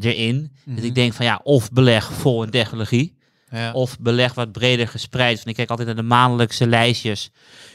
erin. 0.00 0.52
Dus 0.64 0.78
ik 0.78 0.84
mhm. 0.84 0.94
denk 0.94 1.12
van 1.12 1.26
ja, 1.26 1.40
of 1.42 1.70
beleg 1.70 2.12
vol 2.12 2.42
in 2.42 2.50
technologie. 2.50 3.20
Ja. 3.50 3.72
Of 3.72 3.98
beleg 3.98 4.34
wat 4.34 4.52
breder 4.52 4.88
gespreid. 4.88 5.36
Want 5.36 5.48
ik 5.48 5.54
kijk 5.54 5.68
altijd 5.70 5.88
naar 5.88 5.96
de 5.96 6.02
maandelijkse 6.02 6.66
lijstjes 6.66 7.30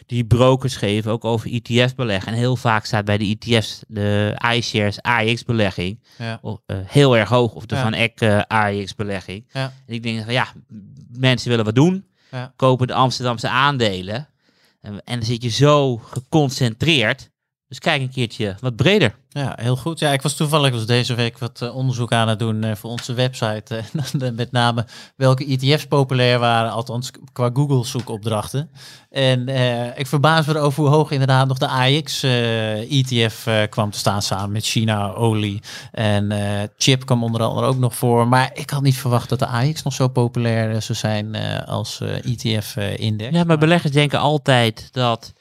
die 0.05 0.25
brokers 0.25 0.75
geven, 0.75 1.11
ook 1.11 1.25
over 1.25 1.51
ETF-beleg. 1.51 2.25
En 2.25 2.33
heel 2.33 2.55
vaak 2.55 2.85
staat 2.85 3.05
bij 3.05 3.17
de 3.17 3.37
ETF's 3.39 3.83
de 3.87 4.39
iShares 4.53 5.01
AX-belegging 5.01 5.99
ja. 6.17 6.39
uh, 6.43 6.57
heel 6.67 7.17
erg 7.17 7.29
hoog. 7.29 7.53
Of 7.53 7.65
de 7.65 7.75
Van 7.75 7.93
Eck 7.93 8.21
uh, 8.21 8.41
AX-belegging. 8.47 9.45
En 9.51 9.71
ik 9.85 10.03
denk 10.03 10.23
van 10.23 10.33
ja, 10.33 10.47
mensen 11.11 11.49
willen 11.49 11.65
wat 11.65 11.75
doen. 11.75 12.05
Kopen 12.55 12.87
de 12.87 12.93
Amsterdamse 12.93 13.49
aandelen. 13.49 14.27
En, 14.79 15.01
dan 15.05 15.23
zit 15.23 15.43
je 15.43 15.49
zo 15.49 15.97
geconcentreerd. 15.97 17.29
Dus 17.67 17.79
kijk 17.79 18.01
een 18.01 18.09
keertje 18.09 18.55
wat 18.59 18.75
breder. 18.75 19.15
Ja, 19.29 19.53
heel 19.61 19.75
goed. 19.75 19.99
Ja, 19.99 20.11
ik 20.11 20.21
was 20.21 20.35
toevallig 20.35 20.71
was 20.71 20.85
deze 20.85 21.15
week 21.15 21.37
wat 21.37 21.61
uh, 21.63 21.75
onderzoek 21.75 22.11
aan 22.11 22.27
het 22.27 22.39
doen 22.39 22.65
uh, 22.65 22.75
voor 22.75 22.89
onze 22.89 23.13
website. 23.13 23.75
Uh, 24.21 24.29
met 24.33 24.51
name 24.51 24.85
welke 25.15 25.45
ETF's 25.45 25.85
populair 25.85 26.39
waren, 26.39 26.71
althans 26.71 27.11
qua 27.33 27.49
Google 27.53 27.85
zoekopdrachten. 27.85 28.69
En 29.09 29.47
ik 29.97 30.07
verbaas 30.07 30.45
me 30.45 30.57
over 30.57 30.83
hoe 30.83 30.91
hoog 30.91 31.11
inderdaad 31.11 31.47
nog 31.47 31.57
de 31.57 31.67
AX 31.67 32.23
ETF 32.23 33.67
kwam 33.69 33.91
te 33.91 33.97
staan 33.97 34.21
samen 34.21 34.51
met 34.51 34.65
China, 34.65 35.13
olie 35.13 35.61
en 35.91 36.31
chip 36.77 37.05
kwam 37.05 37.23
onder 37.23 37.41
andere 37.41 37.67
ook 37.67 37.77
nog 37.77 37.95
voor. 37.95 38.27
Maar 38.27 38.51
ik 38.53 38.69
had 38.69 38.81
niet 38.81 38.97
verwacht 38.97 39.29
dat 39.29 39.39
de 39.39 39.47
AX 39.47 39.83
nog 39.83 39.93
zo 39.93 40.07
populair 40.07 40.81
zou 40.81 40.97
zijn 40.97 41.35
als 41.65 42.01
ETF-index. 42.01 43.35
Ja, 43.35 43.43
maar 43.43 43.57
beleggers 43.57 43.93
denken 43.93 44.19
altijd 44.19 44.89
dat 44.91 45.33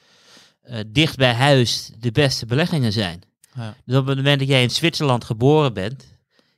dicht 0.87 1.17
bij 1.17 1.33
huis 1.33 1.91
de 1.99 2.11
beste 2.11 2.45
beleggingen 2.45 2.93
zijn. 2.93 3.21
Ja. 3.55 3.75
Dus 3.85 3.97
op 3.97 4.05
het 4.05 4.17
moment 4.17 4.39
dat 4.39 4.47
jij 4.47 4.63
in 4.63 4.69
Zwitserland 4.69 5.23
geboren 5.23 5.73
bent, 5.73 6.05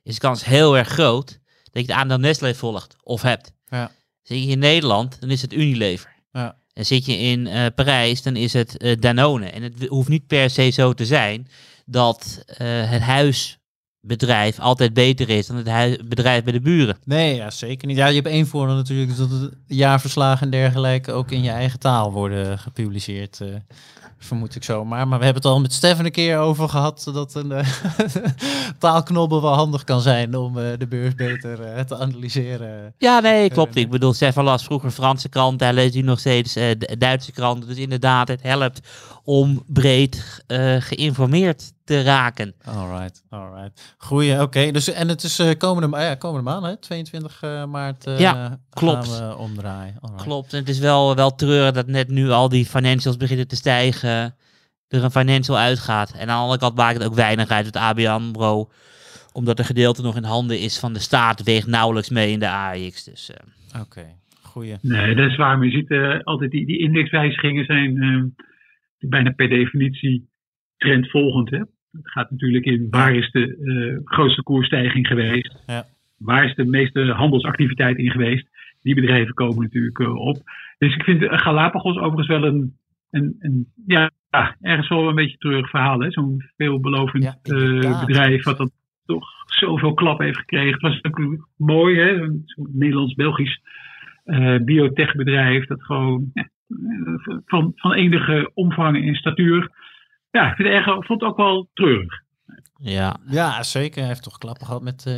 is 0.02 0.14
de 0.14 0.20
kans 0.20 0.44
heel 0.44 0.76
erg 0.76 0.88
groot 0.88 1.38
dat 1.72 1.82
je 1.82 1.88
de 1.88 1.94
aandeel 1.94 2.18
Nestlé 2.18 2.54
volgt 2.54 2.96
of 3.02 3.22
hebt. 3.22 3.52
Ja. 3.68 3.92
Zit 4.22 4.42
je 4.42 4.50
in 4.50 4.58
Nederland, 4.58 5.20
dan 5.20 5.30
is 5.30 5.42
het 5.42 5.52
Unilever. 5.52 6.14
Ja. 6.32 6.56
En 6.72 6.86
zit 6.86 7.06
je 7.06 7.16
in 7.16 7.46
uh, 7.46 7.66
Parijs, 7.74 8.22
dan 8.22 8.36
is 8.36 8.52
het 8.52 8.82
uh, 8.82 8.96
Danone. 9.00 9.46
En 9.50 9.62
het 9.62 9.86
hoeft 9.86 10.08
niet 10.08 10.26
per 10.26 10.50
se 10.50 10.70
zo 10.70 10.92
te 10.92 11.06
zijn 11.06 11.48
dat 11.86 12.44
het 12.46 13.02
huisbedrijf 14.00 14.58
altijd 14.58 14.94
beter 14.94 15.28
is 15.28 15.46
dan 15.46 15.56
het 15.56 16.08
bedrijf 16.08 16.44
bij 16.44 16.52
de 16.52 16.60
buren. 16.60 16.96
Nee, 17.04 17.34
ja, 17.34 17.50
zeker 17.50 17.86
niet. 17.86 17.96
Ja, 17.96 18.06
je 18.06 18.14
hebt 18.14 18.26
één 18.26 18.46
voordeel 18.46 18.74
natuurlijk, 18.74 19.16
dat 19.16 19.30
het 19.30 19.52
jaarverslagen 19.66 20.44
en 20.44 20.50
dergelijke 20.50 21.12
ook 21.12 21.30
in 21.30 21.42
je 21.42 21.50
eigen 21.50 21.78
taal 21.78 22.12
worden 22.12 22.58
gepubliceerd 22.58 23.40
vermoed 24.22 24.54
ik 24.54 24.64
zomaar. 24.64 25.08
Maar 25.08 25.18
we 25.18 25.24
hebben 25.24 25.42
het 25.42 25.52
al 25.52 25.60
met 25.60 25.72
Stefan 25.72 26.04
een 26.04 26.10
keer 26.10 26.38
over 26.38 26.68
gehad 26.68 27.10
dat 27.14 27.34
een 27.34 27.50
uh, 27.50 27.68
taalknobbel 28.78 29.42
wel 29.42 29.54
handig 29.54 29.84
kan 29.84 30.00
zijn 30.00 30.36
om 30.36 30.58
uh, 30.58 30.64
de 30.78 30.86
beurs 30.86 31.14
beter 31.14 31.86
te 31.86 31.96
analyseren. 31.96 32.94
Ja, 32.98 33.20
nee, 33.20 33.50
klopt. 33.50 33.76
ik 33.76 33.90
bedoel, 33.90 34.12
Stefan 34.12 34.44
las 34.44 34.64
vroeger 34.64 34.90
Franse 34.90 35.28
kranten, 35.28 35.66
hij 35.66 35.74
leest 35.74 35.94
nu 35.94 36.00
nog 36.00 36.18
steeds 36.18 36.56
Duitse 36.98 37.32
kranten. 37.32 37.68
Dus 37.68 37.78
inderdaad, 37.78 38.28
het 38.28 38.42
helpt 38.42 38.80
om 39.30 39.62
breed 39.66 40.44
geïnformeerd 40.78 41.72
te 41.90 42.02
raken. 42.02 42.54
Alright, 42.64 43.24
alright. 43.28 43.94
Goeie, 43.98 44.42
oké. 44.42 44.70
Dus 44.70 44.92
en 44.92 45.08
het 45.08 45.22
is 45.22 45.40
uh, 45.40 45.50
komende, 45.58 45.98
ja, 45.98 46.14
komende 46.14 46.50
maand, 46.50 46.64
hè? 46.64 46.76
22 46.76 47.42
uh, 47.42 47.64
maart. 47.64 48.06
Uh, 48.06 48.18
ja, 48.18 48.58
klopt. 48.70 49.08
Gaan 49.08 49.28
we 49.28 49.36
omdraaien. 49.36 49.96
Alright. 50.00 50.24
Klopt. 50.24 50.52
En 50.52 50.58
het 50.58 50.68
is 50.68 50.78
wel, 50.78 51.14
wel 51.14 51.34
treurig 51.34 51.72
dat 51.72 51.86
net 51.86 52.08
nu 52.08 52.30
al 52.30 52.48
die 52.48 52.64
financials 52.64 53.16
beginnen 53.16 53.48
te 53.48 53.56
stijgen. 53.56 54.34
Er 54.88 55.04
een 55.04 55.10
financial 55.10 55.58
uitgaat. 55.58 56.12
En 56.12 56.20
aan 56.20 56.26
de 56.26 56.42
andere 56.42 56.58
kant 56.58 56.76
maakt 56.76 56.98
het 56.98 57.06
ook 57.06 57.14
weinig 57.14 57.48
uit 57.48 57.66
het 57.66 57.76
ABN 57.76 58.06
AMRO. 58.06 58.70
Omdat 59.32 59.58
een 59.58 59.64
gedeelte 59.64 60.02
nog 60.02 60.16
in 60.16 60.24
handen 60.24 60.58
is 60.58 60.78
van 60.78 60.92
de 60.92 60.98
staat. 60.98 61.42
Weegt 61.42 61.66
nauwelijks 61.66 62.10
mee 62.10 62.32
in 62.32 62.38
de 62.38 62.50
AX. 62.50 63.04
Dus, 63.04 63.30
Oké. 63.80 64.06
goeie. 64.42 64.76
Nee, 64.82 65.14
dat 65.14 65.30
is 65.30 65.36
waar. 65.36 65.58
Maar 65.58 65.66
je 65.66 65.72
ziet 65.72 65.90
uh, 65.90 66.20
altijd 66.22 66.50
die, 66.50 66.66
die 66.66 66.78
indexwijzigingen 66.78 67.64
zijn 67.64 67.96
uh, 67.96 68.22
bijna 69.08 69.30
per 69.30 69.48
definitie 69.48 70.28
trendvolgend. 70.76 71.50
Hè? 71.50 71.58
Het 71.92 72.10
gaat 72.10 72.30
natuurlijk 72.30 72.64
in 72.64 72.86
waar 72.90 73.14
is 73.14 73.30
de 73.30 73.56
uh, 73.56 73.98
grootste 74.04 74.42
koersstijging 74.42 75.06
geweest? 75.06 75.62
Ja. 75.66 75.84
Waar 76.18 76.44
is 76.44 76.54
de 76.54 76.64
meeste 76.64 77.12
handelsactiviteit 77.12 77.98
in 77.98 78.10
geweest? 78.10 78.48
Die 78.82 78.94
bedrijven 78.94 79.34
komen 79.34 79.62
natuurlijk 79.62 79.98
op. 79.98 80.36
Dus 80.78 80.94
ik 80.94 81.02
vind 81.02 81.24
Galapagos 81.24 81.96
overigens 81.96 82.28
wel 82.28 82.44
een, 82.44 82.76
een, 83.10 83.36
een 83.38 83.66
ja, 83.86 84.10
ergens 84.60 84.88
wel 84.88 85.08
een 85.08 85.14
beetje 85.14 85.36
terug 85.36 85.70
verhaal. 85.70 86.10
Zo'n 86.10 86.42
veelbelovend 86.56 87.38
ja, 87.42 88.04
bedrijf 88.06 88.44
wat 88.44 88.58
dat 88.58 88.72
toch 89.04 89.28
zoveel 89.44 89.94
klap 89.94 90.18
heeft 90.18 90.38
gekregen. 90.38 90.72
Het 90.72 90.80
was 90.80 91.00
natuurlijk 91.00 91.42
mooi, 91.56 91.98
hè? 91.98 92.16
Zo'n 92.44 92.68
Nederlands-Belgisch 92.72 93.60
biotechbedrijf 94.64 95.66
dat 95.66 95.84
gewoon 95.84 96.30
ja, 96.34 96.48
van, 97.44 97.72
van 97.74 97.92
enige 97.92 98.50
omvang 98.54 99.06
en 99.06 99.14
statuur. 99.14 99.70
Ja, 100.30 100.50
ik 100.50 100.56
vind 100.56 100.68
het, 100.68 100.76
erg, 100.76 101.06
vond 101.06 101.20
het 101.20 101.30
ook 101.30 101.36
wel 101.36 101.68
treurig. 101.74 102.22
Ja. 102.82 103.16
ja, 103.26 103.62
zeker. 103.62 103.98
Hij 103.98 104.08
heeft 104.08 104.22
toch 104.22 104.38
klappen 104.38 104.66
gehad 104.66 104.82
met 104.82 105.04
uh. 105.08 105.14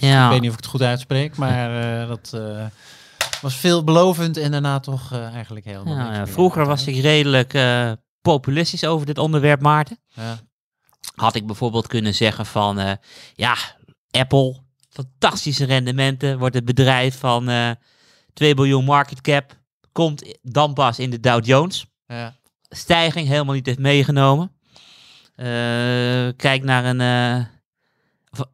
Ja, 0.00 0.24
Ik 0.24 0.30
weet 0.30 0.40
niet 0.40 0.50
of 0.50 0.56
ik 0.56 0.62
het 0.62 0.66
goed 0.66 0.82
uitspreek, 0.82 1.36
maar 1.36 2.00
uh, 2.02 2.08
dat 2.14 2.32
uh, 2.34 2.66
was 3.40 3.56
veelbelovend 3.56 4.36
en 4.36 4.50
daarna 4.50 4.80
toch 4.80 5.12
eigenlijk 5.12 5.64
helemaal 5.64 5.96
ja, 5.96 6.14
ja, 6.14 6.26
Vroeger 6.26 6.66
was 6.66 6.86
ik 6.86 7.02
redelijk 7.02 7.58
populistisch 8.20 8.86
over 8.86 9.06
dit 9.06 9.18
onderwerp, 9.18 9.60
Maarten. 9.60 9.98
Ja. 10.08 10.36
Had 11.14 11.34
ik 11.34 11.46
bijvoorbeeld 11.46 11.86
kunnen 11.86 12.14
zeggen 12.14 12.46
van, 12.46 12.98
ja, 13.34 13.54
Apple, 14.10 14.62
fantastische 14.90 15.64
rendementen, 15.64 16.38
wordt 16.38 16.54
het 16.54 16.64
bedrijf 16.64 17.18
van 17.18 17.50
2 18.32 18.54
biljoen 18.54 18.84
market 18.84 19.20
cap, 19.20 19.52
komt 19.94 20.38
dan 20.42 20.74
pas 20.74 20.98
in 20.98 21.10
de 21.10 21.20
Dow 21.20 21.44
Jones. 21.44 21.86
Ja. 22.06 22.36
Stijging 22.68 23.28
helemaal 23.28 23.54
niet 23.54 23.66
heeft 23.66 23.78
meegenomen. 23.78 24.52
Uh, 25.36 25.46
kijk 26.36 26.62
naar 26.62 26.84
een 26.84 27.00
uh, 27.00 27.44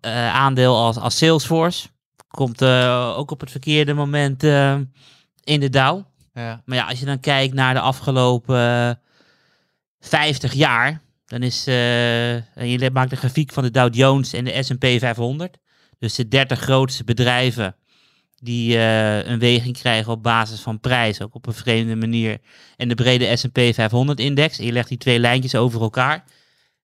uh, 0.01 0.35
aandeel 0.35 0.77
als, 0.77 0.97
als 0.97 1.17
Salesforce. 1.17 1.89
Komt 2.29 2.65
ook 2.65 3.31
op 3.31 3.41
het 3.41 3.51
verkeerde 3.51 3.95
moment 3.95 4.43
in 5.45 5.61
de 5.61 5.69
Dow. 5.71 6.03
Ja. 6.33 6.63
Maar 6.65 6.77
ja, 6.77 6.87
als 6.87 6.99
je 7.01 7.07
dan 7.07 7.21
kijkt 7.21 7.55
naar 7.55 7.75
de 7.75 7.81
afgelopen 7.81 9.01
50 10.01 10.53
jaar, 10.53 11.01
dan 11.27 11.43
is, 11.43 11.67
en 11.67 12.69
je 12.69 12.91
maakt 12.93 13.11
de 13.11 13.17
grafiek 13.17 13.53
van 13.53 13.63
de 13.63 13.71
Dow 13.71 13.95
Jones 13.95 14.33
en 14.33 14.45
de 14.45 14.63
S&P 14.63 14.85
500. 14.85 15.57
Dus 15.99 16.15
de 16.15 16.29
30 16.29 16.61
grootste 16.61 17.05
bedrijven 17.05 17.77
die 18.41 18.75
uh, 18.75 19.25
een 19.27 19.39
weging 19.39 19.79
krijgen 19.79 20.13
op 20.13 20.23
basis 20.23 20.61
van 20.61 20.81
prijs, 20.81 21.23
ook 21.23 21.35
op 21.35 21.47
een 21.47 21.55
vreemde 21.55 21.97
manier. 21.97 22.39
En 22.77 22.89
de 22.89 22.95
brede 22.95 23.37
S&P 23.37 23.59
500-index. 23.59 24.59
En 24.59 24.65
je 24.65 24.73
legt 24.73 24.89
die 24.89 24.99
twee 24.99 25.19
lijntjes 25.19 25.55
over 25.55 25.81
elkaar. 25.81 26.25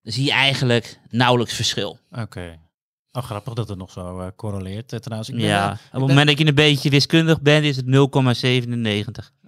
Dan 0.03 0.13
zie 0.13 0.25
je 0.25 0.33
eigenlijk 0.33 1.01
nauwelijks 1.11 1.55
verschil. 1.55 1.99
Oké. 2.11 2.59
Oh, 3.13 3.23
grappig 3.23 3.55
dat 3.55 3.69
het 3.69 3.79
nog 3.79 3.91
zo 3.91 4.21
uh, 4.21 4.27
correleert. 4.37 4.93
Uh, 4.93 4.99
trouwens, 4.99 5.29
ik 5.29 5.37
ben, 5.37 5.45
ja, 5.45 5.73
op 5.73 5.79
het 5.93 6.01
moment 6.01 6.27
dat 6.27 6.39
je 6.39 6.47
een 6.47 6.55
beetje 6.55 6.91
wiskundig 6.91 7.41
bent, 7.41 7.65
is 7.65 7.77
het 7.77 7.87
0,97. 7.87 7.91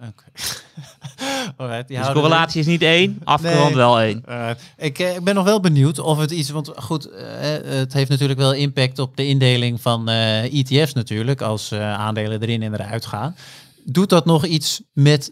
Oké. 0.01 0.23
Alright, 1.59 1.87
dus 1.87 2.07
de 2.07 2.13
correlatie 2.13 2.59
is 2.59 2.65
niet 2.65 2.81
één, 2.81 3.21
afgerond 3.23 3.65
nee. 3.65 3.75
wel 3.75 4.01
één. 4.01 4.23
Ik, 4.77 4.99
ik 4.99 5.23
ben 5.23 5.35
nog 5.35 5.45
wel 5.45 5.59
benieuwd 5.59 5.99
of 5.99 6.17
het 6.17 6.31
iets... 6.31 6.49
Want 6.49 6.71
goed, 6.75 7.09
het 7.65 7.93
heeft 7.93 8.09
natuurlijk 8.09 8.39
wel 8.39 8.53
impact 8.53 8.99
op 8.99 9.17
de 9.17 9.27
indeling 9.27 9.81
van 9.81 10.09
ETF's 10.09 10.93
natuurlijk... 10.93 11.41
als 11.41 11.73
aandelen 11.73 12.41
erin 12.41 12.61
en 12.61 12.73
eruit 12.73 13.05
gaan. 13.05 13.35
Doet 13.83 14.09
dat 14.09 14.25
nog 14.25 14.45
iets 14.45 14.81
met 14.93 15.31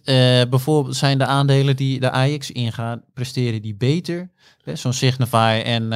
bijvoorbeeld... 0.49 0.95
zijn 0.95 1.17
de 1.17 1.25
aandelen 1.25 1.75
die 1.75 1.99
de 1.99 2.11
AX 2.11 2.51
ingaan, 2.51 3.01
presteren 3.13 3.61
die 3.61 3.75
beter? 3.75 4.29
Zo'n 4.73 4.93
Signify 4.93 5.61
en... 5.65 5.89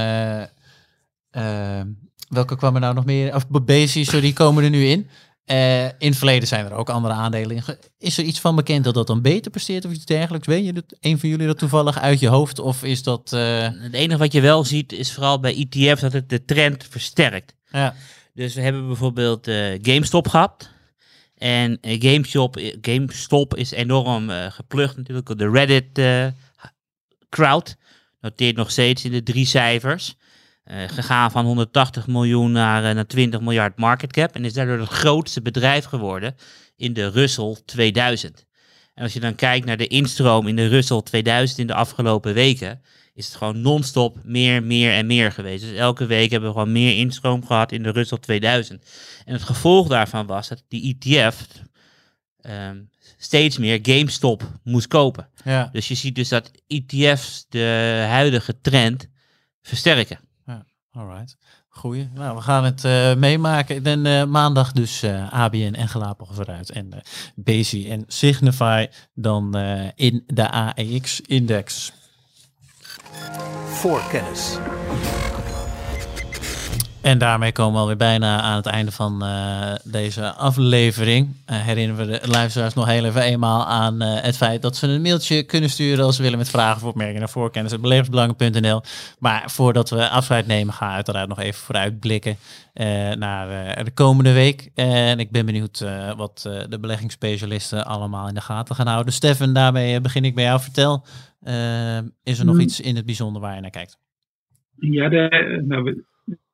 Welke 2.30 2.56
kwam 2.56 2.76
er 2.76 2.82
nou 2.82 2.94
nog 2.94 3.06
meer? 3.06 3.36
Of 3.36 3.48
Basis, 3.48 4.10
die 4.10 4.34
komen 4.34 4.64
er 4.64 4.70
nu 4.70 4.86
in. 4.86 5.08
Uh, 5.46 5.86
in 5.86 5.94
het 5.98 6.18
verleden 6.18 6.48
zijn 6.48 6.66
er 6.66 6.74
ook 6.74 6.90
andere 6.90 7.14
aandelen. 7.14 7.64
Is 7.98 8.18
er 8.18 8.24
iets 8.24 8.40
van 8.40 8.56
bekend 8.56 8.84
dat 8.84 8.94
dat 8.94 9.08
dan 9.08 9.22
beter 9.22 9.52
presteert 9.52 9.86
of 9.86 9.92
iets 9.92 10.06
dergelijks? 10.06 10.48
Weet 10.48 10.66
je 10.66 10.74
dat, 10.74 10.98
een 11.00 11.20
van 11.20 11.30
jullie 11.30 11.48
dat 11.48 11.58
toevallig 11.58 12.00
uit 12.00 12.20
je 12.20 12.28
hoofd? 12.28 12.60
Of 12.60 12.84
is 12.84 13.04
dat... 13.04 13.32
Uh... 13.34 13.62
Het 13.62 13.94
enige 13.94 14.20
wat 14.20 14.32
je 14.32 14.42
wel 14.42 14.64
ziet 14.64 14.92
is 14.92 15.14
vooral 15.14 15.40
bij 15.40 15.68
ETF's 15.70 16.02
dat 16.02 16.14
het 16.14 16.30
de 16.30 16.46
trend 16.46 16.86
versterkt. 16.90 17.56
Ja. 17.72 17.96
Dus 18.34 18.54
we 18.56 18.62
hebben 18.62 18.88
bijvoorbeeld 18.88 19.48
uh, 19.48 19.80
GameStop 19.82 20.28
gehad. 20.28 20.70
En 21.38 21.78
GameStop, 21.82 22.62
GameStop 22.82 23.56
is 23.56 23.72
enorm 23.72 24.30
geplucht 24.30 24.98
natuurlijk. 24.98 25.38
De 25.38 25.50
Reddit 25.50 26.02
crowd 27.30 27.76
noteert 28.20 28.56
nog 28.56 28.72
steeds 28.72 29.06
in 29.06 29.12
de 29.12 29.24
drie 29.24 29.46
cijfers. 29.46 30.16
Uh, 30.72 30.78
gegaan 30.88 31.32
van 31.32 31.46
180 31.46 32.08
miljoen 32.08 32.52
naar, 32.52 32.84
uh, 32.84 32.92
naar 32.92 33.08
20 33.08 33.42
miljard 33.42 33.78
market 33.78 34.12
cap. 34.12 34.36
En 34.36 34.46
is 34.46 34.54
daardoor 34.54 34.80
het 34.80 34.90
grootste 34.90 35.42
bedrijf 35.42 35.86
geworden 35.86 36.36
in 36.76 36.94
de 36.94 37.10
Russell 37.10 37.58
2000. 37.66 38.46
En 38.94 39.04
als 39.04 39.14
je 39.14 39.20
dan 39.20 39.36
kijkt 39.36 39.66
naar 39.66 39.78
de 39.78 39.88
instroom 39.88 40.48
in 40.48 40.56
de 40.56 40.68
Russell 40.68 41.02
2000 41.02 41.60
in 41.60 41.68
de 41.68 41.74
afgelopen 41.74 42.34
weken, 42.34 42.82
is 43.14 43.26
het 43.26 43.36
gewoon 43.36 43.62
non-stop 43.62 44.18
meer, 44.24 44.64
meer 44.64 44.92
en 44.92 45.06
meer 45.06 45.32
geweest. 45.32 45.64
Dus 45.64 45.78
elke 45.78 46.06
week 46.06 46.32
hebben 46.32 46.50
we 46.50 46.56
gewoon 46.56 46.72
meer 46.72 46.98
instroom 46.98 47.46
gehad 47.46 47.72
in 47.72 47.84
de 47.84 47.92
Russell 47.92 48.18
2000. 48.18 48.86
En 49.26 49.34
het 49.34 49.44
gevolg 49.44 49.88
daarvan 49.88 50.26
was 50.26 50.48
dat 50.48 50.64
die 50.68 50.98
ETF 51.00 51.46
um, 51.52 52.52
ehm, 52.52 52.78
steeds 53.18 53.58
meer 53.58 53.80
GameStop 53.82 54.44
moest 54.64 54.88
kopen. 54.88 55.30
Ja. 55.44 55.70
Dus 55.72 55.88
je 55.88 55.96
ziet 55.96 56.16
dus 56.16 56.30
dat 56.30 56.52
ETF's 56.68 57.46
de 57.50 58.06
huidige 58.08 58.62
trend 58.62 59.08
versterken. 59.62 60.20
Alright. 60.94 61.38
Goeie. 61.70 62.10
Nou, 62.14 62.36
we 62.36 62.42
gaan 62.42 62.64
het 62.64 62.84
uh, 62.84 63.16
meemaken. 63.16 63.84
Dan 63.84 64.08
uh, 64.08 64.24
maandag 64.24 64.72
dus 64.72 65.04
uh, 65.04 65.34
ABN 65.34 65.74
en 65.74 65.88
Galapagos 65.88 66.38
eruit. 66.38 66.72
En 66.72 66.86
uh, 66.94 67.00
Bezi 67.36 67.90
en 67.90 68.04
Signify 68.08 68.88
dan 69.14 69.58
in 69.96 70.24
de 70.28 70.50
AEX-index. 70.50 71.94
Voor 73.66 74.02
kennis. 74.10 74.58
En 77.02 77.18
daarmee 77.18 77.52
komen 77.52 77.74
we 77.74 77.80
alweer 77.80 77.98
bijna 77.98 78.42
aan 78.42 78.56
het 78.56 78.66
einde 78.66 78.92
van 78.92 79.24
uh, 79.24 79.74
deze 79.84 80.32
aflevering. 80.34 81.28
Uh, 81.28 81.56
herinneren 81.58 82.08
we 82.08 82.20
de 82.20 82.28
luisteraars 82.28 82.74
nog 82.74 82.86
heel 82.86 83.06
even 83.06 83.22
eenmaal 83.22 83.66
aan 83.66 84.04
uh, 84.04 84.22
het 84.22 84.38
feit 84.38 84.62
dat 84.62 84.76
ze 84.76 84.88
een 84.88 85.02
mailtje 85.02 85.44
kunnen 85.44 85.70
sturen 85.70 86.06
als 86.06 86.16
ze 86.16 86.22
willen 86.22 86.38
met 86.38 86.50
vragen 86.50 86.82
of 86.82 86.88
opmerkingen 86.88 87.20
naar 87.20 87.30
voorkennis.beleversbelangen.nl. 87.30 88.82
Maar 89.20 89.44
voordat 89.46 89.90
we 89.90 90.10
afscheid 90.10 90.48
nemen, 90.48 90.74
gaan 90.74 90.90
we 90.90 90.96
uiteraard 90.96 91.28
nog 91.28 91.40
even 91.40 91.62
vooruitblikken 91.62 92.38
naar 93.18 93.84
de 93.84 93.92
komende 93.94 94.34
week. 94.34 94.72
En 94.76 95.20
ik 95.20 95.32
ben 95.32 95.46
benieuwd 95.46 95.86
wat 96.18 96.50
de 96.70 96.80
beleggingsspecialisten 96.80 97.86
allemaal 97.86 98.28
in 98.28 98.34
de 98.34 98.42
gaten 98.42 98.76
gaan 98.76 98.88
houden. 98.88 99.14
Stefan, 99.14 99.54
daarmee 99.54 100.02
begin 100.02 100.26
ik 100.26 100.36
bij 100.36 100.44
jou. 100.44 100.60
Vertel, 100.60 101.06
is 102.24 102.40
er 102.40 102.46
nog 102.46 102.56
mm. 102.56 102.62
iets 102.62 102.80
in 102.80 102.96
het 102.96 103.06
bijzonder 103.06 103.42
waar 103.42 103.56
je 103.56 103.62
naar 103.62 103.70
kijkt? 103.70 104.00
Ja, 104.76 105.10
de, 105.10 105.64
nou, 105.68 106.04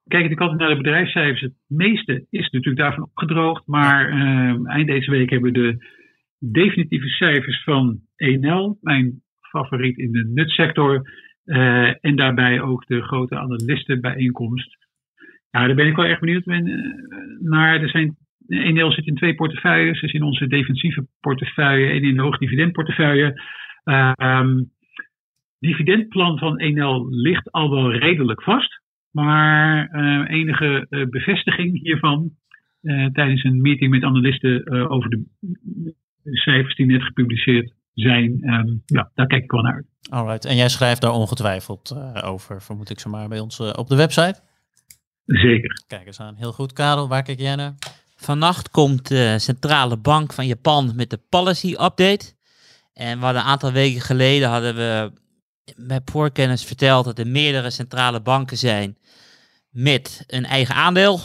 Kijk 0.08 0.32
ik 0.32 0.40
altijd 0.40 0.60
naar 0.60 0.70
de 0.70 0.76
bedrijfscijfers. 0.76 1.42
Het 1.42 1.54
meeste 1.68 2.26
is 2.30 2.50
natuurlijk 2.50 2.78
daarvan 2.78 3.04
opgedroogd. 3.04 3.68
Maar 3.68 4.10
uh, 4.10 4.70
eind 4.70 4.88
deze 4.88 5.12
week 5.12 5.30
hebben 5.30 5.52
we 5.52 5.60
de 5.60 5.86
definitieve 6.40 7.08
cijfers 7.08 7.64
van 7.64 8.00
Enel, 8.16 8.78
mijn 8.82 9.22
favoriet 9.42 9.98
in 9.98 10.12
de 10.12 10.32
nutsector. 10.34 11.02
Uh, 11.46 12.06
en 12.06 12.16
daarbij 12.16 12.62
ook 12.62 12.86
de 12.86 13.02
grote 13.02 13.38
analistenbijeenkomst. 13.38 14.78
Ja, 15.52 15.66
daar 15.66 15.76
ben 15.76 15.88
ik 15.88 15.96
wel 15.96 16.06
erg 16.06 16.20
benieuwd 16.20 16.46
naar. 17.40 17.82
Er 17.82 17.90
zijn, 17.90 18.16
Enel 18.48 18.92
zit 18.92 19.06
in 19.06 19.16
twee 19.16 19.36
portefeuilles. 19.36 20.02
Dus 20.02 20.14
in 20.14 20.24
onze 20.24 20.48
defensieve 20.48 21.08
portefeuille 21.20 21.90
en 21.90 22.04
in 22.04 22.16
de 22.16 22.22
hoogdividendportefeuille. 22.22 23.42
Uh, 23.86 24.44
dividendplan 25.60 26.38
van 26.38 26.60
Enel 26.60 27.08
ligt 27.10 27.52
al 27.52 27.70
wel 27.70 27.94
redelijk 27.94 28.44
vast. 28.44 28.86
Maar 29.24 29.90
uh, 29.92 30.30
enige 30.40 30.86
uh, 30.90 31.08
bevestiging 31.10 31.82
hiervan 31.82 32.32
uh, 32.82 33.06
tijdens 33.06 33.44
een 33.44 33.62
meeting 33.62 33.92
met 33.92 34.04
analisten 34.04 34.70
over 34.90 35.10
de 35.10 35.24
cijfers 36.24 36.76
die 36.76 36.86
net 36.86 37.04
gepubliceerd 37.04 37.74
zijn, 37.94 38.54
um, 38.54 38.82
ja, 38.86 39.12
daar 39.14 39.28
kijk 39.28 39.44
ik 39.44 39.52
wel 39.52 39.62
naar. 39.62 39.86
Alright, 40.10 40.46
en 40.46 40.56
jij 40.56 40.70
schrijft 40.70 41.02
daar 41.02 41.12
ongetwijfeld 41.12 41.96
over, 42.24 42.62
vermoed 42.62 42.90
ik 42.90 43.00
zomaar, 43.00 43.28
bij 43.28 43.40
ons 43.40 43.60
op 43.60 43.88
de 43.88 43.96
website? 43.96 44.42
Zeker. 45.26 45.84
Kijk 45.88 46.06
eens 46.06 46.20
aan, 46.20 46.36
heel 46.36 46.52
goed. 46.52 46.74
Karel, 46.74 47.08
waar 47.08 47.24
kijk 47.24 47.40
jij 47.40 47.56
naar? 47.56 47.76
Vannacht 48.16 48.70
komt 48.70 49.08
de 49.08 49.40
centrale 49.40 49.98
bank 49.98 50.34
van 50.34 50.48
Japan 50.48 50.94
met 50.96 51.10
de 51.10 51.20
policy 51.30 51.72
update. 51.72 52.34
En 52.94 53.18
we 53.18 53.24
hadden 53.24 53.42
een 53.42 53.48
aantal 53.48 53.72
weken 53.72 54.02
geleden 54.02 54.50
hadden 54.50 54.76
we 54.76 55.12
met 55.76 56.02
voorkennis 56.12 56.64
verteld 56.64 57.06
dat 57.06 57.20
er 57.20 57.28
meerdere 57.28 57.70
centrale 57.70 58.22
banken 58.22 58.58
zijn 58.58 58.98
met 59.70 60.24
een 60.28 60.46
eigen 60.46 60.76
aandeel. 60.76 61.20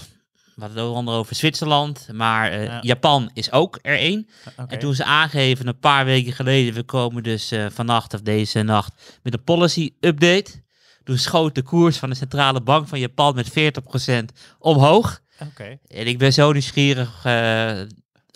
We 0.55 0.61
hadden 0.61 0.85
het 0.85 0.97
onder 0.97 1.15
over 1.15 1.35
Zwitserland, 1.35 2.09
maar 2.13 2.79
Japan 2.85 3.31
is 3.35 3.53
ook 3.53 3.79
er 3.83 3.99
één. 3.99 4.29
En 4.67 4.79
toen 4.79 4.95
ze 4.95 5.05
aangeven 5.05 5.67
een 5.67 5.79
paar 5.79 6.05
weken 6.05 6.33
geleden, 6.33 6.75
we 6.75 6.83
komen 6.83 7.23
dus 7.23 7.53
vannacht 7.69 8.15
of 8.15 8.21
deze 8.21 8.63
nacht 8.63 9.21
met 9.23 9.35
een 9.35 9.45
policy 9.45 9.95
update. 10.01 10.63
Toen 11.05 11.19
schoot 11.19 11.55
de 11.55 11.63
koers 11.63 11.97
van 11.97 12.11
de 12.11 12.17
centrale 12.17 12.61
bank 12.61 12.89
van 12.89 12.99
Japan 12.99 13.35
met 13.35 13.51
40% 13.51 13.53
omhoog. 14.59 15.21
En 15.87 16.07
ik 16.07 16.19
ben 16.19 16.33
zo 16.33 16.53
nieuwsgierig, 16.53 17.25
uh, 17.27 17.81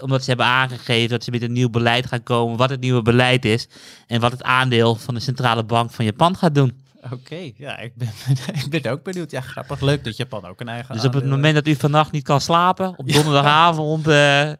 omdat 0.03 0.21
ze 0.23 0.29
hebben 0.29 0.47
aangegeven 0.47 1.11
dat 1.11 1.25
ze 1.25 1.31
met 1.31 1.43
een 1.43 1.53
nieuw 1.53 1.71
beleid 1.71 2.07
gaan 2.07 2.23
komen, 2.23 2.57
wat 2.57 2.71
het 2.71 2.81
nieuwe 2.81 3.03
beleid 3.03 3.45
is 3.45 3.69
en 4.07 4.21
wat 4.21 4.33
het 4.33 4.43
aandeel 4.43 4.95
van 4.95 5.15
de 5.15 5.21
centrale 5.21 5.65
bank 5.65 5.91
van 5.91 6.05
Japan 6.05 6.37
gaat 6.37 6.55
doen. 6.55 6.85
Oké, 7.13 7.53
ja, 7.57 7.79
ik 7.79 7.93
ben, 7.95 8.09
ik 8.65 8.83
ben 8.83 8.93
ook 8.93 9.03
benieuwd. 9.03 9.31
Ja, 9.31 9.41
grappig. 9.41 9.81
Leuk 9.81 10.05
dat 10.05 10.17
Japan 10.17 10.47
ook 10.47 10.61
een 10.61 10.69
eigen 10.69 10.95
Dus 10.95 11.05
op 11.05 11.13
het 11.13 11.27
moment 11.27 11.55
dat 11.55 11.67
u 11.67 11.75
vannacht 11.75 12.13
niet 12.13 12.25
kan 12.25 12.41
slapen, 12.41 12.95
op 12.97 13.13
donderdagavond... 13.13 14.05
Ja, 14.05 14.49
uh... 14.51 14.55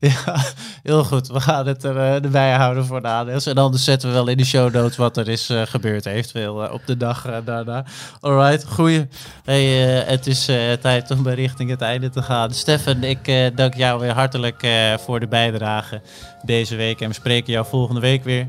ja 0.10 0.44
heel 0.82 1.04
goed. 1.04 1.26
We 1.26 1.40
gaan 1.40 1.66
het 1.66 1.84
er, 1.84 1.96
uh, 1.96 2.24
erbij 2.24 2.52
houden 2.52 2.86
voor 2.86 3.02
de 3.02 3.08
aandeel. 3.08 3.38
En 3.44 3.56
anders 3.56 3.84
zetten 3.84 4.08
we 4.08 4.14
wel 4.14 4.28
in 4.28 4.36
de 4.36 4.44
show 4.44 4.74
notes 4.74 4.96
wat 4.96 5.16
er 5.16 5.28
is 5.28 5.50
uh, 5.50 5.62
gebeurd 5.62 6.06
eventueel 6.06 6.54
op 6.54 6.86
de 6.86 6.96
dag 6.96 7.42
daarna. 7.44 7.84
Alright, 8.20 8.64
goeie. 8.64 9.06
Hey, 9.44 9.64
het 10.06 10.26
is 10.26 10.44
tijd 10.80 11.10
om 11.10 11.28
richting 11.28 11.70
het 11.70 11.80
einde 11.80 12.10
te 12.10 12.22
gaan. 12.22 12.50
Stefan, 12.50 13.02
ik 13.02 13.52
dank 13.54 13.74
jou 13.74 14.00
weer 14.00 14.12
hartelijk 14.12 14.66
voor 15.00 15.20
de 15.20 15.28
bijdrage 15.28 16.00
deze 16.42 16.76
week. 16.76 17.00
En 17.00 17.08
we 17.08 17.14
spreken 17.14 17.52
jou 17.52 17.66
volgende 17.66 18.00
week 18.00 18.24
weer. 18.24 18.48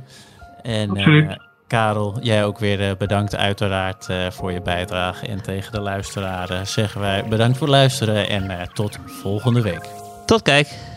En, 0.61 0.89
Absoluut. 0.89 1.37
Karel, 1.67 2.17
jij 2.21 2.45
ook 2.45 2.59
weer 2.59 2.89
eh, 2.89 2.97
bedankt 2.97 3.35
uiteraard 3.35 4.07
uh, 4.09 4.29
voor 4.29 4.51
je 4.51 4.61
bijdrage. 4.61 5.27
En 5.27 5.41
tegen 5.41 5.71
de 5.71 5.81
luisteraars 5.81 6.73
zeggen 6.73 7.01
wij 7.01 7.25
bedankt 7.29 7.57
voor 7.57 7.67
het 7.67 7.75
luisteren 7.75 8.29
en 8.29 8.69
tot 8.73 8.97
volgende 9.05 9.61
week. 9.61 9.89
Tot 10.25 10.41
kijk. 10.41 10.94